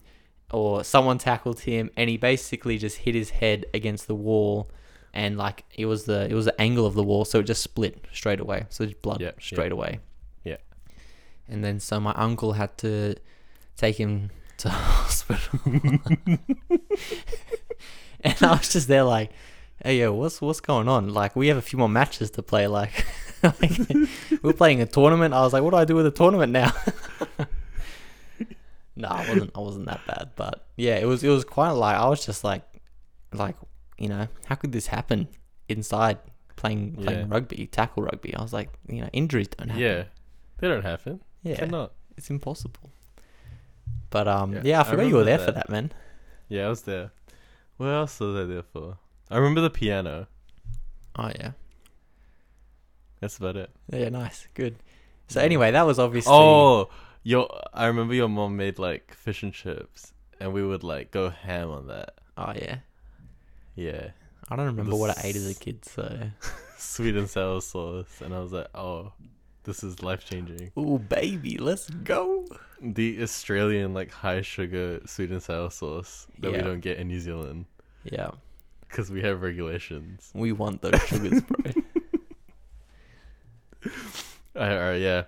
or 0.51 0.83
someone 0.83 1.17
tackled 1.17 1.61
him, 1.61 1.89
and 1.97 2.09
he 2.09 2.17
basically 2.17 2.77
just 2.77 2.97
hit 2.97 3.15
his 3.15 3.31
head 3.31 3.65
against 3.73 4.07
the 4.07 4.15
wall. 4.15 4.69
And 5.15 5.37
like 5.37 5.63
it 5.75 5.85
was 5.85 6.05
the 6.05 6.27
it 6.29 6.33
was 6.33 6.45
the 6.45 6.59
angle 6.61 6.85
of 6.87 6.95
the 6.95 7.03
wall, 7.03 7.23
so 7.25 7.39
it 7.39 7.43
just 7.43 7.61
split 7.61 8.05
straight 8.13 8.39
away. 8.39 8.65
So 8.69 8.85
just 8.85 9.01
blood 9.01 9.21
Yeah, 9.21 9.27
yeah. 9.27 9.33
straight 9.39 9.71
away. 9.71 9.99
Yeah. 10.43 10.57
And 11.47 11.63
then 11.63 11.79
so 11.79 11.99
my 11.99 12.13
uncle 12.13 12.53
had 12.53 12.75
to 12.79 13.15
take 13.77 13.97
him 13.97 14.31
to 14.57 14.69
hospital. 14.71 15.59
and 18.21 18.37
I 18.41 18.51
was 18.53 18.69
just 18.71 18.87
there 18.87 19.03
like, 19.03 19.31
hey 19.83 19.99
yo, 19.99 20.13
what's 20.13 20.41
what's 20.41 20.59
going 20.59 20.87
on? 20.87 21.13
Like 21.13 21.35
we 21.35 21.47
have 21.49 21.57
a 21.57 21.61
few 21.61 21.77
more 21.77 21.89
matches 21.89 22.31
to 22.31 22.41
play. 22.43 22.65
Like, 22.67 23.05
like 23.43 23.79
we're 24.41 24.53
playing 24.53 24.81
a 24.81 24.85
tournament. 24.85 25.33
I 25.33 25.41
was 25.41 25.53
like, 25.53 25.63
what 25.63 25.71
do 25.71 25.77
I 25.77 25.85
do 25.85 25.95
with 25.95 26.05
a 26.05 26.11
tournament 26.11 26.51
now? 26.51 26.71
no, 28.95 29.07
I 29.07 29.27
wasn't 29.27 29.51
I 29.55 29.59
wasn't 29.59 29.85
that 29.87 30.01
bad. 30.07 30.31
But 30.35 30.65
yeah, 30.77 30.95
it 30.97 31.05
was 31.05 31.23
it 31.23 31.29
was 31.29 31.43
quite 31.43 31.71
like 31.71 31.95
I 31.97 32.07
was 32.07 32.25
just 32.25 32.43
like 32.43 32.63
like, 33.33 33.55
you 33.97 34.07
know, 34.09 34.27
how 34.45 34.55
could 34.55 34.71
this 34.71 34.87
happen 34.87 35.27
inside 35.67 36.19
playing 36.55 36.95
playing 36.95 37.19
Yeah. 37.21 37.25
rugby, 37.27 37.67
tackle 37.67 38.03
rugby? 38.03 38.35
I 38.35 38.41
was 38.41 38.53
like, 38.53 38.69
you 38.87 39.01
know, 39.01 39.09
injuries 39.13 39.47
don't 39.47 39.69
happen. 39.69 39.81
Yeah. 39.83 40.03
They 40.59 40.67
don't 40.67 40.83
happen. 40.83 41.21
Yeah. 41.41 41.55
Cannot. 41.55 41.93
It's 42.15 42.29
impossible. 42.29 42.91
But 44.11 44.27
um, 44.27 44.53
Yeah, 44.53 44.61
yeah, 44.63 44.77
I 44.79 44.81
I 44.81 44.83
forgot 44.83 45.07
you 45.07 45.15
were 45.15 45.23
there 45.23 45.39
for 45.39 45.45
that. 45.51 45.55
that, 45.67 45.69
man. 45.69 45.91
Yeah, 46.47 46.67
I 46.67 46.69
was 46.69 46.83
there. 46.83 47.11
What 47.77 47.87
else 47.87 48.19
was 48.19 48.35
I 48.35 48.43
there 48.43 48.61
for? 48.61 48.97
I 49.31 49.37
remember 49.37 49.61
the 49.61 49.71
piano. 49.71 50.27
Oh 51.15 51.31
yeah, 51.39 51.51
That's 53.23 53.37
about 53.37 53.55
it. 53.55 53.69
yeah, 53.89 54.09
nice, 54.09 54.47
good. 54.53 54.75
So 55.29 55.39
anyway, 55.39 55.71
that 55.71 55.85
was 55.85 55.97
obviously. 55.97 56.33
Oh, 56.33 56.89
your 57.23 57.47
I 57.73 57.85
remember 57.85 58.13
your 58.13 58.27
mom 58.27 58.57
made 58.57 58.79
like 58.79 59.13
fish 59.13 59.43
and 59.43 59.53
chips, 59.53 60.11
and 60.41 60.51
we 60.51 60.61
would 60.61 60.83
like 60.83 61.11
go 61.11 61.29
ham 61.29 61.69
on 61.71 61.87
that. 61.87 62.15
Oh 62.37 62.51
yeah. 62.53 62.79
Yeah, 63.75 64.09
I 64.49 64.57
don't 64.57 64.65
remember 64.65 64.97
what 64.97 65.17
I 65.17 65.21
ate 65.23 65.37
as 65.37 65.49
a 65.49 65.55
kid. 65.55 65.85
So. 65.85 66.19
sweet 66.77 67.15
and 67.15 67.29
sour 67.29 67.61
sauce, 67.61 68.19
and 68.19 68.35
I 68.35 68.39
was 68.39 68.51
like, 68.51 68.67
oh, 68.75 69.13
this 69.63 69.85
is 69.85 70.03
life 70.03 70.25
changing. 70.25 70.73
Ooh 70.77 70.99
baby, 70.99 71.57
let's 71.57 71.89
go. 71.89 72.45
The 72.81 73.23
Australian 73.23 73.93
like 73.93 74.11
high 74.11 74.41
sugar 74.41 74.99
sweet 75.05 75.31
and 75.31 75.41
sour 75.41 75.69
sauce 75.71 76.27
that 76.39 76.51
we 76.51 76.57
don't 76.57 76.81
get 76.81 76.97
in 76.97 77.07
New 77.07 77.21
Zealand 77.21 77.65
Yeah, 78.03 78.31
because 78.89 79.09
we 79.09 79.21
have 79.21 79.41
regulations. 79.41 80.29
we 80.35 80.51
want 80.51 80.81
those 80.81 81.01
sugars, 81.07 81.41
bro. 81.41 81.71
Alright, 84.55 85.01
yeah, 85.01 85.23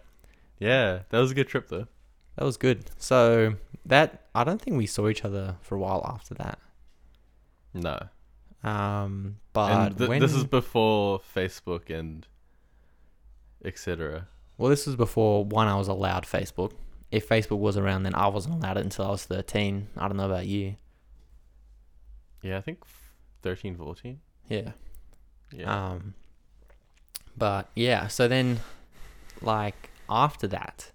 yeah, 0.59 0.99
that 1.09 1.19
was 1.19 1.31
a 1.31 1.35
good 1.35 1.47
trip 1.47 1.67
though. 1.69 1.87
that 2.35 2.45
was 2.45 2.57
good. 2.57 2.85
So 2.97 3.55
that 3.85 4.27
I 4.35 4.43
don't 4.43 4.61
think 4.61 4.77
we 4.77 4.85
saw 4.87 5.07
each 5.09 5.23
other 5.25 5.55
for 5.61 5.75
a 5.75 5.79
while 5.79 6.05
after 6.13 6.33
that. 6.35 6.59
No, 7.73 7.99
Um, 8.63 9.37
but 9.53 9.97
th- 9.97 10.09
when 10.09 10.21
this 10.21 10.33
is 10.33 10.43
before 10.45 11.19
Facebook 11.35 11.89
and 11.89 12.25
etc. 13.63 14.27
well, 14.57 14.69
this 14.69 14.85
was 14.85 14.95
before 14.95 15.43
one 15.43 15.67
I 15.67 15.75
was 15.75 15.87
allowed 15.87 16.23
Facebook. 16.25 16.71
If 17.11 17.27
Facebook 17.29 17.59
was 17.59 17.77
around, 17.77 18.03
then 18.03 18.15
I 18.15 18.27
wasn't 18.27 18.55
allowed 18.55 18.77
it 18.77 18.83
until 18.85 19.05
I 19.05 19.09
was 19.09 19.25
thirteen. 19.25 19.87
I 19.97 20.07
don't 20.07 20.17
know 20.17 20.25
about 20.25 20.47
you. 20.47 20.75
Yeah, 22.41 22.57
I 22.57 22.61
think 22.61 22.79
f- 22.83 23.11
13, 23.41 23.75
14. 23.75 24.19
Yeah. 24.49 24.71
Yeah. 25.51 25.89
Um, 25.93 26.13
but 27.37 27.69
yeah, 27.75 28.07
so 28.07 28.27
then, 28.27 28.59
like 29.41 29.89
after 30.09 30.47
that, 30.47 30.91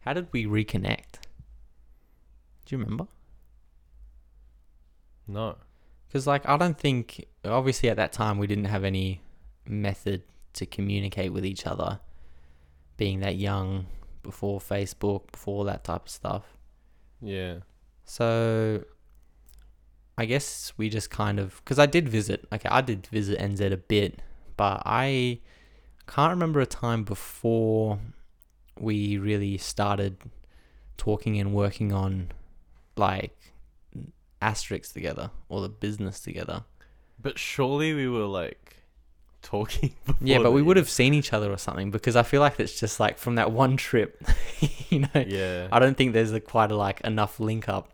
how 0.00 0.12
did 0.12 0.28
we 0.32 0.46
reconnect? 0.46 1.20
Do 2.64 2.76
you 2.76 2.78
remember? 2.78 3.06
no. 5.26 5.56
Because 6.06 6.26
like 6.26 6.48
I 6.48 6.56
don't 6.56 6.78
think 6.78 7.26
obviously 7.44 7.88
at 7.88 7.96
that 7.96 8.12
time 8.12 8.38
we 8.38 8.46
didn't 8.46 8.66
have 8.66 8.84
any 8.84 9.20
method 9.66 10.22
to 10.52 10.66
communicate 10.66 11.32
with 11.32 11.44
each 11.44 11.66
other, 11.66 11.98
being 12.96 13.20
that 13.20 13.36
young 13.36 13.86
before 14.22 14.60
Facebook, 14.60 15.32
before 15.32 15.64
that 15.64 15.82
type 15.82 16.02
of 16.02 16.08
stuff. 16.08 16.56
Yeah. 17.20 17.58
So 18.04 18.84
I 20.16 20.26
guess 20.26 20.72
we 20.76 20.88
just 20.88 21.10
kind 21.10 21.40
of 21.40 21.60
because 21.64 21.78
I 21.78 21.86
did 21.86 22.08
visit. 22.08 22.46
Okay, 22.52 22.68
I 22.70 22.80
did 22.80 23.06
visit 23.08 23.38
NZ 23.40 23.72
a 23.72 23.76
bit, 23.76 24.20
but 24.56 24.82
I 24.86 25.40
can't 26.06 26.30
remember 26.30 26.60
a 26.60 26.66
time 26.66 27.04
before 27.04 27.98
we 28.78 29.16
really 29.18 29.56
started 29.58 30.16
talking 30.96 31.38
and 31.38 31.54
working 31.54 31.92
on 31.92 32.28
like 32.96 33.36
asterisks 34.42 34.92
together 34.92 35.30
or 35.48 35.60
the 35.60 35.68
business 35.68 36.20
together. 36.20 36.64
But 37.20 37.38
surely 37.38 37.94
we 37.94 38.08
were 38.08 38.26
like 38.26 38.76
talking. 39.42 39.94
Yeah, 40.20 40.38
but 40.38 40.52
we 40.52 40.62
would 40.62 40.76
have 40.76 40.88
seen 40.88 41.12
each 41.14 41.32
other 41.32 41.50
or 41.52 41.58
something 41.58 41.90
because 41.90 42.16
I 42.16 42.22
feel 42.22 42.40
like 42.40 42.58
it's 42.60 42.78
just 42.78 42.98
like 43.00 43.18
from 43.18 43.34
that 43.34 43.52
one 43.52 43.76
trip, 43.76 44.22
you 44.90 45.00
know. 45.00 45.24
Yeah. 45.26 45.68
I 45.70 45.78
don't 45.78 45.96
think 45.96 46.12
there's 46.14 46.32
a, 46.32 46.40
quite 46.40 46.70
a, 46.70 46.76
like 46.76 47.00
enough 47.02 47.40
link 47.40 47.68
up, 47.68 47.92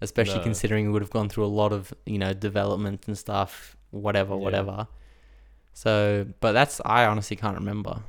especially 0.00 0.38
No. 0.38 0.44
considering 0.44 0.86
we 0.86 0.92
would 0.92 1.02
have 1.02 1.10
gone 1.10 1.28
through 1.28 1.44
a 1.44 1.48
lot 1.62 1.72
of 1.72 1.92
you 2.06 2.18
know 2.18 2.32
development 2.32 3.04
and 3.08 3.18
stuff, 3.18 3.76
whatever, 3.90 4.34
Yeah. 4.34 4.40
whatever. 4.40 4.88
So, 5.76 6.24
but 6.40 6.52
that's 6.52 6.80
I 6.86 7.04
honestly 7.04 7.36
can't 7.36 7.58
remember. 7.58 8.00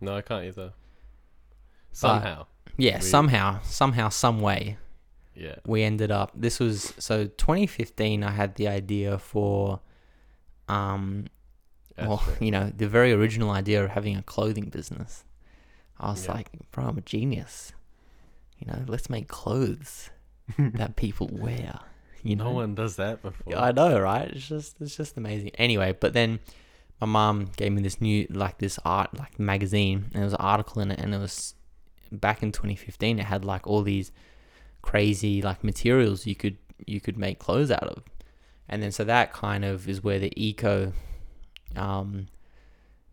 No, 0.00 0.14
I 0.16 0.20
can't 0.22 0.44
either. 0.44 0.74
Somehow. 1.90 2.46
Yeah, 2.76 2.98
We- 2.98 3.02
somehow, 3.02 3.60
somehow, 3.64 4.10
some 4.10 4.40
way, 4.40 4.78
Yeah. 5.34 5.56
we 5.66 5.82
ended 5.82 6.12
up. 6.12 6.30
This 6.36 6.60
was 6.60 6.94
so 6.96 7.26
2015. 7.26 8.22
I 8.22 8.30
had 8.30 8.54
the 8.54 8.68
idea 8.68 9.18
for, 9.18 9.80
um, 10.68 11.26
well, 11.96 12.22
you 12.40 12.52
know, 12.52 12.70
the 12.76 12.86
very 12.86 13.12
original 13.12 13.50
idea 13.50 13.82
of 13.82 13.90
having 13.90 14.16
a 14.16 14.22
clothing 14.22 14.66
business. 14.68 15.24
I 15.98 16.10
was 16.10 16.26
Yeah. 16.26 16.34
like, 16.34 16.50
bro, 16.70 16.84
I'm 16.86 16.98
a 16.98 17.00
genius. 17.00 17.72
You 18.58 18.68
know, 18.68 18.84
let's 18.86 19.10
make 19.10 19.26
clothes. 19.26 20.10
that 20.58 20.94
people 20.94 21.28
wear. 21.32 21.80
You 22.22 22.36
know, 22.36 22.44
no 22.44 22.50
one 22.52 22.74
does 22.76 22.94
that 22.96 23.20
before. 23.20 23.56
I 23.56 23.72
know, 23.72 23.98
right? 24.00 24.28
It's 24.30 24.46
just 24.48 24.80
it's 24.80 24.96
just 24.96 25.16
amazing. 25.16 25.50
Anyway, 25.56 25.92
but 25.98 26.12
then 26.14 26.38
my 27.00 27.06
mom 27.06 27.50
gave 27.56 27.72
me 27.72 27.82
this 27.82 28.00
new 28.00 28.26
like 28.30 28.58
this 28.58 28.78
art 28.84 29.16
like 29.18 29.38
magazine 29.38 30.04
and 30.06 30.14
there 30.14 30.24
was 30.24 30.32
an 30.32 30.40
article 30.40 30.82
in 30.82 30.90
it 30.90 30.98
and 30.98 31.14
it 31.14 31.18
was 31.18 31.54
back 32.10 32.42
in 32.42 32.50
2015 32.50 33.18
it 33.18 33.24
had 33.24 33.44
like 33.44 33.66
all 33.66 33.82
these 33.82 34.10
crazy 34.82 35.42
like 35.42 35.62
materials 35.62 36.26
you 36.26 36.34
could 36.34 36.56
you 36.86 37.00
could 37.00 37.18
make 37.18 37.38
clothes 37.38 37.70
out 37.70 37.82
of. 37.82 38.02
And 38.68 38.82
then 38.82 38.92
so 38.92 39.02
that 39.04 39.32
kind 39.32 39.64
of 39.64 39.88
is 39.88 40.02
where 40.02 40.18
the 40.18 40.32
eco 40.36 40.92
um 41.76 42.28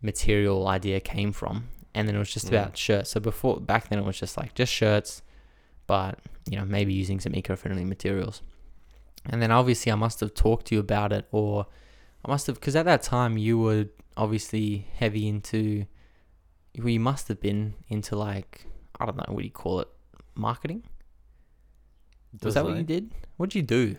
material 0.02 0.66
idea 0.68 1.00
came 1.00 1.32
from. 1.32 1.68
And 1.94 2.06
then 2.06 2.14
it 2.14 2.18
was 2.18 2.32
just 2.32 2.46
Mm. 2.46 2.50
about 2.50 2.76
shirts. 2.76 3.10
So 3.10 3.20
before 3.20 3.58
back 3.60 3.88
then 3.88 3.98
it 3.98 4.04
was 4.04 4.18
just 4.18 4.36
like 4.36 4.54
just 4.54 4.72
shirts 4.72 5.22
but 5.86 6.18
you 6.50 6.56
know 6.58 6.64
maybe 6.64 6.92
using 6.92 7.20
some 7.20 7.34
eco-friendly 7.34 7.84
materials. 7.84 8.42
And 9.24 9.42
then 9.42 9.50
obviously 9.50 9.90
I 9.90 9.96
must 9.96 10.20
have 10.20 10.34
talked 10.34 10.66
to 10.66 10.74
you 10.74 10.80
about 10.80 11.12
it 11.12 11.26
or 11.32 11.66
I 12.26 12.30
must 12.30 12.48
have 12.48 12.56
because 12.56 12.74
at 12.74 12.84
that 12.86 13.02
time 13.02 13.38
you 13.38 13.56
were 13.56 13.86
obviously 14.16 14.88
heavy 14.96 15.28
into 15.28 15.86
well, 16.78 16.88
you 16.88 16.98
must 17.00 17.28
have 17.28 17.40
been 17.40 17.74
into 17.88 18.16
like 18.16 18.66
I 18.98 19.06
don't 19.06 19.16
know 19.16 19.24
what 19.28 19.38
do 19.40 19.44
you 19.44 19.50
call 19.52 19.80
it 19.80 19.88
marketing? 20.34 20.82
Was 22.42 22.54
that 22.54 22.64
what 22.64 22.76
you 22.76 22.82
did? 22.82 23.12
What 23.36 23.50
did 23.50 23.56
you 23.56 23.62
do? 23.62 23.96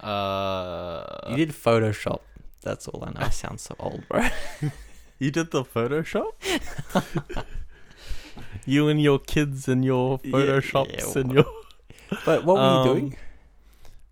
Uh, 0.00 1.04
you 1.30 1.36
did 1.36 1.50
Photoshop. 1.50 2.20
That's 2.62 2.88
all 2.88 3.04
I 3.06 3.12
know. 3.12 3.20
I 3.26 3.30
sound 3.30 3.60
so 3.60 3.74
old 3.78 4.04
bro. 4.08 4.26
You 5.18 5.30
did 5.30 5.50
the 5.50 5.64
Photoshop? 5.64 6.32
you 8.66 8.88
and 8.88 9.00
your 9.00 9.18
kids 9.18 9.66
and 9.66 9.82
your 9.82 10.20
Yeah, 10.22 10.32
Photoshops 10.32 11.14
yeah, 11.14 11.20
and 11.20 11.32
your. 11.32 11.46
but 12.26 12.44
what 12.44 12.56
were 12.56 12.62
you 12.62 12.68
Um, 12.68 12.84
doing 12.86 13.16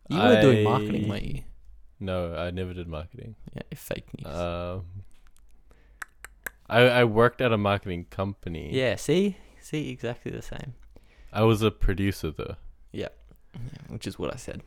you 0.08 0.18
were 0.18 0.40
doing 0.40 0.62
marketing 0.64 1.08
weren't 1.08 1.24
you 1.24 1.42
No, 2.04 2.34
I 2.36 2.50
never 2.50 2.72
did 2.74 2.88
marketing. 2.88 3.34
yeah 3.54 3.62
fake 3.74 4.06
news 4.16 4.34
Um, 4.34 4.84
I 6.68 6.80
I 7.00 7.04
worked 7.04 7.40
at 7.40 7.52
a 7.52 7.58
marketing 7.58 8.06
company. 8.10 8.70
yeah 8.72 8.96
see 8.96 9.36
see 9.60 9.90
exactly 9.90 10.30
the 10.30 10.42
same 10.42 10.74
I 11.32 11.42
was 11.42 11.62
a 11.62 11.70
producer 11.70 12.30
though, 12.30 12.56
yeah, 12.92 13.08
which 13.88 14.06
is 14.06 14.18
what 14.18 14.32
I 14.32 14.36
said 14.36 14.62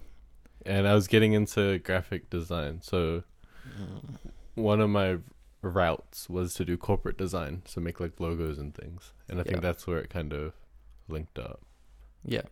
and 0.66 0.88
I 0.88 0.94
was 0.96 1.08
getting 1.08 1.32
into 1.34 1.80
graphic 1.80 2.30
design. 2.30 2.82
So 2.82 3.24
Mm. 3.68 4.18
one 4.56 4.80
of 4.82 4.90
my 4.90 5.18
routes 5.62 6.30
was 6.30 6.54
to 6.56 6.64
do 6.66 6.78
corporate 6.78 7.18
design, 7.18 7.62
so 7.66 7.82
make 7.82 8.00
like 8.00 8.18
logos 8.20 8.58
and 8.58 8.74
things. 8.74 9.12
And 9.30 9.40
I 9.42 9.44
think 9.44 9.62
that's 9.62 9.86
where 9.88 10.00
it 10.00 10.10
kind 10.10 10.32
of 10.34 10.54
linked 11.10 11.38
up. 11.38 11.60
Yeah. 12.24 12.44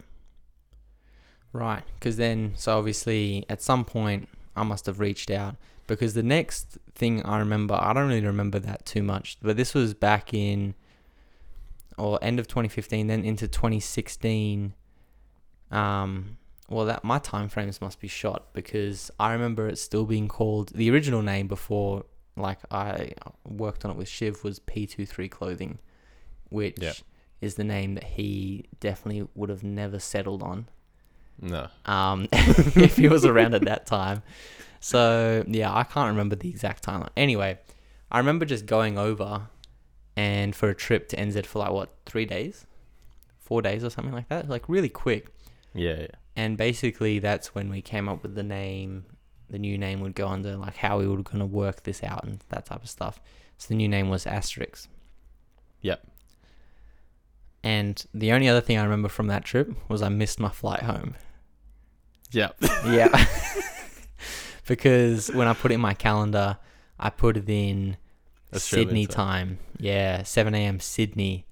Right. 1.54 1.84
Because 1.98 2.18
then, 2.18 2.52
so 2.56 2.78
obviously, 2.78 3.46
at 3.50 3.62
some 3.62 3.86
point, 3.86 4.28
I 4.56 4.64
must 4.64 4.86
have 4.86 5.00
reached 5.00 5.30
out 5.32 5.56
because 5.88 6.14
the 6.14 6.24
next 6.24 6.78
thing 6.94 7.24
I 7.24 7.40
remember, 7.40 7.76
I 7.80 7.94
don't 7.94 8.08
really 8.08 8.26
remember 8.26 8.60
that 8.60 8.86
too 8.86 9.04
much, 9.04 9.38
but 9.42 9.58
this 9.58 9.74
was 9.74 9.94
back 9.94 10.34
in, 10.34 10.74
or 11.98 12.18
end 12.22 12.40
of 12.40 12.48
2015, 12.48 13.08
then 13.08 13.24
into 13.24 13.48
2016. 13.48 14.74
Um, 15.72 16.38
well, 16.70 16.86
that 16.86 17.04
my 17.04 17.20
time 17.20 17.50
frames 17.50 17.82
must 17.82 18.00
be 18.00 18.08
shot 18.08 18.54
because 18.54 19.12
I 19.20 19.34
remember 19.34 19.68
it 19.68 19.78
still 19.78 20.06
being 20.06 20.28
called 20.28 20.70
the 20.70 20.90
original 20.90 21.22
name 21.22 21.48
before, 21.48 22.06
like 22.36 22.60
I 22.72 23.12
worked 23.48 23.86
on 23.86 23.92
it 23.92 23.98
with 23.98 24.08
Shiv 24.08 24.44
was 24.44 24.60
P23 24.60 25.30
Clothing, 25.30 25.80
which 26.50 26.78
Yeah. 26.82 26.94
is 27.42 27.56
the 27.56 27.64
name 27.64 27.96
that 27.96 28.04
he 28.04 28.66
definitely 28.80 29.28
would 29.36 29.50
have 29.50 29.64
never 29.64 30.00
settled 30.00 30.42
on 30.42 30.68
No. 31.42 31.68
um, 31.86 32.28
if 32.32 32.96
he 32.96 33.08
was 33.08 33.26
around 33.26 33.54
at 33.54 33.66
that 33.66 33.86
time. 33.86 34.24
So 34.80 35.44
yeah, 35.48 35.74
I 35.76 35.84
can't 35.84 36.10
remember 36.10 36.36
the 36.36 36.50
exact 36.50 36.84
timeline. 36.86 37.10
Anyway, 37.18 37.60
I 38.12 38.20
remember 38.20 38.46
just 38.46 38.66
going 38.66 38.98
over 38.98 39.48
and 40.16 40.56
for 40.56 40.70
a 40.70 40.76
trip 40.76 41.10
to 41.10 41.18
NZ 41.18 41.46
for 41.46 41.60
like 41.60 41.72
what 41.72 41.90
three 42.06 42.26
days, 42.26 42.66
four 43.40 43.62
days 43.62 43.84
or 43.84 43.90
something 43.90 44.14
like 44.14 44.30
that, 44.30 44.48
like 44.48 44.70
really 44.70 44.90
quick. 44.90 45.28
Yeah, 45.74 46.02
yeah. 46.02 46.08
And 46.36 46.58
basically, 46.58 47.20
that's 47.20 47.56
when 47.56 47.70
we 47.70 47.82
came 47.82 48.08
up 48.10 48.22
with 48.24 48.36
the 48.36 48.44
name. 48.44 49.06
The 49.50 49.60
new 49.60 49.78
name 49.78 50.02
would 50.02 50.16
go 50.16 50.28
under 50.28 50.56
like 50.56 50.76
how 50.76 51.00
we 51.00 51.08
were 51.08 51.22
gonna 51.22 51.46
work 51.46 51.84
this 51.84 52.04
out 52.04 52.24
and 52.24 52.44
that 52.50 52.66
type 52.66 52.84
of 52.84 52.90
stuff. 52.90 53.20
So 53.58 53.68
the 53.70 53.76
new 53.76 53.88
name 53.88 54.10
was 54.10 54.26
Asterix. 54.26 54.88
Yep. 55.82 56.06
And 57.66 58.02
the 58.14 58.32
only 58.32 58.48
other 58.48 58.62
thing 58.62 58.78
I 58.78 58.84
remember 58.84 59.10
from 59.10 59.26
that 59.28 59.44
trip 59.44 59.74
was 59.90 60.02
I 60.04 60.10
missed 60.10 60.40
my 60.40 60.50
flight 60.50 60.84
home. 60.84 61.16
Yeah. 62.32 62.50
Yeah. 62.86 63.10
because 64.68 65.30
when 65.32 65.48
I 65.48 65.54
put 65.54 65.72
it 65.72 65.76
in 65.76 65.82
my 65.82 65.94
calendar, 65.96 66.58
I 67.00 67.10
put 67.10 67.38
it 67.38 67.50
in 67.50 67.98
Australian 68.54 68.90
Sydney 68.90 69.08
time. 69.08 69.48
time. 69.48 69.60
Yeah, 69.80 70.24
7 70.24 70.54
a.m. 70.54 70.80
Sydney, 70.80 71.46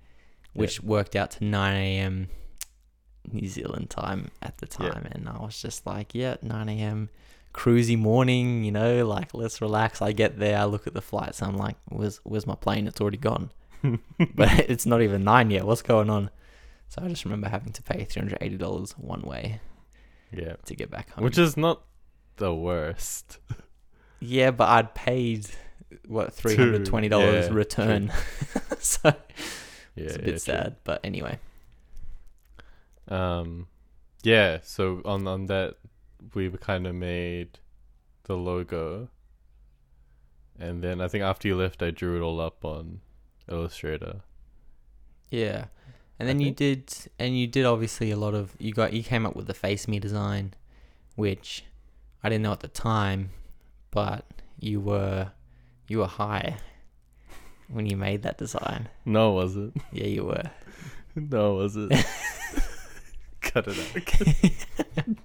which 0.54 0.82
worked 0.82 1.16
out 1.16 1.32
to 1.32 1.44
9 1.44 1.76
a.m. 1.76 2.30
New 3.32 3.48
Zealand 3.48 3.90
time 3.90 4.30
at 4.42 4.58
the 4.60 4.68
Yeah. 4.80 4.90
time. 4.92 5.08
And 5.12 5.28
I 5.28 5.38
was 5.40 5.60
just 5.62 5.86
like, 5.86 6.14
yeah, 6.14 6.36
9 6.42 6.70
a.m. 6.70 7.10
cruisy 7.54 7.98
morning, 7.98 8.64
you 8.64 8.72
know, 8.72 9.06
like 9.08 9.34
let's 9.34 9.62
relax. 9.62 10.02
I 10.02 10.12
get 10.12 10.38
there, 10.40 10.58
I 10.60 10.66
look 10.66 10.86
at 10.88 10.94
the 10.94 11.02
flights, 11.02 11.42
I'm 11.42 11.58
like, 11.58 11.78
where's, 11.90 12.20
where's 12.24 12.46
my 12.48 12.56
plane? 12.56 12.88
It's 12.88 13.02
already 13.02 13.18
gone. 13.18 13.52
but 14.36 14.50
it's 14.70 14.86
not 14.86 15.02
even 15.02 15.24
nine 15.24 15.52
yet. 15.52 15.66
What's 15.66 15.82
going 15.82 16.10
on? 16.10 16.30
So 16.90 17.02
I 17.04 17.08
just 17.10 17.26
remember 17.26 17.50
having 17.50 17.74
to 17.74 17.84
pay 17.84 18.06
$380 18.06 18.92
one 19.00 19.22
way 19.22 19.60
Yeah. 20.32 20.56
to 20.66 20.76
get 20.76 20.90
back 20.92 21.10
home. 21.12 21.24
Which 21.24 21.38
is 21.38 21.58
not 21.58 21.82
the 22.38 22.54
worst. 22.54 23.40
Yeah, 24.20 24.52
but 24.52 24.70
I'd 24.70 24.94
paid 24.96 25.48
what 26.08 26.34
three 26.40 26.56
hundred 26.56 26.86
twenty 26.86 27.10
dollars 27.10 27.48
yeah, 27.48 27.54
return, 27.54 28.12
so 28.80 29.00
Yeah. 29.06 29.14
it's 30.06 30.16
a 30.16 30.20
yeah, 30.20 30.26
bit 30.26 30.32
true. 30.32 30.38
sad. 30.40 30.76
But 30.84 31.02
anyway, 31.04 31.38
Um, 33.08 33.68
yeah. 34.24 34.60
So 34.64 35.02
on 35.06 35.28
on 35.28 35.48
that, 35.48 35.76
we 36.34 36.50
kind 36.52 36.88
of 36.88 36.96
made 36.96 37.60
the 38.24 38.36
logo, 38.38 39.10
and 40.60 40.84
then 40.84 41.02
I 41.02 41.08
think 41.08 41.24
after 41.24 41.48
you 41.48 41.56
left, 41.56 41.84
I 41.84 41.92
drew 41.92 42.18
it 42.18 42.22
all 42.22 42.40
up 42.40 42.64
on 42.64 43.02
Illustrator. 43.54 44.22
yeah, 45.32 45.66
and 46.20 46.28
then 46.30 46.40
you 46.40 46.52
did, 46.52 46.94
and 47.20 47.38
you 47.38 47.48
did 47.48 47.66
obviously 47.66 48.12
a 48.12 48.18
lot 48.18 48.34
of 48.34 48.56
you 48.60 48.74
got 48.74 48.94
you 48.94 49.04
came 49.04 49.26
up 49.26 49.36
with 49.36 49.48
the 49.48 49.54
face 49.54 49.88
me 49.88 50.00
design, 50.00 50.54
which 51.16 51.64
I 52.24 52.30
didn't 52.30 52.44
know 52.44 52.52
at 52.52 52.60
the 52.62 52.68
time, 52.68 53.30
but 53.92 54.26
you 54.60 54.80
were 54.80 55.32
you 55.88 56.00
were 56.00 56.08
high 56.08 56.58
when 57.70 57.86
you 57.86 57.98
made 57.98 58.24
that 58.24 58.38
design. 58.38 58.90
No, 59.06 59.32
was 59.32 59.56
it? 59.58 59.72
Yeah, 59.92 60.08
you 60.08 60.26
were. 60.26 60.44
No, 61.16 61.54
was 61.56 61.76
it? 61.78 61.92
Cut 63.42 63.68
it 63.68 63.78
out. 64.98 65.08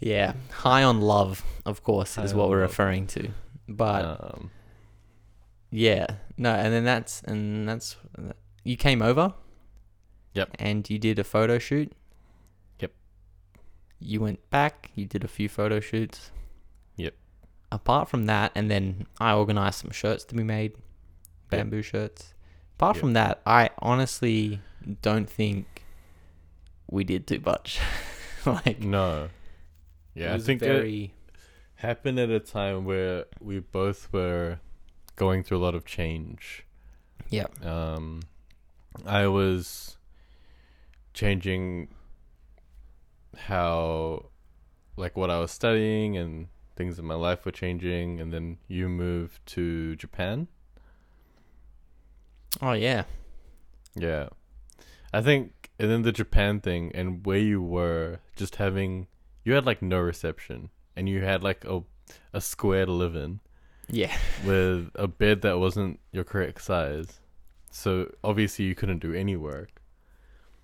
Yeah, 0.00 0.34
high 0.52 0.84
on 0.84 1.00
love, 1.00 1.44
of 1.66 1.82
course, 1.82 2.16
is 2.18 2.32
what 2.32 2.48
we're 2.48 2.60
love. 2.60 2.70
referring 2.70 3.06
to. 3.08 3.30
But 3.68 4.04
um, 4.04 4.50
Yeah, 5.70 6.06
no, 6.36 6.50
and 6.54 6.72
then 6.72 6.84
that's 6.84 7.20
and 7.22 7.68
that's 7.68 7.96
you 8.64 8.76
came 8.76 9.02
over. 9.02 9.34
Yep. 10.34 10.50
And 10.58 10.88
you 10.88 10.98
did 10.98 11.18
a 11.18 11.24
photo 11.24 11.58
shoot. 11.58 11.92
Yep. 12.80 12.92
You 13.98 14.20
went 14.20 14.48
back. 14.50 14.90
You 14.94 15.04
did 15.06 15.24
a 15.24 15.28
few 15.28 15.48
photo 15.48 15.80
shoots. 15.80 16.30
Yep. 16.96 17.14
Apart 17.72 18.08
from 18.08 18.26
that, 18.26 18.52
and 18.54 18.70
then 18.70 19.06
I 19.20 19.32
organized 19.34 19.80
some 19.80 19.90
shirts 19.90 20.24
to 20.26 20.34
be 20.34 20.42
made, 20.44 20.74
bamboo 21.50 21.82
shirts. 21.82 22.34
Apart 22.76 22.96
Yep. 22.96 23.00
from 23.00 23.12
that, 23.14 23.40
I 23.44 23.70
honestly 23.80 24.60
don't 25.02 25.28
think 25.28 25.84
we 26.90 27.04
did 27.04 27.26
too 27.26 27.42
much. 27.44 27.80
like, 28.46 28.80
no. 28.80 29.28
Yeah, 30.14 30.28
it 30.28 30.30
I 30.30 30.34
was 30.34 30.46
think 30.46 30.62
it 30.62 30.66
very. 30.66 31.12
happened 31.76 32.18
at 32.20 32.30
a 32.30 32.40
time 32.40 32.84
where 32.84 33.24
we 33.40 33.58
both 33.58 34.12
were 34.12 34.60
going 35.18 35.42
through 35.42 35.58
a 35.58 35.64
lot 35.66 35.74
of 35.74 35.84
change. 35.84 36.64
Yeah. 37.28 37.48
Um, 37.62 38.22
I 39.04 39.26
was 39.26 39.98
changing 41.12 41.88
how, 43.36 44.26
like, 44.96 45.16
what 45.16 45.30
I 45.30 45.38
was 45.40 45.50
studying 45.50 46.16
and 46.16 46.46
things 46.76 46.98
in 46.98 47.04
my 47.04 47.14
life 47.14 47.44
were 47.44 47.52
changing, 47.52 48.20
and 48.20 48.32
then 48.32 48.58
you 48.68 48.88
moved 48.88 49.44
to 49.46 49.96
Japan. 49.96 50.46
Oh 52.62 52.72
yeah. 52.72 53.04
Yeah. 53.94 54.28
I 55.12 55.20
think, 55.20 55.70
and 55.78 55.90
then 55.90 56.02
the 56.02 56.12
Japan 56.12 56.60
thing, 56.60 56.92
and 56.94 57.26
where 57.26 57.38
you 57.38 57.60
were, 57.60 58.20
just 58.36 58.56
having, 58.56 59.08
you 59.44 59.54
had 59.54 59.66
like 59.66 59.82
no 59.82 59.98
reception, 59.98 60.70
and 60.94 61.08
you 61.08 61.22
had 61.24 61.42
like 61.42 61.64
a, 61.64 61.82
a 62.32 62.40
square 62.40 62.86
to 62.86 62.92
live 62.92 63.16
in 63.16 63.40
Yeah. 63.90 64.16
with 64.44 64.90
a 64.94 65.08
bed 65.08 65.42
that 65.42 65.58
wasn't 65.58 65.98
your 66.12 66.24
correct 66.24 66.62
size. 66.62 67.20
So 67.70 68.10
obviously 68.24 68.64
you 68.66 68.74
couldn't 68.74 68.98
do 68.98 69.14
any 69.14 69.36
work 69.36 69.80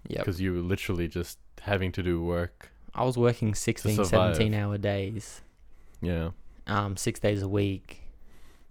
Yeah. 0.09 0.19
because 0.21 0.41
you 0.41 0.53
were 0.53 0.61
literally 0.61 1.09
just 1.09 1.39
having 1.63 1.93
to 1.93 2.03
do 2.03 2.23
work. 2.23 2.71
I 2.95 3.05
was 3.05 3.17
working 3.17 3.55
16, 3.55 3.97
survive. 3.97 4.37
17 4.37 4.55
hour 4.55 4.79
days, 4.79 5.41
Yeah. 6.01 6.31
um, 6.67 6.97
six 6.97 7.19
days 7.21 7.43
a 7.43 7.49
week. 7.49 8.03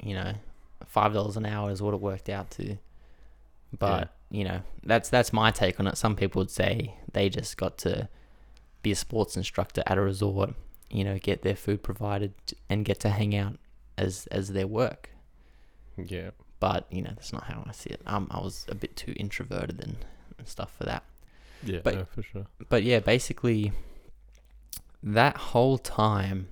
You 0.01 0.16
know, 0.16 0.34
five 0.86 1.14
dollars 1.14 1.38
an 1.38 1.45
hour 1.45 1.72
is 1.72 1.82
what 1.82 1.93
it 1.93 1.99
worked 2.01 2.30
out 2.30 2.51
to. 2.51 2.78
But 3.78 4.14
you 4.30 4.43
know, 4.43 4.62
that's 4.84 5.10
that's 5.10 5.32
my 5.34 5.51
take 5.51 5.80
on 5.80 5.88
it. 5.88 5.97
Some 5.97 6.16
people 6.16 6.39
would 6.41 6.51
say 6.51 6.95
they 7.14 7.30
just 7.30 7.58
got 7.58 7.78
to 7.80 8.10
be 8.82 8.91
a 8.91 8.95
sports 8.95 9.38
instructor 9.38 9.82
at 9.88 9.97
a 9.97 10.01
resort. 10.01 10.54
You 10.89 11.04
know, 11.04 11.18
get 11.18 11.41
their 11.41 11.56
food 11.56 11.82
provided 11.84 12.34
and 12.70 12.84
get 12.86 12.99
to 13.01 13.10
hang 13.10 13.36
out 13.36 13.56
as 13.98 14.28
as 14.32 14.50
their 14.50 14.68
work. 14.68 15.10
Yeah. 15.98 16.32
But 16.60 16.88
you 16.91 17.02
know, 17.02 17.12
that's 17.14 17.34
not 17.34 17.44
how 17.44 17.64
I 17.68 17.72
see 17.74 17.89
it. 17.89 18.02
Um, 18.06 18.28
I 18.32 18.39
was 18.39 18.66
a 18.70 18.76
bit 18.76 18.96
too 18.96 19.14
introverted 19.18 19.82
and, 19.82 19.98
and 20.38 20.48
stuff 20.48 20.74
for 20.78 20.86
that. 20.86 21.04
Yeah. 21.64 21.80
But- 21.84 21.96
no, 21.96 22.06
for 22.06 22.24
sure. 22.24 22.46
but 22.70 22.84
yeah, 22.84 23.00
basically, 23.00 23.72
that 25.02 25.38
whole 25.38 25.78
time, 25.78 26.48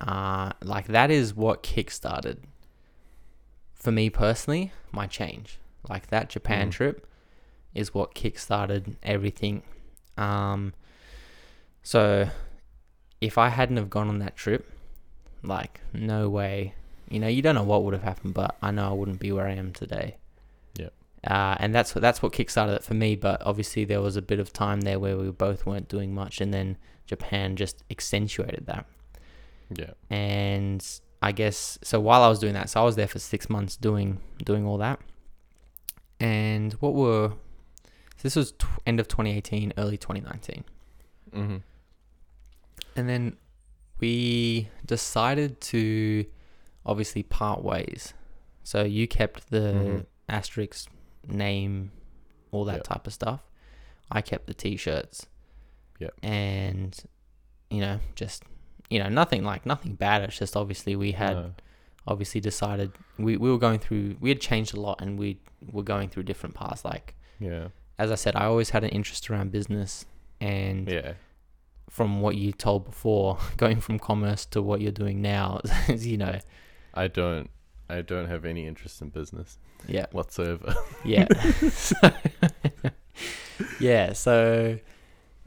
uh, 0.00 0.52
like 0.62 0.86
that 0.88 1.10
is 1.10 1.34
what 1.34 1.62
kickstarted 1.62 2.38
for 3.74 3.90
me 3.92 4.10
personally 4.10 4.72
my 4.92 5.06
change. 5.06 5.58
Like 5.88 6.08
that 6.08 6.28
Japan 6.28 6.68
Mm. 6.68 6.72
trip 6.72 7.06
is 7.74 7.94
what 7.94 8.14
kickstarted 8.14 8.96
everything. 9.02 9.62
Um, 10.16 10.74
so 11.82 12.28
if 13.20 13.38
I 13.38 13.48
hadn't 13.50 13.76
have 13.76 13.88
gone 13.90 14.08
on 14.08 14.18
that 14.18 14.36
trip, 14.36 14.70
like 15.42 15.80
no 15.92 16.28
way, 16.28 16.74
you 17.08 17.20
know, 17.20 17.28
you 17.28 17.42
don't 17.42 17.54
know 17.54 17.62
what 17.62 17.84
would 17.84 17.94
have 17.94 18.02
happened, 18.02 18.34
but 18.34 18.56
I 18.62 18.70
know 18.70 18.88
I 18.90 18.92
wouldn't 18.92 19.20
be 19.20 19.32
where 19.32 19.46
I 19.46 19.52
am 19.52 19.72
today. 19.72 20.16
Yep. 20.78 20.92
Uh, 21.26 21.56
and 21.58 21.74
that's 21.74 21.94
what 21.94 22.02
that's 22.02 22.22
what 22.22 22.32
kickstarted 22.32 22.76
it 22.76 22.84
for 22.84 22.94
me. 22.94 23.16
But 23.16 23.42
obviously, 23.44 23.84
there 23.84 24.00
was 24.00 24.16
a 24.16 24.22
bit 24.22 24.38
of 24.40 24.52
time 24.52 24.82
there 24.82 24.98
where 24.98 25.16
we 25.16 25.30
both 25.30 25.66
weren't 25.66 25.88
doing 25.88 26.14
much, 26.14 26.40
and 26.40 26.52
then 26.52 26.76
Japan 27.06 27.56
just 27.56 27.82
accentuated 27.90 28.66
that. 28.66 28.86
Yeah. 29.74 29.92
And 30.10 30.84
I 31.22 31.32
guess 31.32 31.78
so. 31.82 32.00
While 32.00 32.22
I 32.22 32.28
was 32.28 32.38
doing 32.38 32.54
that, 32.54 32.70
so 32.70 32.80
I 32.80 32.84
was 32.84 32.96
there 32.96 33.08
for 33.08 33.18
six 33.18 33.48
months 33.50 33.76
doing 33.76 34.20
doing 34.44 34.64
all 34.66 34.78
that. 34.78 35.00
And 36.20 36.72
what 36.74 36.94
were 36.94 37.32
this 38.22 38.34
was 38.34 38.52
t- 38.52 38.66
end 38.86 38.98
of 38.98 39.06
2018, 39.08 39.72
early 39.78 39.96
2019, 39.96 40.64
Mm-hmm. 41.32 41.56
and 42.96 43.08
then 43.08 43.36
we 44.00 44.68
decided 44.84 45.60
to 45.60 46.24
obviously 46.86 47.22
part 47.22 47.62
ways. 47.62 48.14
So 48.62 48.84
you 48.84 49.06
kept 49.08 49.50
the 49.50 49.58
Mhm. 49.58 50.06
asterisk 50.28 50.88
name, 51.26 51.90
all 52.50 52.64
that 52.64 52.76
Yep. 52.76 52.82
type 52.84 53.06
of 53.06 53.12
stuff. 53.12 53.40
I 54.10 54.20
kept 54.22 54.46
the 54.46 54.54
t-shirts. 54.54 55.26
Yep. 55.98 56.14
And 56.22 56.98
you 57.70 57.80
know, 57.80 58.00
just 58.14 58.44
you 58.90 58.98
know, 58.98 59.08
nothing 59.10 59.44
like 59.44 59.66
nothing 59.66 59.94
bad. 59.94 60.22
It's 60.22 60.38
just 60.38 60.56
obviously 60.56 60.96
we 60.96 61.12
had 61.12 61.36
No. 61.36 61.54
obviously 62.06 62.40
decided 62.40 62.92
we, 63.18 63.36
we 63.36 63.50
were 63.50 63.58
going 63.58 63.78
through 63.80 64.16
we 64.20 64.30
had 64.30 64.40
changed 64.40 64.74
a 64.74 64.80
lot 64.80 65.02
and 65.02 65.18
we 65.18 65.40
were 65.70 65.82
going 65.82 66.08
through 66.08 66.22
different 66.22 66.54
paths. 66.54 66.84
Like 66.86 67.14
Yeah. 67.38 67.68
as 67.98 68.10
I 68.10 68.14
said, 68.14 68.34
I 68.36 68.46
always 68.46 68.70
had 68.70 68.84
an 68.84 68.90
interest 68.90 69.28
around 69.28 69.52
business 69.52 70.06
and 70.40 70.88
Yeah. 70.88 71.14
From 71.98 72.20
what 72.20 72.36
you 72.36 72.52
told 72.52 72.84
before, 72.84 73.38
going 73.56 73.80
from 73.80 73.98
commerce 73.98 74.46
to 74.46 74.62
what 74.62 74.80
you're 74.80 74.92
doing 74.92 75.20
now, 75.20 75.60
you 75.88 76.16
know, 76.16 76.38
I 76.94 77.08
don't. 77.08 77.50
I 77.90 78.02
don't 78.02 78.28
have 78.28 78.44
any 78.44 78.66
interest 78.66 79.00
in 79.00 79.08
business 79.08 79.58
yeah, 79.86 80.06
whatsoever. 80.12 80.74
yeah, 81.04 81.26
yeah. 83.80 84.12
So 84.12 84.78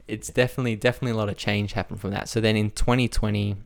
it's 0.08 0.28
definitely 0.28 0.76
definitely 0.76 1.12
a 1.12 1.16
lot 1.16 1.28
of 1.28 1.36
change 1.36 1.72
happened 1.72 2.00
from 2.00 2.10
that. 2.10 2.28
So 2.28 2.40
then 2.40 2.56
in 2.56 2.70
2020, 2.70 3.56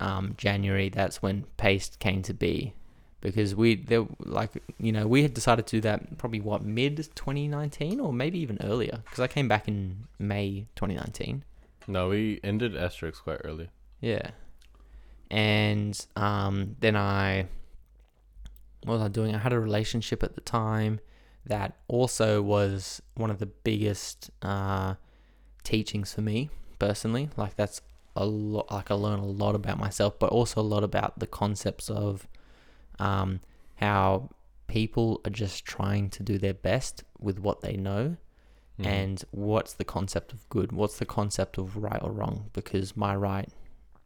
um, 0.00 0.34
January, 0.36 0.88
that's 0.88 1.22
when 1.22 1.44
Paste 1.56 2.00
came 2.00 2.22
to 2.22 2.34
be, 2.34 2.74
because 3.20 3.54
we 3.54 3.76
there 3.76 4.06
like 4.18 4.60
you 4.78 4.90
know 4.90 5.06
we 5.06 5.22
had 5.22 5.32
decided 5.32 5.66
to 5.68 5.76
do 5.76 5.80
that 5.82 6.18
probably 6.18 6.40
what 6.40 6.64
mid 6.64 6.96
2019 6.96 8.00
or 8.00 8.12
maybe 8.12 8.40
even 8.40 8.58
earlier 8.62 9.02
because 9.04 9.20
I 9.20 9.28
came 9.28 9.46
back 9.46 9.68
in 9.68 10.08
May 10.18 10.66
2019. 10.74 11.44
No, 11.86 12.08
we 12.08 12.40
ended 12.42 12.74
Asterix 12.74 13.22
quite 13.22 13.40
early. 13.44 13.70
Yeah. 14.00 14.30
And 15.30 16.06
um, 16.16 16.76
then 16.80 16.96
I, 16.96 17.46
what 18.84 18.94
was 18.94 19.02
I 19.02 19.08
doing? 19.08 19.34
I 19.34 19.38
had 19.38 19.52
a 19.52 19.60
relationship 19.60 20.22
at 20.22 20.34
the 20.34 20.40
time 20.40 21.00
that 21.46 21.76
also 21.88 22.42
was 22.42 23.00
one 23.14 23.30
of 23.30 23.38
the 23.38 23.46
biggest 23.46 24.30
uh, 24.42 24.94
teachings 25.62 26.12
for 26.12 26.20
me 26.20 26.50
personally. 26.78 27.30
Like 27.36 27.56
that's 27.56 27.80
a 28.16 28.26
lot. 28.26 28.70
Like 28.70 28.90
I 28.90 28.94
learn 28.94 29.20
a 29.20 29.26
lot 29.26 29.54
about 29.54 29.78
myself, 29.78 30.18
but 30.18 30.30
also 30.30 30.60
a 30.60 30.62
lot 30.62 30.84
about 30.84 31.18
the 31.18 31.26
concepts 31.26 31.88
of 31.88 32.26
um, 32.98 33.40
how 33.76 34.30
people 34.66 35.20
are 35.24 35.30
just 35.30 35.64
trying 35.64 36.10
to 36.10 36.22
do 36.22 36.38
their 36.38 36.54
best 36.54 37.04
with 37.18 37.38
what 37.38 37.60
they 37.60 37.76
know 37.76 38.16
Mhm. 38.80 38.86
and 38.86 39.24
what's 39.30 39.72
the 39.74 39.84
concept 39.84 40.32
of 40.32 40.48
good? 40.48 40.72
What's 40.72 40.98
the 40.98 41.06
concept 41.06 41.58
of 41.58 41.76
right 41.76 42.02
or 42.02 42.10
wrong? 42.12 42.50
Because 42.52 42.96
my 42.96 43.14
right 43.16 43.48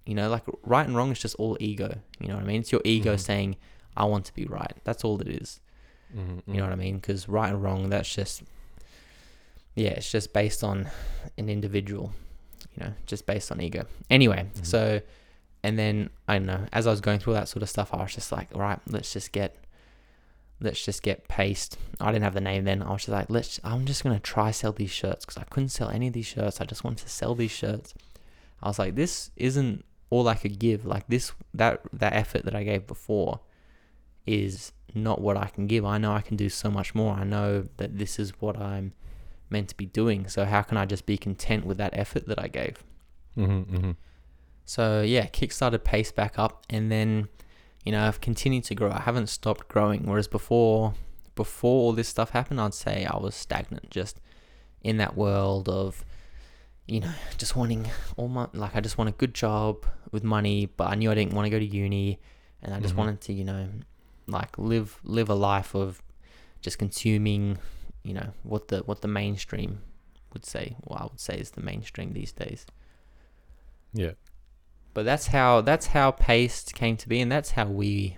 you 0.06 0.14
know 0.14 0.28
like 0.28 0.42
right 0.62 0.86
and 0.86 0.94
wrong 0.96 1.10
is 1.12 1.18
just 1.18 1.34
all 1.36 1.56
ego 1.60 1.98
you 2.20 2.28
know 2.28 2.34
what 2.34 2.44
i 2.44 2.46
mean? 2.46 2.60
It's 2.60 2.72
your 2.72 2.82
ego 2.84 3.14
Mhm. 3.14 3.20
saying 3.20 3.56
i 3.96 4.04
want 4.04 4.24
to 4.26 4.34
be 4.34 4.44
right. 4.46 4.72
That's 4.84 5.04
all 5.04 5.20
it 5.20 5.28
is. 5.28 5.60
Mhm, 6.14 6.42
you 6.46 6.54
know 6.58 6.64
what 6.64 6.72
i 6.72 6.76
mean? 6.76 6.96
Because 6.96 7.28
right 7.28 7.50
and 7.52 7.62
wrong 7.62 7.88
that's 7.90 8.12
just 8.14 8.42
yeah 9.74 9.90
it's 9.90 10.10
just 10.10 10.32
based 10.32 10.62
on 10.62 10.88
an 11.38 11.48
individual 11.48 12.12
you 12.76 12.84
know 12.84 12.92
just 13.06 13.26
based 13.26 13.50
on 13.52 13.60
ego. 13.60 13.86
Anyway 14.10 14.46
Mhm. 14.54 14.66
so 14.66 15.00
and 15.62 15.78
then 15.78 16.10
i 16.28 16.34
don't 16.38 16.46
know 16.46 16.66
as 16.72 16.86
i 16.86 16.90
was 16.90 17.00
going 17.00 17.18
through 17.18 17.32
all 17.32 17.40
that 17.40 17.48
sort 17.48 17.62
of 17.62 17.70
stuff 17.70 17.92
i 17.94 18.02
was 18.02 18.14
just 18.14 18.30
like 18.30 18.48
all 18.54 18.60
right 18.60 18.78
let's 18.86 19.12
just 19.12 19.32
get 19.32 19.56
let's 20.60 20.84
just 20.84 21.02
get 21.02 21.28
paste. 21.28 21.76
I 22.00 22.10
didn't 22.12 22.24
have 22.24 22.34
the 22.34 22.40
name 22.40 22.64
then. 22.64 22.82
I 22.82 22.92
was 22.92 23.02
just 23.02 23.08
like 23.10 23.30
let's 23.30 23.60
i'm 23.64 23.84
just 23.84 24.02
going 24.02 24.16
to 24.16 24.22
try 24.22 24.50
sell 24.50 24.72
these 24.72 24.90
shirts 24.90 25.24
because 25.24 25.40
i 25.40 25.44
couldn't 25.44 25.68
sell 25.70 25.90
any 25.90 26.08
of 26.08 26.12
these 26.12 26.26
shirts. 26.26 26.60
I 26.60 26.64
just 26.64 26.84
wanted 26.84 27.04
to 27.04 27.08
sell 27.10 27.34
these 27.34 27.50
shirts. 27.50 27.94
I 28.62 28.68
was 28.68 28.78
like 28.78 28.94
this 28.94 29.30
isn't 29.36 29.84
all 30.10 30.28
i 30.28 30.34
could 30.34 30.58
give. 30.58 30.84
Like 30.86 31.06
this 31.08 31.32
that 31.52 31.80
that 31.92 32.12
effort 32.12 32.44
that 32.44 32.54
i 32.54 32.62
gave 32.64 32.86
before 32.86 33.40
is 34.26 34.72
not 34.94 35.20
what 35.20 35.36
i 35.36 35.46
can 35.46 35.66
give. 35.66 35.84
I 35.84 35.98
know 35.98 36.12
i 36.12 36.20
can 36.20 36.36
do 36.36 36.48
so 36.48 36.70
much 36.70 36.94
more. 36.94 37.14
I 37.14 37.24
know 37.24 37.64
that 37.76 37.98
this 37.98 38.18
is 38.18 38.32
what 38.40 38.56
i'm 38.56 38.92
meant 39.50 39.68
to 39.68 39.76
be 39.76 39.86
doing. 39.86 40.26
So 40.28 40.44
how 40.44 40.62
can 40.62 40.76
i 40.78 40.86
just 40.86 41.04
be 41.06 41.16
content 41.18 41.66
with 41.66 41.78
that 41.78 41.90
effort 41.96 42.26
that 42.26 42.38
i 42.38 42.48
gave? 42.48 42.82
Mhm, 43.36 43.66
mhm. 43.66 43.96
so 44.64 45.02
yeah, 45.02 45.26
kickstarted 45.26 45.82
pace 45.82 46.12
back 46.12 46.38
up, 46.38 46.64
and 46.70 46.90
then 46.90 47.28
you 47.84 47.92
know 47.92 48.06
I've 48.06 48.20
continued 48.20 48.64
to 48.64 48.74
grow. 48.74 48.90
I 48.90 49.02
haven't 49.02 49.28
stopped 49.28 49.68
growing. 49.68 50.06
Whereas 50.06 50.26
before, 50.28 50.94
before 51.34 51.82
all 51.82 51.92
this 51.92 52.08
stuff 52.08 52.30
happened, 52.30 52.60
I'd 52.60 52.74
say 52.74 53.04
I 53.04 53.16
was 53.18 53.34
stagnant, 53.34 53.90
just 53.90 54.20
in 54.82 54.96
that 54.98 55.16
world 55.16 55.68
of 55.68 56.04
you 56.86 57.00
know 57.00 57.12
just 57.38 57.56
wanting 57.56 57.88
all 58.16 58.28
my 58.28 58.46
like 58.52 58.74
I 58.76 58.80
just 58.80 58.98
want 58.98 59.08
a 59.08 59.12
good 59.12 59.34
job 59.34 59.86
with 60.12 60.22
money, 60.24 60.66
but 60.66 60.88
I 60.90 60.94
knew 60.94 61.10
I 61.10 61.14
didn't 61.14 61.34
want 61.34 61.46
to 61.46 61.50
go 61.50 61.58
to 61.58 61.64
uni, 61.64 62.18
and 62.62 62.74
I 62.74 62.80
just 62.80 62.94
Mhm. 62.94 62.98
wanted 62.98 63.20
to 63.22 63.32
you 63.32 63.44
know 63.44 63.68
like 64.26 64.56
live 64.58 64.98
live 65.04 65.28
a 65.28 65.34
life 65.34 65.74
of 65.74 66.02
just 66.62 66.78
consuming 66.78 67.58
you 68.02 68.14
know 68.14 68.32
what 68.42 68.68
the 68.68 68.78
what 68.80 69.00
the 69.02 69.08
mainstream 69.08 69.80
would 70.32 70.44
say. 70.46 70.76
Well, 70.86 70.98
I 70.98 71.04
would 71.04 71.20
say 71.20 71.38
is 71.38 71.50
the 71.52 71.60
mainstream 71.62 72.12
these 72.12 72.32
days 72.32 72.66
Yeah. 73.92 74.12
But 74.94 75.04
that's 75.04 75.26
how 75.28 75.60
that's 75.60 75.86
how 75.88 76.10
paste 76.12 76.74
came 76.74 76.96
to 76.96 77.08
be 77.08 77.20
and 77.20 77.30
that's 77.30 77.50
how 77.52 77.66
we 77.66 78.16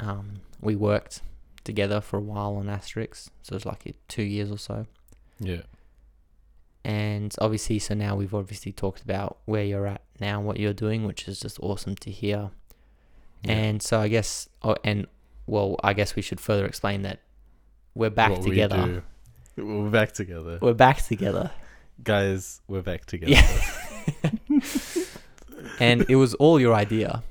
um, 0.00 0.40
we 0.60 0.76
worked 0.76 1.22
together 1.64 2.00
for 2.00 2.18
a 2.18 2.22
while 2.22 2.56
on 2.56 2.66
asterix 2.66 3.28
so 3.42 3.52
it 3.52 3.54
was 3.54 3.66
like 3.66 3.94
two 4.08 4.22
years 4.22 4.50
or 4.50 4.58
so 4.58 4.86
Yeah. 5.38 5.62
and 6.84 7.34
obviously 7.40 7.78
so 7.78 7.94
now 7.94 8.16
we've 8.16 8.34
obviously 8.34 8.72
talked 8.72 9.02
about 9.02 9.38
where 9.44 9.64
you're 9.64 9.86
at 9.86 10.02
now 10.20 10.40
what 10.40 10.58
you're 10.58 10.72
doing 10.72 11.04
which 11.04 11.28
is 11.28 11.38
just 11.40 11.58
awesome 11.60 11.94
to 11.96 12.10
hear 12.10 12.50
Yeah. 13.44 13.52
and 13.52 13.82
so 13.82 14.00
i 14.00 14.08
guess 14.08 14.48
oh, 14.62 14.76
and 14.84 15.06
well 15.46 15.76
i 15.84 15.92
guess 15.92 16.16
we 16.16 16.22
should 16.22 16.40
further 16.40 16.64
explain 16.66 17.02
that 17.02 17.20
we're 17.94 18.10
back 18.10 18.30
What 18.30 18.40
we 18.42 18.50
together 18.50 19.02
do. 19.56 19.62
We're 19.62 19.90
back 19.90 20.12
together. 20.12 20.58
we're 20.62 20.72
back 20.74 21.02
together 21.02 21.50
Guys, 22.02 22.62
we're 22.66 22.80
back 22.80 23.04
together. 23.04 23.32
Yeah. 23.32 23.76
and 25.80 26.04
it 26.08 26.16
was 26.16 26.34
all 26.34 26.60
your 26.60 26.74
idea 26.74 27.22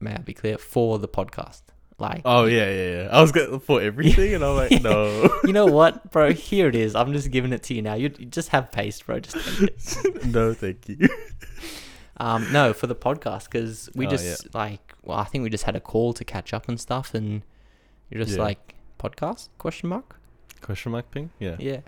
may 0.00 0.12
i 0.14 0.18
be 0.18 0.34
clear 0.34 0.58
for 0.58 0.98
the 0.98 1.08
podcast 1.08 1.62
like 1.98 2.22
Oh 2.24 2.46
yeah, 2.46 2.70
yeah, 2.70 2.90
yeah. 3.02 3.08
I 3.12 3.20
was 3.20 3.30
going 3.30 3.60
for 3.60 3.82
everything, 3.82 4.32
and 4.34 4.42
I'm 4.42 4.56
like, 4.56 4.80
no, 4.90 5.28
you 5.44 5.52
know 5.52 5.66
what, 5.66 6.10
bro? 6.10 6.32
Here 6.32 6.66
it 6.66 6.74
is. 6.74 6.94
I'm 6.94 7.12
just 7.12 7.30
giving 7.30 7.52
it 7.52 7.62
to 7.64 7.74
you 7.74 7.82
now. 7.82 7.92
You, 7.92 8.10
you 8.18 8.24
just 8.24 8.48
have 8.48 8.72
paste, 8.72 9.04
bro. 9.04 9.20
Just 9.20 9.36
take 9.36 9.68
it. 10.06 10.24
no, 10.24 10.54
thank 10.54 10.88
you. 10.88 10.96
Um, 12.16 12.50
no, 12.52 12.72
for 12.72 12.86
the 12.86 12.94
podcast 12.94 13.50
because 13.50 13.90
we 13.94 14.06
Oh, 14.06 14.10
just 14.10 14.54
like, 14.54 14.94
well, 15.02 15.18
I 15.18 15.24
think 15.24 15.42
we 15.44 15.50
just 15.50 15.64
had 15.64 15.76
a 15.76 15.80
call 15.80 16.14
to 16.14 16.24
catch 16.24 16.54
up 16.54 16.68
and 16.70 16.80
stuff, 16.80 17.12
and 17.12 17.42
you're 18.08 18.24
just 18.24 18.38
Yeah. 18.38 18.44
like, 18.44 18.74
podcast? 18.98 19.50
Question 19.58 19.90
mark? 19.90 20.16
Question 20.62 20.92
mark 20.92 21.10
ping? 21.10 21.28
Yeah. 21.38 21.56
Yeah. 21.58 21.80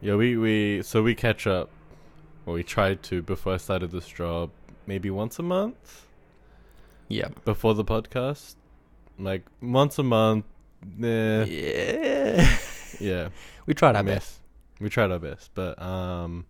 Yeah, 0.00 0.14
we, 0.14 0.38
we 0.38 0.82
so 0.82 1.02
we 1.02 1.14
catch 1.14 1.46
up. 1.46 1.68
Well, 2.46 2.54
we 2.54 2.62
tried 2.62 3.02
to 3.04 3.20
before 3.20 3.52
I 3.52 3.58
started 3.58 3.90
this 3.90 4.08
job, 4.08 4.48
maybe 4.90 5.08
once 5.08 5.38
a 5.38 5.42
month 5.56 6.06
Yeah. 7.06 7.28
before 7.44 7.74
the 7.74 7.84
podcast, 7.84 8.56
like 9.20 9.44
once 9.62 10.00
a 10.00 10.02
month. 10.02 10.46
Nah, 10.96 11.44
Yeah. 11.44 12.58
yeah, 12.98 13.28
we 13.66 13.72
tried 13.74 13.94
our 13.94 14.02
best. 14.02 14.40
We 14.80 14.88
tried 14.88 15.12
our 15.12 15.20
best, 15.20 15.50
but 15.54 15.80
um, 15.80 16.44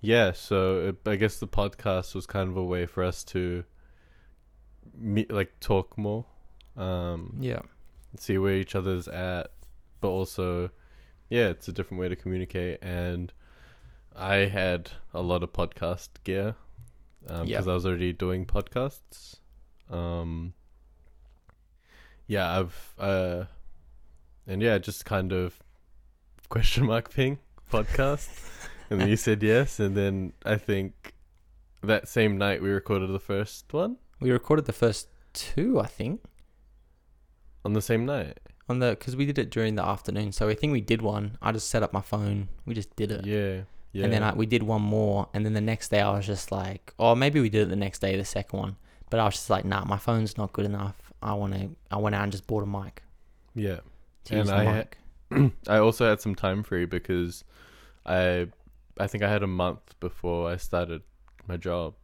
yeah. 0.00 0.30
So 0.32 0.56
it, 0.88 0.96
I 1.04 1.16
guess 1.16 1.40
the 1.40 1.48
podcast 1.48 2.14
was 2.14 2.26
kind 2.26 2.48
of 2.48 2.56
a 2.56 2.62
way 2.62 2.86
for 2.86 3.02
us 3.02 3.24
to 3.34 3.64
meet, 4.96 5.32
like 5.32 5.58
talk 5.58 5.98
more, 5.98 6.26
um, 6.76 7.38
Yeah. 7.40 7.62
see 8.18 8.38
where 8.38 8.54
each 8.54 8.76
other's 8.76 9.08
at, 9.08 9.50
but 10.00 10.10
also, 10.10 10.70
yeah, 11.28 11.48
it's 11.48 11.66
a 11.66 11.72
different 11.72 12.00
way 12.00 12.08
to 12.08 12.14
communicate. 12.14 12.78
And 12.82 13.32
I 14.14 14.36
had 14.60 14.90
a 15.12 15.22
lot 15.22 15.42
of 15.42 15.52
podcast 15.52 16.10
gear 16.22 16.54
because 17.26 17.48
Yeah. 17.48 17.58
I 17.60 17.74
was 17.74 17.86
already 17.86 18.12
doing 18.12 18.46
podcasts. 18.46 19.36
Um, 19.90 20.54
yeah, 22.26 22.58
I've 22.60 22.94
uh, 22.98 23.44
and 24.46 24.62
yeah, 24.62 24.78
just 24.78 25.04
kind 25.04 25.32
of 25.32 25.58
question 26.48 26.86
mark 26.86 27.12
ping 27.12 27.38
podcast, 27.72 28.28
and 28.90 29.00
then 29.00 29.08
you 29.08 29.16
said 29.16 29.42
yes, 29.54 29.78
and 29.80 29.96
then 29.96 30.32
I 30.44 30.56
think 30.56 31.14
that 31.82 32.08
same 32.08 32.38
night 32.38 32.62
we 32.62 32.70
recorded 32.70 33.10
the 33.10 33.18
first 33.20 33.72
one 33.72 33.96
We 34.20 34.30
recorded 34.30 34.66
the 34.66 34.72
first 34.72 35.08
two, 35.32 35.80
I 35.80 35.86
think, 35.86 36.20
on 37.64 37.72
the 37.72 37.82
same 37.82 38.06
night. 38.06 38.38
on 38.68 38.78
the 38.78 38.90
because 38.90 39.16
we 39.16 39.26
did 39.26 39.38
it 39.38 39.50
during 39.50 39.74
the 39.74 39.84
afternoon. 39.84 40.32
So 40.32 40.48
I 40.48 40.54
think 40.54 40.72
we 40.72 40.80
did 40.80 41.02
one. 41.02 41.36
I 41.42 41.52
just 41.52 41.68
set 41.68 41.82
up 41.82 41.92
my 41.92 42.00
phone. 42.00 42.48
We 42.64 42.74
just 42.74 42.94
did 42.96 43.10
it. 43.10 43.26
Yeah, 43.26 43.62
yeah. 43.92 44.04
And 44.04 44.12
then 44.12 44.22
I, 44.22 44.32
we 44.34 44.46
did 44.46 44.62
one 44.62 44.82
more, 44.82 45.28
and 45.34 45.44
then 45.44 45.52
the 45.54 45.60
next 45.60 45.88
day 45.90 46.00
I 46.00 46.10
was 46.16 46.26
just 46.26 46.50
like, 46.52 46.92
oh, 46.98 47.14
maybe 47.14 47.40
we 47.40 47.48
did 47.48 47.62
it 47.62 47.70
the 47.70 47.76
next 47.76 47.98
day, 48.00 48.16
the 48.16 48.24
second 48.24 48.58
one. 48.58 48.76
But 49.10 49.20
I 49.20 49.24
was 49.24 49.34
just 49.34 49.50
like, 49.50 49.64
nah, 49.64 49.84
my 49.84 49.98
phone's 49.98 50.36
not 50.38 50.52
good 50.52 50.64
enough. 50.64 51.12
I 51.22 51.34
want 51.34 51.54
to. 51.54 51.70
I 51.90 51.98
went 51.98 52.14
out 52.14 52.22
and 52.22 52.32
just 52.32 52.46
bought 52.46 52.62
a 52.62 52.66
mic. 52.66 53.02
yeah. 53.54 53.80
To 54.24 54.40
And 54.40 54.50
I 54.50 54.86
mic. 55.30 55.52
I 55.68 55.78
also 55.78 56.08
had 56.08 56.20
some 56.20 56.34
time 56.34 56.62
free 56.62 56.84
because 56.86 57.44
I 58.06 58.48
I 58.98 59.06
think 59.06 59.22
I 59.24 59.30
had 59.30 59.42
a 59.42 59.46
month 59.46 59.98
before 60.00 60.50
I 60.50 60.56
started 60.56 61.02
my 61.46 61.56
job. 61.56 61.94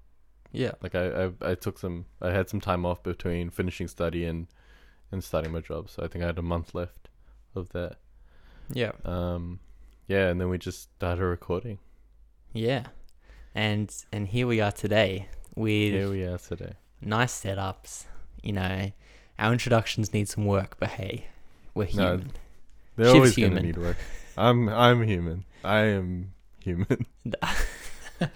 yeah, 0.52 0.72
Like 0.82 0.94
I, 0.94 1.24
I 1.26 1.32
I 1.52 1.54
took 1.54 1.78
some 1.78 2.06
I 2.20 2.30
had 2.30 2.48
some 2.48 2.60
time 2.60 2.84
off 2.86 3.02
between 3.02 3.50
finishing 3.50 3.88
study 3.88 4.24
and 4.24 4.46
and 5.12 5.22
starting 5.24 5.52
my 5.52 5.60
job. 5.60 5.88
So 5.90 6.02
I 6.02 6.08
think 6.08 6.22
I 6.24 6.26
had 6.26 6.38
a 6.38 6.42
month 6.42 6.74
left 6.74 7.08
of 7.54 7.70
that. 7.70 7.96
yeah, 8.72 8.92
Um 9.04 9.60
yeah, 10.08 10.28
and 10.28 10.40
then 10.40 10.48
we 10.48 10.58
just 10.58 10.82
started 10.96 11.24
recording. 11.24 11.78
yeah. 12.52 12.86
And 13.54 13.92
and 14.12 14.28
here 14.28 14.46
we 14.46 14.60
are 14.60 14.70
today 14.72 15.28
with 15.56 15.92
Here 15.92 16.08
we 16.10 16.22
are 16.24 16.38
today. 16.38 16.74
nice 17.00 17.40
setups. 17.42 18.04
You 18.42 18.52
know, 18.52 18.92
our 19.38 19.52
introductions 19.52 20.12
need 20.12 20.28
some 20.28 20.44
work, 20.44 20.76
but 20.78 20.90
hey, 20.90 21.26
we're 21.74 21.88
No, 21.94 22.10
human. 22.18 22.32
They're 22.96 23.06
Shiv's 23.06 23.14
always 23.14 23.36
gonna 23.36 23.46
human. 23.48 23.62
need 23.64 23.76
work. 23.78 23.96
I'm 24.36 24.68
I'm 24.68 25.02
human. 25.02 25.44
I 25.64 25.78
am 25.98 26.32
human. 26.62 27.06
no, 27.24 27.32
But, 28.20 28.30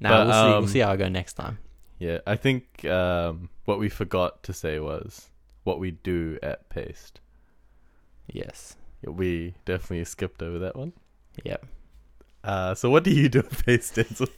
we'll 0.00 0.32
see. 0.32 0.38
um, 0.38 0.50
We'll 0.62 0.66
see 0.68 0.78
how 0.80 0.92
I 0.92 0.96
go 0.96 1.08
next 1.08 1.32
time. 1.34 1.58
Yeah, 1.98 2.18
I 2.26 2.36
think 2.36 2.84
um 2.84 3.48
what 3.64 3.78
we 3.80 3.88
forgot 3.88 4.42
to 4.44 4.52
say 4.52 4.78
was 4.78 5.30
what 5.64 5.80
we 5.80 5.90
do 5.92 6.38
at 6.42 6.68
Paste. 6.68 7.20
Yes. 8.32 8.76
We 9.02 9.54
definitely 9.64 10.04
skipped 10.04 10.42
over 10.42 10.58
that 10.60 10.76
one. 10.76 10.92
Yep. 11.44 11.66
Uh, 12.44 12.74
so 12.74 12.90
what 12.90 13.04
do 13.04 13.10
you 13.10 13.28
do 13.28 13.38
with 13.40 13.64
Paste, 13.64 13.88
stencil? 13.92 14.28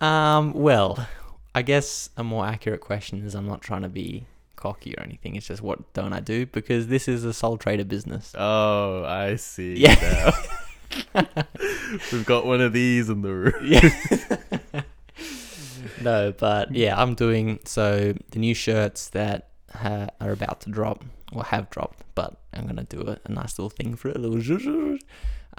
Um. 0.00 0.52
Well, 0.52 1.06
I 1.54 1.62
guess 1.62 2.10
a 2.16 2.22
more 2.24 2.46
accurate 2.46 2.80
question 2.80 3.24
is 3.24 3.34
I'm 3.34 3.46
not 3.46 3.60
trying 3.62 3.82
to 3.82 3.88
be 3.88 4.26
cocky 4.56 4.94
or 4.96 5.02
anything. 5.02 5.34
It's 5.36 5.46
just 5.46 5.62
what 5.62 5.92
don't 5.94 6.12
I 6.12 6.20
do 6.20 6.46
because 6.46 6.86
this 6.88 7.08
is 7.08 7.24
a 7.24 7.32
sole 7.32 7.56
trader 7.58 7.84
business. 7.84 8.32
Oh, 8.36 9.04
I 9.04 9.36
see. 9.36 9.74
Yeah. 9.86 10.30
We've 12.12 12.24
got 12.24 12.46
one 12.46 12.60
of 12.62 12.72
these 12.72 13.08
in 13.10 13.22
the 13.22 13.32
room. 13.32 13.54
Yeah. 13.62 14.82
no, 16.00 16.32
but 16.32 16.72
yeah, 16.74 17.00
I'm 17.00 17.14
doing 17.14 17.58
so 17.64 18.14
the 18.30 18.38
new 18.38 18.54
shirts 18.54 19.08
that 19.10 19.48
ha- 19.74 20.08
are 20.20 20.30
about 20.30 20.60
to 20.62 20.70
drop 20.70 21.04
or 21.32 21.44
have 21.44 21.68
dropped, 21.70 22.02
but 22.14 22.36
I'm 22.58 22.66
gonna 22.66 22.84
do 22.84 23.00
a, 23.02 23.18
a 23.24 23.32
nice 23.32 23.58
little 23.58 23.70
thing 23.70 23.94
for 23.96 24.08
it. 24.08 24.16
A 24.16 24.18
little, 24.18 24.38
zhuzh, 24.38 24.98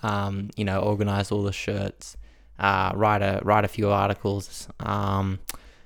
um, 0.03 0.49
you 0.55 0.65
know, 0.65 0.79
organize 0.81 1.31
all 1.31 1.43
the 1.43 1.53
shirts, 1.53 2.17
uh, 2.59 2.91
write 2.95 3.21
a 3.21 3.39
write 3.43 3.63
a 3.65 3.67
few 3.67 3.89
articles, 3.89 4.67
um, 4.79 5.39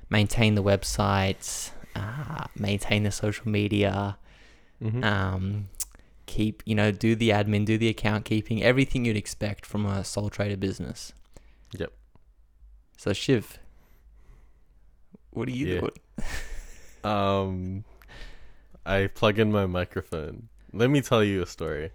maintain 0.09 0.55
the 0.55 0.63
website, 0.63 1.71
uh, 1.95 2.45
maintain 2.55 3.03
the 3.03 3.11
social 3.11 3.47
media, 3.49 4.17
Mhm. 4.81 5.03
um, 5.03 5.69
keep 6.25 6.63
you 6.65 6.73
know 6.75 6.91
do 6.91 7.15
the 7.15 7.29
admin, 7.29 7.65
do 7.65 7.77
the 7.77 7.87
account 7.89 8.25
keeping, 8.25 8.61
everything 8.63 9.05
you'd 9.05 9.17
expect 9.17 9.65
from 9.65 9.85
a 9.85 10.03
sole 10.03 10.29
trader 10.29 10.57
business. 10.57 11.13
Yep. 11.77 11.91
So 12.97 13.13
Shiv, 13.13 13.59
what 15.31 15.47
are 15.47 15.51
you 15.51 15.67
Yeah. 15.67 15.79
doing? 15.81 15.91
Um, 17.05 17.83
I 18.85 19.07
plug 19.07 19.37
in 19.37 19.51
my 19.51 19.65
microphone. 19.65 20.47
Let 20.73 20.89
me 20.89 21.01
tell 21.01 21.23
you 21.23 21.43
a 21.43 21.45
story. 21.45 21.91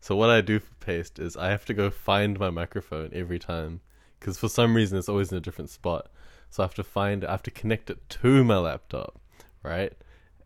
So 0.00 0.16
what 0.16 0.30
I 0.30 0.40
do 0.40 0.58
for 0.58 0.74
Paste 0.80 1.18
is 1.18 1.36
I 1.36 1.50
have 1.50 1.64
to 1.66 1.74
go 1.74 1.90
find 1.90 2.38
my 2.38 2.50
microphone 2.50 3.10
every 3.12 3.38
time 3.38 3.80
because 4.18 4.38
for 4.38 4.48
some 4.48 4.74
reason 4.74 4.98
it's 4.98 5.08
always 5.08 5.30
in 5.30 5.38
a 5.38 5.40
different 5.40 5.70
spot. 5.70 6.10
So 6.50 6.62
I 6.62 6.66
have 6.66 6.74
to 6.74 6.82
find, 6.84 7.24
I 7.24 7.30
have 7.30 7.42
to 7.44 7.50
connect 7.50 7.90
it 7.90 7.98
to 8.08 8.42
my 8.42 8.56
laptop, 8.58 9.20
right? 9.62 9.92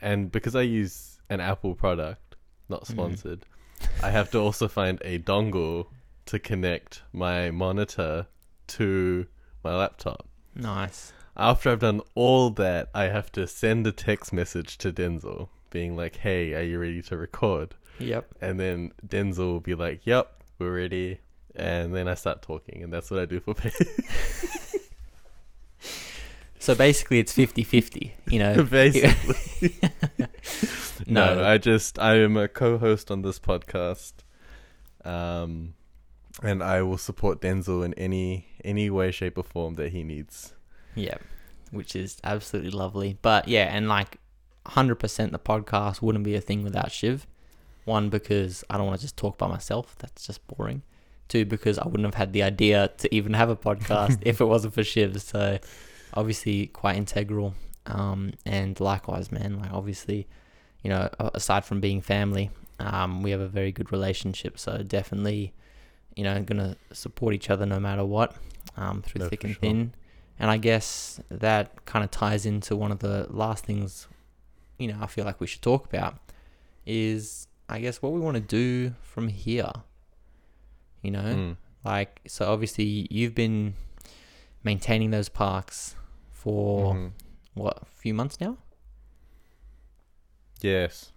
And 0.00 0.30
because 0.32 0.56
I 0.56 0.62
use 0.62 1.18
an 1.30 1.40
Apple 1.40 1.74
product, 1.74 2.36
not 2.68 2.82
Mhm. 2.84 2.88
sponsored, 2.88 3.46
I 4.02 4.10
have 4.10 4.30
to 4.32 4.38
also 4.38 4.68
find 4.68 5.00
a 5.04 5.18
dongle 5.18 5.86
to 6.26 6.38
connect 6.38 7.02
my 7.12 7.50
monitor 7.50 8.26
to 8.68 9.26
my 9.62 9.74
laptop. 9.76 10.28
Nice. 10.54 11.12
After 11.36 11.70
I've 11.70 11.80
done 11.80 12.00
all 12.14 12.50
that, 12.50 12.88
I 12.94 13.04
have 13.04 13.30
to 13.32 13.46
send 13.46 13.86
a 13.86 13.92
text 13.92 14.32
message 14.32 14.76
to 14.78 14.92
Denzel 14.92 15.48
being 15.76 15.94
like, 15.94 16.16
"Hey, 16.16 16.54
are 16.54 16.62
you 16.62 16.78
ready 16.78 17.02
to 17.02 17.16
record?" 17.16 17.74
Yep. 17.98 18.24
And 18.40 18.58
then 18.58 18.92
Denzel 19.06 19.52
will 19.52 19.60
be 19.60 19.74
like, 19.74 20.06
"Yep, 20.06 20.26
we're 20.58 20.74
ready." 20.74 21.20
And 21.54 21.94
then 21.94 22.08
I 22.08 22.14
start 22.14 22.40
talking, 22.40 22.82
and 22.82 22.90
that's 22.92 23.10
what 23.10 23.20
I 23.20 23.26
do 23.26 23.40
for 23.40 23.54
pay. 23.54 23.70
So 26.66 26.74
basically, 26.74 27.20
it's 27.20 27.32
50-50, 27.32 28.10
You 28.26 28.40
know. 28.40 28.64
Basically, 28.80 29.78
no. 31.06 31.36
no, 31.36 31.44
I 31.44 31.58
just 31.58 31.96
I 32.00 32.16
am 32.16 32.36
a 32.36 32.48
co-host 32.48 33.08
on 33.12 33.22
this 33.22 33.38
podcast, 33.38 34.14
um, 35.04 35.74
and 36.42 36.64
I 36.64 36.82
will 36.82 36.98
support 36.98 37.40
Denzel 37.40 37.84
in 37.84 37.94
any 37.94 38.48
any 38.64 38.90
way, 38.90 39.12
shape, 39.12 39.38
or 39.38 39.44
form 39.44 39.76
that 39.76 39.92
he 39.92 40.02
needs. 40.02 40.54
Yeah, 40.96 41.18
which 41.70 41.94
is 41.94 42.16
absolutely 42.24 42.72
lovely. 42.72 43.16
But 43.22 43.46
yeah, 43.46 43.66
and 43.70 43.88
like 43.88 44.18
100% 44.66 45.30
the 45.32 45.38
podcast 45.38 46.02
wouldn't 46.02 46.24
be 46.24 46.34
a 46.34 46.40
thing 46.40 46.62
without 46.62 46.92
Shiv. 46.92 47.26
One, 47.84 48.08
because 48.08 48.64
I 48.68 48.76
don't 48.76 48.86
want 48.86 48.98
to 48.98 49.04
just 49.04 49.16
talk 49.16 49.38
by 49.38 49.46
myself. 49.46 49.96
That's 49.98 50.26
just 50.26 50.46
boring. 50.48 50.82
Two, 51.28 51.44
because 51.44 51.78
I 51.78 51.86
wouldn't 51.86 52.04
have 52.04 52.14
had 52.14 52.32
the 52.32 52.42
idea 52.42 52.90
to 52.98 53.14
even 53.14 53.34
have 53.34 53.48
a 53.48 53.56
podcast 53.56 54.18
if 54.22 54.40
it 54.40 54.44
wasn't 54.44 54.74
for 54.74 54.82
Shiv. 54.84 55.20
So 55.22 55.58
obviously 56.14 56.66
quite 56.68 56.96
integral. 56.96 57.54
Um, 57.86 58.32
and 58.44 58.78
likewise, 58.80 59.30
man, 59.30 59.60
like 59.60 59.72
obviously, 59.72 60.26
you 60.82 60.90
know, 60.90 61.08
aside 61.20 61.64
from 61.64 61.80
being 61.80 62.00
family, 62.00 62.50
um, 62.80 63.22
we 63.22 63.30
have 63.30 63.40
a 63.40 63.48
very 63.48 63.72
good 63.72 63.92
relationship. 63.92 64.58
So 64.58 64.78
definitely, 64.82 65.52
you 66.16 66.24
know, 66.24 66.42
gonna 66.42 66.76
support 66.92 67.34
each 67.34 67.50
other 67.50 67.66
no 67.66 67.78
matter 67.78 68.04
what, 68.04 68.34
um, 68.76 69.02
through 69.02 69.20
No, 69.22 69.28
thick 69.28 69.44
and 69.44 69.54
sure. 69.54 69.60
thin. 69.60 69.94
And 70.38 70.50
I 70.50 70.58
guess 70.58 71.20
that 71.30 71.84
kind 71.86 72.04
of 72.04 72.10
ties 72.10 72.44
into 72.44 72.76
one 72.76 72.92
of 72.92 72.98
the 72.98 73.26
last 73.30 73.64
things, 73.64 74.06
you 74.78 74.88
know, 74.88 74.98
I 75.00 75.06
feel 75.06 75.24
like 75.24 75.40
we 75.40 75.46
should 75.46 75.62
talk 75.62 75.86
about 75.86 76.18
is, 76.84 77.48
I 77.68 77.80
guess, 77.80 78.00
what 78.02 78.12
we 78.12 78.20
want 78.20 78.36
to 78.36 78.40
do 78.40 78.94
from 79.02 79.28
here. 79.28 79.72
You 81.02 81.10
know, 81.12 81.22
Mm. 81.22 81.56
like, 81.84 82.20
so 82.26 82.50
obviously 82.52 83.06
you've 83.10 83.34
been 83.34 83.74
maintaining 84.64 85.10
those 85.10 85.28
parks 85.28 85.94
for 86.30 86.94
Mhm. 86.94 87.12
what, 87.54 87.78
a 87.82 87.84
few 87.86 88.12
months 88.14 88.40
now? 88.40 88.58
Yes. 90.60 91.12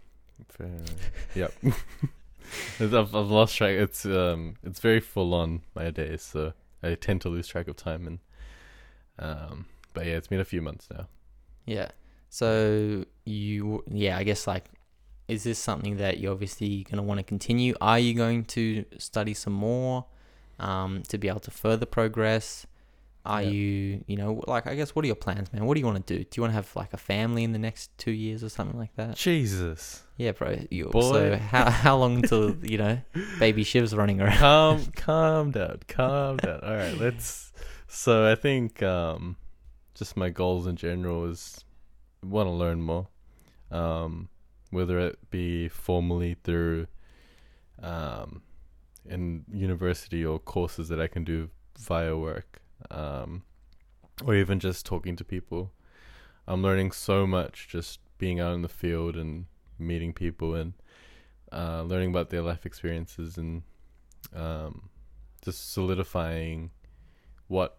Yep. 1.36 1.54
I've, 2.80 2.94
I've 2.94 3.14
lost 3.30 3.56
track. 3.58 3.72
It's 3.72 4.06
um, 4.06 4.56
it's 4.64 4.80
very 4.80 5.00
full 5.00 5.34
on 5.34 5.62
my 5.76 5.92
days, 5.92 6.22
so 6.24 6.54
I 6.82 6.96
tend 6.96 7.22
to 7.22 7.30
lose 7.30 7.48
track 7.48 7.68
of 7.68 7.76
time. 7.76 8.08
And 8.08 8.20
um, 9.20 9.66
but 9.94 10.06
yeah, 10.06 10.14
it's 10.14 10.28
been 10.28 10.40
a 10.40 10.46
few 10.46 10.62
months 10.62 10.88
now. 10.92 11.08
Yeah. 11.66 11.90
So 12.30 13.06
you, 13.26 13.84
yeah, 13.90 14.18
I 14.18 14.24
guess 14.24 14.48
like, 14.48 14.66
is 15.28 15.44
this 15.44 15.60
something 15.60 15.98
that 15.98 16.20
you're 16.20 16.32
obviously 16.32 16.84
going 16.84 16.98
to 16.98 17.04
want 17.04 17.20
to 17.20 17.24
continue? 17.24 17.76
Are 17.82 18.00
you 18.00 18.14
going 18.14 18.46
to 18.46 18.86
study 18.98 19.34
some 19.34 19.54
more? 19.54 20.06
um, 20.62 21.04
to 21.08 21.18
be 21.18 21.30
able 21.30 21.40
to 21.40 21.52
further 21.52 21.86
progress? 21.86 22.68
Are 23.26 23.42
Yeah. 23.42 23.50
you, 23.50 24.04
you 24.08 24.18
know, 24.18 24.44
like 24.46 24.68
I 24.68 24.76
guess, 24.76 24.94
what 24.94 25.06
are 25.06 25.08
your 25.08 25.16
plans, 25.16 25.54
man? 25.54 25.64
What 25.66 25.76
do 25.76 25.80
you 25.80 25.86
want 25.86 26.06
to 26.06 26.18
do? 26.18 26.22
Do 26.22 26.30
you 26.36 26.42
want 26.42 26.52
to 26.52 26.56
have 26.56 26.76
like 26.76 26.92
a 26.94 26.98
family 26.98 27.46
in 27.46 27.54
the 27.54 27.60
next 27.60 27.98
two 27.98 28.12
years 28.12 28.44
or 28.44 28.50
something 28.50 28.78
like 28.78 28.94
that? 28.98 29.16
Jesus. 29.16 30.04
Yeah, 30.18 30.34
bro. 30.34 30.58
You, 30.70 30.88
Boy. 30.88 31.02
So 31.14 31.38
how 31.38 31.70
how 31.70 31.96
long 31.98 32.16
until 32.18 32.58
you 32.62 32.78
know, 32.78 33.00
baby 33.40 33.64
Shiv's 33.64 33.96
running 33.96 34.20
around? 34.20 34.38
calm 34.38 34.86
calm 34.98 35.52
down 35.52 35.80
calm 35.88 36.36
down 36.38 36.60
all 36.62 36.76
right 36.76 36.98
let's 36.98 37.54
so 37.88 38.30
i 38.30 38.36
think 38.36 38.84
um 38.84 39.38
just 39.96 40.18
my 40.18 40.30
goals 40.30 40.68
in 40.68 40.76
general 40.76 41.24
is 41.26 41.64
want 42.24 42.48
to 42.48 42.52
learn 42.52 42.82
more 42.82 43.08
um 43.72 44.30
whether 44.72 45.00
it 45.00 45.18
be 45.30 45.68
formally 45.68 46.36
through 46.44 46.88
um 47.82 48.42
in 49.06 49.44
university 49.52 50.24
or 50.24 50.38
courses 50.38 50.90
that 50.90 51.00
i 51.00 51.08
can 51.08 51.24
do 51.24 51.50
via 51.78 52.16
work 52.16 52.62
um 52.92 53.44
or 54.26 54.36
even 54.36 54.60
just 54.60 54.86
talking 54.86 55.16
to 55.16 55.24
people. 55.24 55.72
I'm 56.48 56.62
learning 56.62 56.92
so 56.92 57.28
much 57.28 57.68
just 57.70 58.00
being 58.18 58.40
out 58.40 58.54
in 58.54 58.62
the 58.62 58.70
field 58.70 59.16
and 59.16 59.46
meeting 59.78 60.14
people 60.14 60.56
and 60.56 60.74
uh, 61.52 61.84
learning 61.84 62.10
about 62.10 62.30
their 62.30 62.42
life 62.42 62.66
experiences 62.66 63.38
and 63.38 63.64
um, 64.36 64.90
just 65.44 65.72
solidifying 65.72 66.72
what 67.48 67.78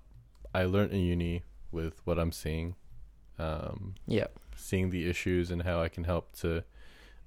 I 0.55 0.65
learned 0.65 0.93
in 0.93 1.01
uni 1.01 1.43
with 1.71 2.01
what 2.05 2.19
I'm 2.19 2.33
seeing, 2.33 2.75
um, 3.41 3.95
Yeah. 4.07 4.27
seeing 4.57 4.91
the 4.91 5.09
issues 5.09 5.51
and 5.51 5.63
how 5.63 5.81
I 5.81 5.89
can 5.89 6.05
help 6.05 6.33
to 6.41 6.65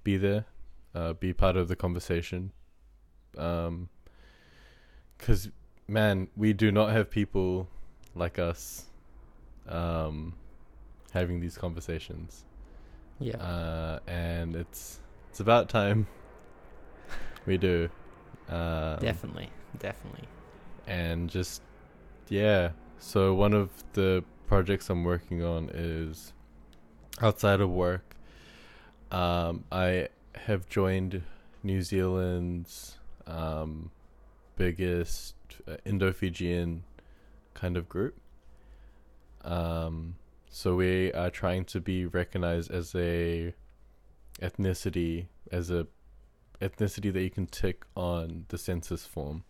be 0.03 0.17
there, 0.17 0.45
uh, 0.93 1.13
be 1.13 1.33
part 1.33 1.55
of 1.57 1.67
the 1.67 1.75
conversation. 1.75 2.51
Because, 3.31 3.89
man, 5.87 6.27
we 6.35 6.53
do 6.53 6.71
not 6.71 6.91
have 6.91 7.09
people 7.09 7.67
like 8.15 8.37
us 8.37 8.85
um, 9.67 10.35
having 11.11 11.39
these 11.39 11.57
conversations, 11.57 12.43
Yeah. 13.19 13.37
uh, 13.37 13.99
and 14.07 14.55
it's 14.55 14.99
it's 15.29 15.39
about 15.39 15.69
time 15.69 16.05
we 17.45 17.57
do. 17.57 17.89
Um, 18.49 18.99
definitely. 18.99 19.49
Definitely. 19.79 20.27
and 20.85 21.29
just 21.29 21.61
yeah 22.29 22.71
so 22.99 23.33
one 23.33 23.53
of 23.53 23.69
the 23.93 24.23
projects 24.47 24.89
i'm 24.89 25.03
working 25.03 25.43
on 25.43 25.69
is 25.73 26.33
outside 27.21 27.61
of 27.61 27.69
work. 27.69 28.15
Um, 29.11 29.63
i 29.71 30.07
have 30.35 30.67
joined 30.67 31.21
new 31.61 31.81
zealand's 31.81 32.97
um, 33.27 33.91
biggest 34.55 35.35
uh, 35.67 35.77
indo-fijian 35.85 36.83
kind 37.53 37.77
of 37.77 37.87
group. 37.87 38.17
Um, 39.43 40.15
so 40.49 40.75
we 40.75 41.11
are 41.13 41.29
trying 41.29 41.65
to 41.65 41.79
be 41.79 42.05
recognized 42.05 42.71
as 42.71 42.93
a 42.95 43.53
ethnicity 44.41 45.27
as 45.51 45.69
a 45.69 45.87
ethnicity 46.61 47.13
that 47.13 47.21
you 47.21 47.29
can 47.29 47.45
tick 47.47 47.85
on 47.95 48.45
the 48.49 48.57
census 48.57 49.05
form. 49.05 49.43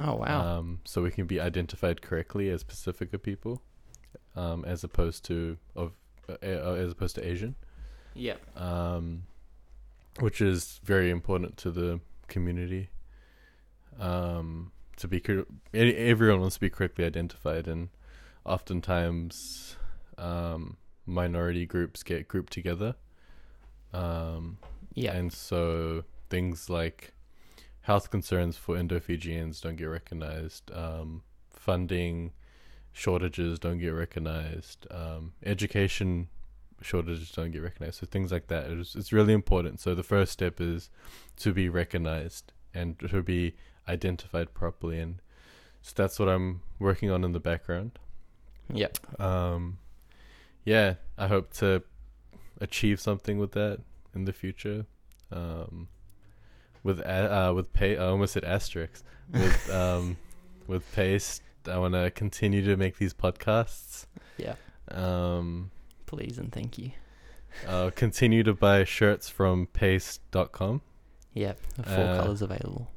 Oh 0.00 0.16
wow. 0.16 0.58
um, 0.58 0.80
so 0.84 1.02
we 1.02 1.10
can 1.10 1.26
be 1.26 1.40
identified 1.40 2.00
correctly 2.00 2.48
as 2.48 2.62
Pasifika 2.62 3.20
people, 3.20 3.60
um, 4.36 4.64
as 4.64 4.84
opposed 4.84 5.24
to 5.26 5.56
of 5.74 5.92
uh, 6.28 6.36
uh, 6.42 6.74
as 6.74 6.92
opposed 6.92 7.14
to 7.16 7.26
Asian, 7.26 7.54
yeah. 8.14 8.36
um, 8.56 9.24
which 10.18 10.40
is 10.40 10.80
very 10.84 11.10
important 11.10 11.56
to 11.58 11.70
the 11.70 12.00
community. 12.28 12.90
Um, 13.98 14.72
to 14.96 15.08
be 15.08 15.22
everyone 15.74 16.40
wants 16.40 16.56
to 16.56 16.60
be 16.60 16.70
correctly 16.70 17.04
identified, 17.04 17.66
and 17.66 17.88
oftentimes 18.44 19.76
um, 20.18 20.76
minority 21.06 21.66
groups 21.66 22.02
get 22.02 22.28
grouped 22.28 22.52
together. 22.52 22.94
Um, 23.92 24.58
Yeah. 24.94 25.16
and 25.16 25.32
so 25.32 26.04
things 26.28 26.70
like 26.70 27.12
health 27.82 28.10
concerns 28.10 28.56
for 28.56 28.76
Indo-Fijians 28.76 29.60
don't 29.60 29.76
get 29.76 29.86
recognized. 29.86 30.70
Um, 30.72 31.22
funding 31.50 32.32
shortages 32.92 33.58
don't 33.58 33.78
get 33.78 33.90
recognized. 33.90 34.86
Um, 34.90 35.32
education 35.44 36.28
shortages 36.82 37.30
don't 37.30 37.50
get 37.50 37.62
recognized. 37.62 38.00
So 38.00 38.06
things 38.06 38.32
like 38.32 38.46
that. 38.48 38.70
It's, 38.70 38.94
it's 38.94 39.12
really 39.12 39.32
important. 39.32 39.80
So 39.80 39.94
the 39.94 40.02
first 40.02 40.32
step 40.32 40.60
is 40.60 40.90
to 41.36 41.52
be 41.52 41.68
recognized 41.68 42.52
and 42.74 42.98
to 43.00 43.22
be 43.22 43.54
identified 43.88 44.54
properly. 44.54 44.98
And 44.98 45.20
so 45.82 45.92
that's 45.94 46.18
what 46.18 46.28
I'm 46.28 46.62
working 46.78 47.10
on 47.10 47.24
in 47.24 47.32
the 47.32 47.40
background. 47.40 47.98
yeah. 48.72 48.88
Um, 49.18 49.78
yeah, 50.64 50.94
I 51.16 51.26
hope 51.26 51.52
to 51.54 51.82
achieve 52.60 53.00
something 53.00 53.38
with 53.38 53.52
that 53.52 53.80
in 54.14 54.24
the 54.26 54.32
future. 54.32 54.84
Um, 55.32 55.88
with 56.82 57.00
a- 57.00 57.34
uh, 57.48 57.52
with 57.52 57.72
pay, 57.72 57.96
I 57.96 58.06
almost 58.06 58.34
said 58.34 58.44
asterisks. 58.44 59.02
With 59.32 59.70
um, 59.74 60.16
with 60.66 60.90
paste, 60.92 61.42
I 61.66 61.78
want 61.78 61.94
to 61.94 62.10
continue 62.10 62.62
to 62.64 62.76
make 62.76 62.98
these 62.98 63.12
podcasts. 63.14 64.06
Yeah. 64.38 64.54
Um, 64.90 65.70
Please 66.06 66.38
and 66.38 66.52
thank 66.52 66.78
you. 66.78 66.92
Continue 67.94 68.42
to 68.44 68.54
buy 68.54 68.84
shirts 68.84 69.28
from 69.28 69.66
paste.com. 69.66 70.82
Yeah. 71.34 71.52
Four 71.84 72.04
Uh, 72.04 72.22
colors 72.22 72.42
available. 72.42 72.90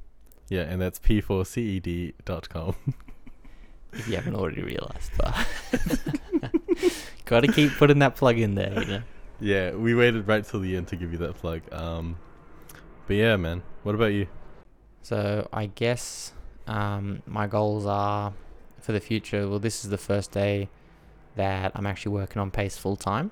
Yeah, 0.50 0.62
and 0.62 0.82
that's 0.82 1.00
p4ced.com. 1.00 2.76
If 3.96 4.08
you 4.08 4.16
haven't 4.16 4.34
already 4.34 4.64
realized, 4.64 5.12
but 5.20 5.46
got 7.26 7.42
to 7.42 7.48
keep 7.52 7.74
putting 7.74 8.00
that 8.00 8.16
plug 8.16 8.40
in 8.40 8.56
there. 8.56 8.74
You 8.80 8.86
know. 8.88 9.04
yeah, 9.40 9.72
we 9.76 9.94
waited 9.94 10.28
right 10.28 10.44
till 10.44 10.62
the 10.62 10.76
end 10.76 10.88
to 10.88 10.96
give 10.96 11.12
you 11.12 11.20
that 11.20 11.36
plug. 11.36 11.62
Um, 11.72 12.18
but 13.06 13.18
yeah, 13.18 13.36
man, 13.36 13.62
what 13.84 13.94
about 13.94 14.08
you? 14.14 14.26
So 15.04 15.48
I 15.54 15.68
guess 15.68 16.34
um, 16.66 17.22
my 17.28 17.46
goals 17.46 17.86
are 17.86 18.34
for 18.84 18.92
the 18.92 19.00
future. 19.00 19.48
Well, 19.50 19.60
this 19.60 19.84
is 19.84 19.90
the 19.90 19.98
first 19.98 20.32
day 20.32 20.70
that 21.36 21.72
I'm 21.74 21.86
actually 21.86 22.12
working 22.12 22.42
on 22.42 22.52
Pace 22.52 22.78
full 22.78 22.96
time. 22.96 23.32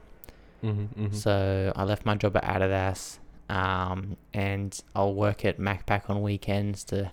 Mm-hmm, 0.64 1.04
mm-hmm. 1.04 1.16
So 1.16 1.74
I 1.76 1.84
left 1.84 2.06
my 2.06 2.16
job 2.16 2.38
at 2.38 2.44
Adidas, 2.44 3.20
um, 3.50 4.18
and 4.34 4.80
I'll 4.96 5.14
work 5.14 5.44
at 5.44 5.60
Macpac 5.60 6.10
on 6.10 6.22
weekends 6.22 6.84
to 6.86 7.12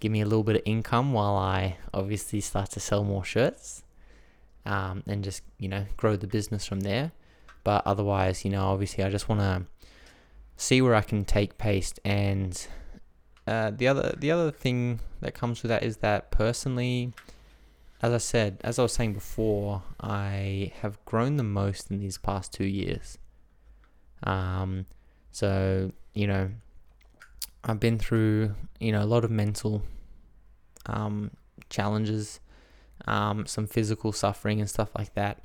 give 0.00 0.12
me 0.12 0.20
a 0.20 0.24
little 0.24 0.44
bit 0.44 0.56
of 0.56 0.62
income 0.64 1.12
while 1.12 1.34
I 1.36 1.76
obviously 1.92 2.40
start 2.40 2.70
to 2.70 2.80
sell 2.80 3.04
more 3.04 3.24
shirts, 3.24 3.82
um, 4.64 5.02
and 5.06 5.24
just 5.24 5.42
you 5.58 5.68
know 5.68 5.86
grow 5.96 6.16
the 6.16 6.26
business 6.26 6.66
from 6.66 6.80
there. 6.80 7.12
But 7.64 7.86
otherwise, 7.86 8.44
you 8.44 8.50
know, 8.50 8.64
obviously 8.64 9.04
I 9.04 9.10
just 9.10 9.28
want 9.28 9.40
to 9.40 9.66
see 10.56 10.82
where 10.82 10.94
I 10.94 11.02
can 11.02 11.24
take 11.24 11.58
Paste, 11.58 11.98
and 12.04 12.66
uh, 13.46 13.70
the 13.70 13.88
other 13.88 14.14
the 14.16 14.30
other 14.30 14.50
thing 14.50 15.00
that 15.20 15.34
comes 15.34 15.62
with 15.62 15.70
that 15.70 15.82
is 15.82 15.98
that 15.98 16.30
personally. 16.30 17.12
As 18.02 18.12
I 18.12 18.18
said, 18.18 18.60
as 18.64 18.80
I 18.80 18.82
was 18.82 18.92
saying 18.92 19.12
before, 19.12 19.84
I 20.00 20.72
have 20.80 21.02
grown 21.04 21.36
the 21.36 21.44
most 21.44 21.88
in 21.90 22.00
these 22.00 22.18
past 22.18 22.52
two 22.52 22.64
years. 22.64 23.16
Um, 24.24 24.86
so 25.30 25.92
you 26.12 26.26
know, 26.26 26.50
I've 27.62 27.78
been 27.78 27.98
through 27.98 28.56
you 28.80 28.90
know 28.90 29.02
a 29.02 29.06
lot 29.06 29.24
of 29.24 29.30
mental 29.30 29.82
um, 30.86 31.30
challenges, 31.70 32.40
um, 33.06 33.46
some 33.46 33.68
physical 33.68 34.10
suffering 34.12 34.60
and 34.60 34.68
stuff 34.68 34.90
like 34.98 35.14
that. 35.14 35.42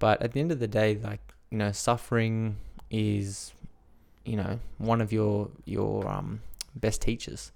But 0.00 0.20
at 0.20 0.32
the 0.32 0.40
end 0.40 0.50
of 0.50 0.58
the 0.58 0.66
day, 0.66 0.98
like 1.00 1.20
you 1.50 1.58
know, 1.58 1.70
suffering 1.70 2.56
is 2.90 3.54
you 4.24 4.36
know 4.36 4.58
one 4.78 5.00
of 5.00 5.12
your 5.12 5.50
your 5.64 6.08
um, 6.08 6.42
best 6.74 7.00
teachers 7.00 7.52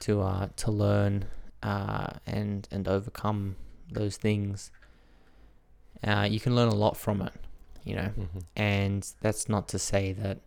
to 0.00 0.22
uh, 0.22 0.48
to 0.56 0.70
learn 0.70 1.26
uh, 1.64 2.10
and 2.26 2.68
and 2.70 2.86
overcome 2.86 3.56
those 3.90 4.16
things. 4.16 4.70
Uh, 6.06 6.26
you 6.30 6.38
can 6.38 6.54
learn 6.54 6.68
a 6.68 6.74
lot 6.74 6.96
from 6.96 7.22
it, 7.22 7.32
you 7.84 7.94
know 7.96 8.10
Mm-hmm. 8.18 8.38
and 8.56 9.00
that's 9.20 9.48
not 9.48 9.68
to 9.68 9.78
say 9.78 10.12
that 10.12 10.38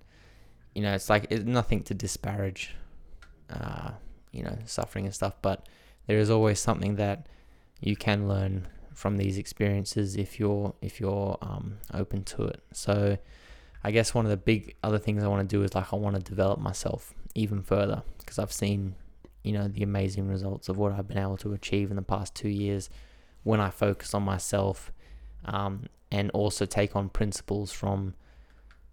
you 0.76 0.82
know 0.84 0.94
it's 0.94 1.10
like 1.10 1.26
it's 1.32 1.46
nothing 1.46 1.82
to 1.84 1.94
disparage 1.96 2.76
uh, 3.50 3.92
you 4.32 4.44
know 4.44 4.58
suffering 4.66 5.06
and 5.06 5.16
stuff 5.16 5.34
but 5.42 5.68
there 6.06 6.20
is 6.20 6.30
always 6.30 6.60
something 6.60 6.96
that 6.98 7.28
you 7.82 7.96
can 7.96 8.28
learn 8.28 8.68
from 8.94 9.18
these 9.18 9.38
experiences 9.38 10.16
if 10.16 10.40
you're 10.40 10.74
if 10.82 11.00
you're 11.00 11.38
um, 11.42 11.78
open 11.94 12.24
to 12.24 12.44
it 12.44 12.62
so 12.74 13.18
i 13.84 13.90
guess 13.92 14.14
one 14.14 14.26
of 14.26 14.32
the 14.32 14.38
big 14.38 14.76
other 14.84 15.00
things 15.00 15.24
i 15.24 15.28
want 15.28 15.48
to 15.48 15.56
do 15.58 15.64
is 15.64 15.74
like 15.74 15.92
i 15.94 15.96
want 15.96 16.16
to 16.16 16.22
develop 16.22 16.60
myself 16.60 17.14
even 17.36 17.62
further 17.64 18.04
because 18.20 18.38
i've 18.40 18.54
seen 18.54 18.94
you 19.48 19.54
know 19.58 19.68
the 19.68 19.84
amazing 19.92 20.28
results 20.28 20.70
of 20.70 20.78
what 20.78 20.92
i've 20.92 21.08
been 21.08 21.18
able 21.28 21.38
to 21.38 21.54
achieve 21.54 21.90
in 21.90 21.96
the 21.96 22.08
past 22.16 22.30
two 22.42 22.50
years 22.50 22.90
when 23.44 23.60
i 23.68 23.70
focus 23.70 24.14
on 24.14 24.24
myself 24.24 24.92
um, 25.46 25.74
and 26.12 26.30
also 26.32 26.66
take 26.66 26.96
on 26.96 27.10
principles 27.10 27.72
from 27.72 28.14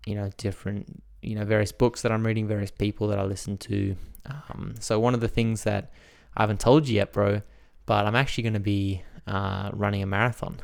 you 0.07 0.15
know 0.15 0.31
different 0.37 1.03
you 1.23 1.35
know 1.35 1.45
various 1.45 1.73
books 1.73 2.03
that 2.03 2.13
I'm 2.13 2.25
reading, 2.27 2.47
various 2.47 2.71
people 2.71 3.09
that 3.09 3.19
I 3.19 3.25
listen 3.25 3.57
to. 3.71 3.97
Um, 4.27 4.75
so 4.79 5.01
one 5.01 5.15
of 5.15 5.21
the 5.21 5.29
things 5.39 5.65
that 5.65 5.91
I 6.37 6.43
haven't 6.43 6.61
told 6.61 6.87
you 6.87 6.97
yet, 6.97 7.13
bro, 7.13 7.41
but 7.87 8.07
I'm 8.07 8.15
actually 8.15 8.43
going 8.45 8.53
to 8.55 8.61
be 8.61 9.03
uh, 9.27 9.71
running 9.73 10.03
a 10.03 10.07
marathon. 10.07 10.61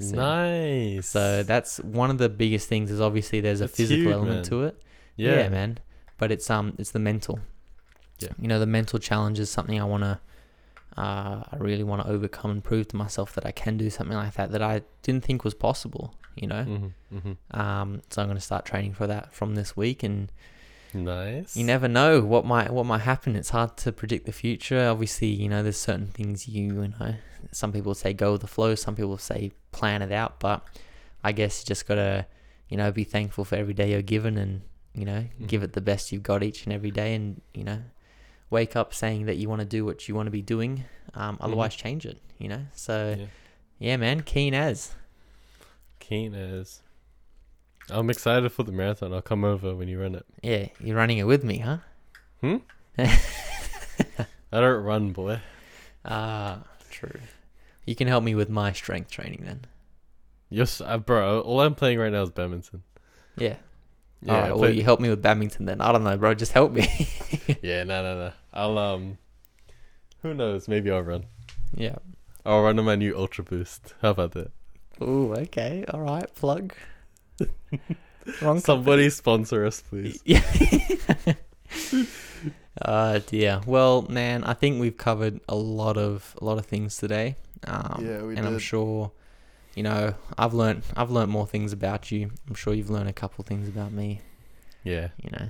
soon. 0.00 0.16
Nice. 0.16 1.08
So 1.08 1.44
that's 1.44 1.78
one 1.78 2.10
of 2.10 2.18
the 2.18 2.28
biggest 2.28 2.68
things. 2.68 2.90
Is 2.90 3.00
obviously 3.00 3.40
there's 3.40 3.60
a 3.60 3.64
That's 3.64 3.76
physical 3.76 4.02
huge, 4.04 4.12
element 4.14 4.36
man. 4.38 4.44
to 4.50 4.64
it. 4.64 4.82
yeah. 5.16 5.36
Yeah. 5.42 5.48
man. 5.48 5.78
But 6.18 6.32
it's 6.32 6.50
um 6.50 6.74
it's 6.78 6.90
the 6.90 6.98
mental. 6.98 7.38
Yeah. 8.24 8.32
You 8.38 8.48
know, 8.48 8.58
the 8.58 8.66
mental 8.66 8.98
challenge 8.98 9.38
is 9.38 9.50
something 9.50 9.80
I 9.80 9.84
wanna 9.84 10.20
uh 10.96 11.42
I 11.52 11.56
really 11.58 11.82
wanna 11.84 12.06
overcome 12.06 12.50
and 12.50 12.62
prove 12.62 12.88
to 12.88 12.96
myself 12.96 13.34
that 13.34 13.44
I 13.46 13.50
can 13.52 13.76
do 13.76 13.90
something 13.90 14.16
like 14.16 14.34
that 14.34 14.52
that 14.52 14.62
I 14.62 14.82
didn't 15.02 15.24
think 15.24 15.42
was 15.44 15.54
possible, 15.54 16.14
you 16.36 16.46
know? 16.46 16.64
Mm-hmm, 16.64 17.16
mm-hmm. 17.16 17.60
Um 17.60 18.02
so 18.10 18.22
I'm 18.22 18.28
gonna 18.28 18.40
start 18.40 18.64
training 18.64 18.94
for 18.94 19.06
that 19.06 19.32
from 19.34 19.54
this 19.54 19.76
week 19.76 20.02
and 20.02 20.30
Nice. 20.92 21.56
you 21.56 21.64
never 21.64 21.88
know 21.88 22.20
what 22.22 22.44
might 22.44 22.70
what 22.72 22.86
might 22.86 23.00
happen. 23.00 23.34
It's 23.34 23.50
hard 23.50 23.76
to 23.78 23.90
predict 23.90 24.26
the 24.26 24.32
future. 24.32 24.88
Obviously, 24.88 25.26
you 25.28 25.48
know, 25.48 25.62
there's 25.62 25.76
certain 25.76 26.06
things 26.06 26.46
you, 26.46 26.82
you 26.82 26.88
know 27.00 27.14
some 27.50 27.72
people 27.72 27.94
say 27.94 28.12
go 28.14 28.32
with 28.32 28.40
the 28.42 28.46
flow, 28.46 28.74
some 28.76 28.94
people 28.94 29.18
say 29.18 29.50
plan 29.72 30.02
it 30.02 30.12
out, 30.12 30.38
but 30.40 30.64
I 31.24 31.32
guess 31.32 31.60
you 31.60 31.66
just 31.66 31.86
gotta, 31.86 32.26
you 32.68 32.76
know, 32.76 32.92
be 32.92 33.04
thankful 33.04 33.44
for 33.44 33.56
every 33.56 33.74
day 33.74 33.90
you're 33.90 34.02
given 34.02 34.38
and, 34.38 34.62
you 34.94 35.04
know, 35.04 35.24
Mhm. 35.40 35.46
give 35.48 35.62
it 35.64 35.72
the 35.72 35.80
best 35.80 36.12
you've 36.12 36.22
got 36.22 36.42
each 36.42 36.64
and 36.64 36.72
every 36.72 36.90
day 36.92 37.14
and, 37.14 37.40
you 37.52 37.64
know, 37.64 37.80
wake 38.54 38.74
up 38.76 38.94
saying 38.94 39.26
that 39.26 39.36
you 39.36 39.48
want 39.48 39.60
to 39.60 39.66
do 39.66 39.84
what 39.84 40.08
you 40.08 40.14
want 40.14 40.26
to 40.28 40.30
be 40.30 40.40
doing. 40.42 40.84
Um, 41.14 41.36
otherwise 41.40 41.74
change 41.74 42.06
it, 42.06 42.18
you 42.38 42.48
know? 42.48 42.62
So 42.74 43.16
Yeah. 43.18 43.26
yeah, 43.78 43.96
man, 43.98 44.22
keen 44.22 44.54
as. 44.54 44.94
Keen 46.00 46.34
as. 46.34 46.80
I'm 47.90 48.08
excited 48.10 48.50
for 48.50 48.62
the 48.62 48.72
marathon. 48.72 49.12
I'll 49.12 49.20
come 49.22 49.44
over 49.44 49.74
when 49.74 49.88
you 49.88 50.00
run 50.00 50.14
it. 50.14 50.24
Yeah, 50.42 50.68
you're 50.80 50.96
running 50.96 51.18
it 51.18 51.24
with 51.26 51.44
me, 51.44 51.58
huh? 51.58 51.78
Hmm? 52.40 52.56
I 52.98 54.60
don't 54.60 54.82
run, 54.84 55.12
boy. 55.12 55.40
Ah, 56.04 56.62
true. 56.90 57.20
You 57.86 57.94
can 57.94 58.08
help 58.08 58.24
me 58.24 58.34
with 58.34 58.48
my 58.48 58.72
strength 58.72 59.10
training 59.10 59.42
then. 59.44 59.60
Yes, 60.48 60.80
uh, 60.80 60.98
bro. 60.98 61.40
All 61.40 61.60
I'm 61.60 61.74
playing 61.74 61.98
right 61.98 62.12
now 62.12 62.22
is 62.22 62.30
badminton. 62.30 62.82
Yeah. 63.36 63.56
Yeah, 64.24 64.32
Alright, 64.34 64.50
I 64.50 64.54
well, 64.54 64.70
you 64.70 64.82
help 64.82 65.00
me 65.00 65.10
with 65.10 65.20
badminton 65.20 65.66
then. 65.66 65.80
I 65.82 65.92
don't 65.92 66.02
know, 66.02 66.16
bro. 66.16 66.32
Just 66.34 66.52
help 66.52 66.72
me. 66.72 66.88
yeah, 67.62 67.84
no, 67.84 68.02
no, 68.02 68.18
no. 68.18 68.32
I'll 68.52 68.78
um. 68.78 69.18
Who 70.22 70.32
knows? 70.32 70.66
Maybe 70.68 70.90
I'll 70.90 71.02
run. 71.02 71.24
yeah. 71.76 71.96
I'll 72.46 72.62
run 72.62 72.78
on 72.78 72.84
my 72.84 72.94
new 72.94 73.16
Ultra 73.16 73.44
Boost. 73.44 73.94
How 74.02 74.10
about 74.10 74.32
that? 74.32 74.50
Ooh, 75.02 75.34
okay. 75.34 75.84
All 75.88 76.00
right. 76.00 76.32
Plug. 76.34 76.74
Wrong. 78.42 78.60
Somebody 78.60 79.10
sponsor 79.10 79.66
us, 79.66 79.82
please. 79.82 80.20
Yeah. 80.24 80.42
uh 82.82 83.20
dear. 83.26 83.60
Well, 83.66 84.02
man, 84.02 84.44
I 84.44 84.54
think 84.54 84.80
we've 84.80 84.96
covered 84.96 85.40
a 85.48 85.54
lot 85.54 85.96
of 85.96 86.34
a 86.40 86.44
lot 86.44 86.58
of 86.58 86.66
things 86.66 86.96
today. 86.96 87.36
Um, 87.66 88.04
Yeah, 88.06 88.22
we 88.22 88.36
and 88.36 88.46
I'm 88.46 88.58
sure, 88.58 89.12
you 89.74 89.82
know, 89.82 90.14
I've 90.38 90.54
learned 90.54 90.82
I've 90.96 91.10
learned 91.10 91.30
more 91.30 91.46
things 91.46 91.72
about 91.72 92.10
you. 92.10 92.30
I'm 92.48 92.54
sure 92.54 92.74
you've 92.74 92.90
learned 92.90 93.08
a 93.08 93.12
couple 93.12 93.44
things 93.44 93.68
about 93.68 93.92
me. 93.92 94.20
Yeah. 94.82 95.08
You 95.22 95.30
know, 95.30 95.48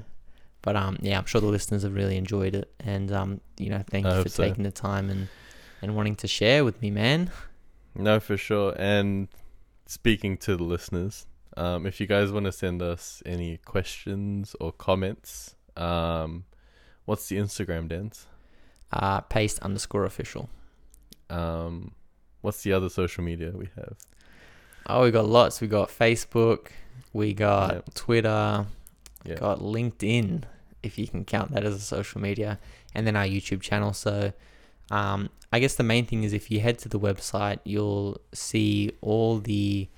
but 0.62 0.76
um, 0.76 0.96
yeah, 1.00 1.18
I'm 1.18 1.26
sure 1.26 1.40
the 1.40 1.46
listeners 1.46 1.82
have 1.82 1.94
really 1.94 2.16
enjoyed 2.16 2.54
it, 2.54 2.72
and 2.80 3.12
um, 3.12 3.40
you 3.58 3.68
know, 3.68 3.82
thank 3.90 4.06
I 4.06 4.16
you 4.16 4.22
for 4.22 4.28
so. 4.28 4.42
taking 4.42 4.64
the 4.64 4.70
time 4.70 5.10
and 5.10 5.28
and 5.82 5.94
wanting 5.94 6.16
to 6.16 6.26
share 6.26 6.64
with 6.64 6.80
me, 6.80 6.90
man. 6.90 7.30
No, 7.94 8.18
for 8.18 8.36
sure. 8.36 8.74
And 8.78 9.28
speaking 9.86 10.38
to 10.38 10.56
the 10.56 10.64
listeners, 10.64 11.26
um, 11.56 11.86
if 11.86 12.00
you 12.00 12.06
guys 12.06 12.32
want 12.32 12.46
to 12.46 12.52
send 12.52 12.80
us 12.80 13.22
any 13.26 13.58
questions 13.58 14.56
or 14.60 14.72
comments, 14.72 15.54
um, 15.76 16.44
what's 17.04 17.28
the 17.28 17.36
Instagram 17.36 17.88
dance? 17.88 18.26
Uh, 18.90 19.20
paste 19.20 19.58
underscore 19.60 20.04
official. 20.04 20.48
Um, 21.28 21.92
what's 22.40 22.62
the 22.62 22.72
other 22.72 22.88
social 22.88 23.22
media 23.22 23.52
we 23.54 23.68
have? 23.76 23.96
Oh, 24.86 25.04
we 25.04 25.10
got 25.10 25.26
lots. 25.26 25.60
We 25.60 25.68
got 25.68 25.88
Facebook. 25.88 26.68
We 27.12 27.32
got 27.32 27.74
Yep. 27.74 27.94
Twitter. 27.94 28.66
Yeah. 29.24 29.34
Got 29.36 29.60
LinkedIn, 29.60 30.42
if 30.82 30.98
you 30.98 31.08
can 31.08 31.24
count 31.24 31.52
that 31.52 31.64
as 31.64 31.74
a 31.74 31.80
social 31.80 32.20
media, 32.20 32.58
and 32.94 33.06
then 33.06 33.16
our 33.16 33.24
YouTube 33.24 33.62
channel. 33.62 33.92
So, 33.94 34.32
um, 34.90 35.30
I 35.52 35.60
guess 35.60 35.76
the 35.76 35.82
main 35.84 36.04
thing 36.04 36.24
is 36.24 36.32
if 36.34 36.50
you 36.50 36.60
head 36.60 36.78
to 36.80 36.88
the 36.90 36.98
website, 37.00 37.60
you'll 37.64 38.20
see 38.34 38.90
all 39.00 39.38
the 39.38 39.88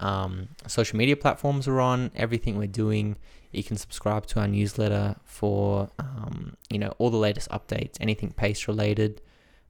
um, 0.00 0.48
social 0.66 0.98
media 0.98 1.16
platforms 1.16 1.66
we're 1.68 1.80
on, 1.80 2.10
everything 2.16 2.58
we're 2.58 2.66
doing. 2.66 3.16
You 3.52 3.62
can 3.62 3.76
subscribe 3.76 4.26
to 4.26 4.40
our 4.40 4.48
newsletter 4.48 5.14
for 5.24 5.88
um, 6.00 6.56
you 6.68 6.78
know 6.80 6.92
all 6.98 7.10
the 7.10 7.16
latest 7.16 7.48
updates, 7.50 7.94
anything 8.00 8.32
pace 8.32 8.66
related, 8.66 9.22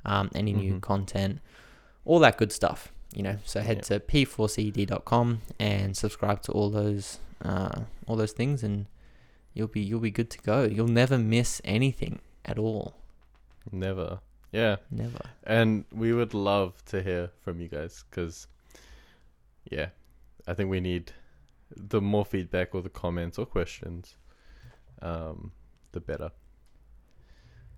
um, 0.06 0.30
any 0.34 0.54
new 0.54 0.74
Mhm. 0.76 0.80
content, 0.80 1.40
all 2.06 2.18
that 2.20 2.38
good 2.38 2.50
stuff. 2.52 2.90
You 3.14 3.22
know, 3.22 3.38
so 3.44 3.60
head 3.60 3.76
Yeah. 3.78 3.98
to 3.98 4.00
p4ced.com 4.00 5.40
and 5.58 5.96
subscribe 5.96 6.42
to 6.42 6.52
all 6.52 6.70
those 6.70 7.18
uh, 7.42 7.82
all 8.06 8.16
those 8.16 8.32
things, 8.32 8.62
and 8.64 8.86
you'll 9.52 9.68
be 9.68 9.80
you'll 9.80 10.00
be 10.00 10.10
good 10.10 10.30
to 10.30 10.38
go. 10.38 10.64
You'll 10.64 10.88
never 10.88 11.16
miss 11.18 11.60
anything 11.64 12.20
at 12.44 12.58
all. 12.58 12.94
Never. 13.70 14.20
Yeah. 14.52 14.76
Never. 14.90 15.20
And 15.44 15.84
we 15.92 16.12
would 16.12 16.34
love 16.34 16.84
to 16.86 17.02
hear 17.02 17.30
from 17.42 17.60
you 17.60 17.68
guys 17.68 18.04
because, 18.10 18.46
yeah, 19.70 19.88
I 20.46 20.54
think 20.54 20.70
we 20.70 20.80
need 20.80 21.12
the 21.76 22.00
more 22.00 22.24
feedback 22.24 22.74
or 22.74 22.82
the 22.82 22.88
comments 22.88 23.36
or 23.38 23.46
questions, 23.46 24.16
um, 25.02 25.50
the 25.92 26.00
better. 26.00 26.30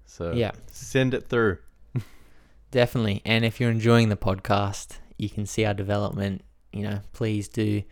So 0.05 0.33
Yeah, 0.33 0.53
send 0.71 1.15
it 1.15 1.29
through. 1.29 1.59
definitely. 2.71 3.23
And 3.25 3.45
if 3.45 3.59
you're 3.61 3.71
enjoying 3.71 4.09
the 4.11 4.17
podcast, 4.17 4.99
you 5.19 5.29
can 5.29 5.47
see 5.47 5.65
our 5.65 5.75
development. 5.75 6.43
You 6.73 6.83
know, 6.83 7.01
please 7.13 7.49
do 7.49 7.83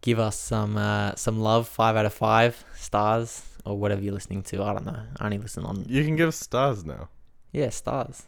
give 0.00 0.18
us 0.18 0.38
some 0.38 0.76
uh, 0.76 1.14
some 1.16 1.40
love. 1.40 1.66
Five 1.68 1.96
out 1.96 2.06
of 2.06 2.12
five 2.14 2.64
stars 2.76 3.42
or 3.64 3.78
whatever 3.78 4.02
you're 4.02 4.14
listening 4.14 4.42
to. 4.44 4.62
I 4.62 4.72
don't 4.72 4.86
know. 4.86 5.02
I 5.18 5.24
only 5.24 5.38
listen 5.38 5.64
on 5.64 5.84
You 5.88 6.04
can 6.04 6.16
give 6.16 6.28
us 6.28 6.36
stars 6.36 6.84
now. 6.84 7.08
yeah 7.52 7.70
stars. 7.70 8.24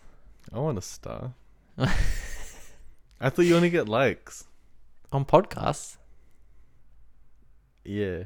I 0.52 0.58
want 0.58 0.78
a 0.78 0.82
star. 0.82 1.34
I 1.78 3.30
thought 3.30 3.42
you 3.42 3.56
only 3.56 3.70
get 3.70 3.88
likes. 3.88 4.44
on 5.12 5.24
podcasts. 5.24 5.96
Yeah. 7.84 8.24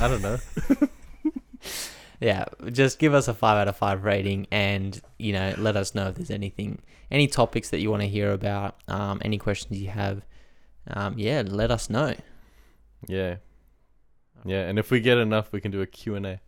I 0.00 0.08
don't 0.08 0.22
know. 0.22 0.38
Yeah, 2.20 2.44
just 2.70 2.98
give 2.98 3.14
us 3.14 3.28
a 3.28 3.34
five 3.34 3.56
out 3.56 3.68
of 3.68 3.76
five 3.76 4.04
rating, 4.04 4.46
and 4.50 5.00
you 5.18 5.32
know, 5.32 5.54
let 5.56 5.74
us 5.76 5.94
know 5.94 6.08
if 6.08 6.16
there's 6.16 6.30
anything, 6.30 6.82
any 7.10 7.26
topics 7.26 7.70
that 7.70 7.80
you 7.80 7.90
want 7.90 8.02
to 8.02 8.08
hear 8.08 8.32
about, 8.32 8.76
um, 8.88 9.22
any 9.24 9.38
questions 9.38 9.78
you 9.80 9.88
have. 9.88 10.22
Um, 10.86 11.14
yeah, 11.18 11.42
let 11.46 11.70
us 11.70 11.88
know. 11.90 12.14
yeah. 13.08 13.36
Yeah, 14.44 14.62
and 14.68 14.78
if 14.78 14.90
we 14.90 15.00
get 15.00 15.18
enough, 15.18 15.52
we 15.52 15.60
can 15.60 15.70
do 15.70 15.82
a 15.82 15.86
Q&A. 15.86 16.40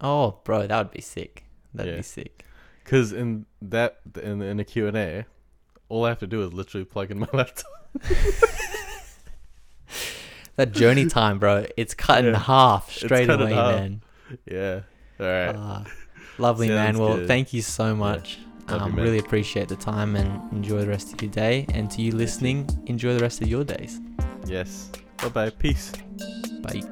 Oh, 0.00 0.38
bro, 0.44 0.66
that 0.68 0.78
would 0.78 0.92
be 0.92 1.00
sick. 1.00 1.44
That'd 1.74 1.92
Yeah. 1.92 1.96
be 1.98 2.02
sick. 2.02 2.44
Cuz 2.84 3.12
in 3.12 3.46
that 3.60 3.98
in 4.22 4.42
in 4.42 4.58
a 4.60 4.64
Q&A, 4.64 5.24
all 5.88 6.04
I 6.04 6.08
have 6.10 6.18
to 6.20 6.26
do 6.28 6.42
is 6.42 6.52
literally 6.52 6.84
plug 6.84 7.10
in 7.10 7.18
my 7.20 7.28
laptop. 7.32 7.70
That 10.56 10.72
journey 10.72 11.06
time, 11.06 11.38
bro, 11.38 11.66
it's 11.76 11.94
cut 11.94 12.24
in 12.24 12.34
half 12.34 12.90
straight 12.92 13.30
away, 13.30 13.50
man. 13.54 14.02
Yeah. 14.50 14.80
All 15.22 15.28
right. 15.28 15.54
Ah, 15.56 15.84
lovely, 16.38 16.68
man. 16.68 16.98
Well, 16.98 17.16
good. 17.16 17.28
thank 17.28 17.52
you 17.52 17.62
so 17.62 17.94
much. 17.94 18.38
You, 18.68 18.76
Um, 18.76 18.94
really 18.94 19.18
appreciate 19.18 19.68
the 19.68 19.76
time 19.76 20.14
and 20.16 20.30
enjoy 20.52 20.80
the 20.80 20.86
rest 20.88 21.12
of 21.12 21.20
your 21.20 21.30
day. 21.30 21.66
And 21.74 21.90
to 21.90 22.00
you 22.02 22.12
listening, 22.12 22.68
enjoy 22.86 23.14
the 23.14 23.20
rest 23.20 23.42
of 23.42 23.48
your 23.48 23.64
days. 23.64 24.00
yes. 24.46 24.90
Bye-bye. 25.18 25.50
Peace. 25.50 25.92
Bye. 26.62 26.82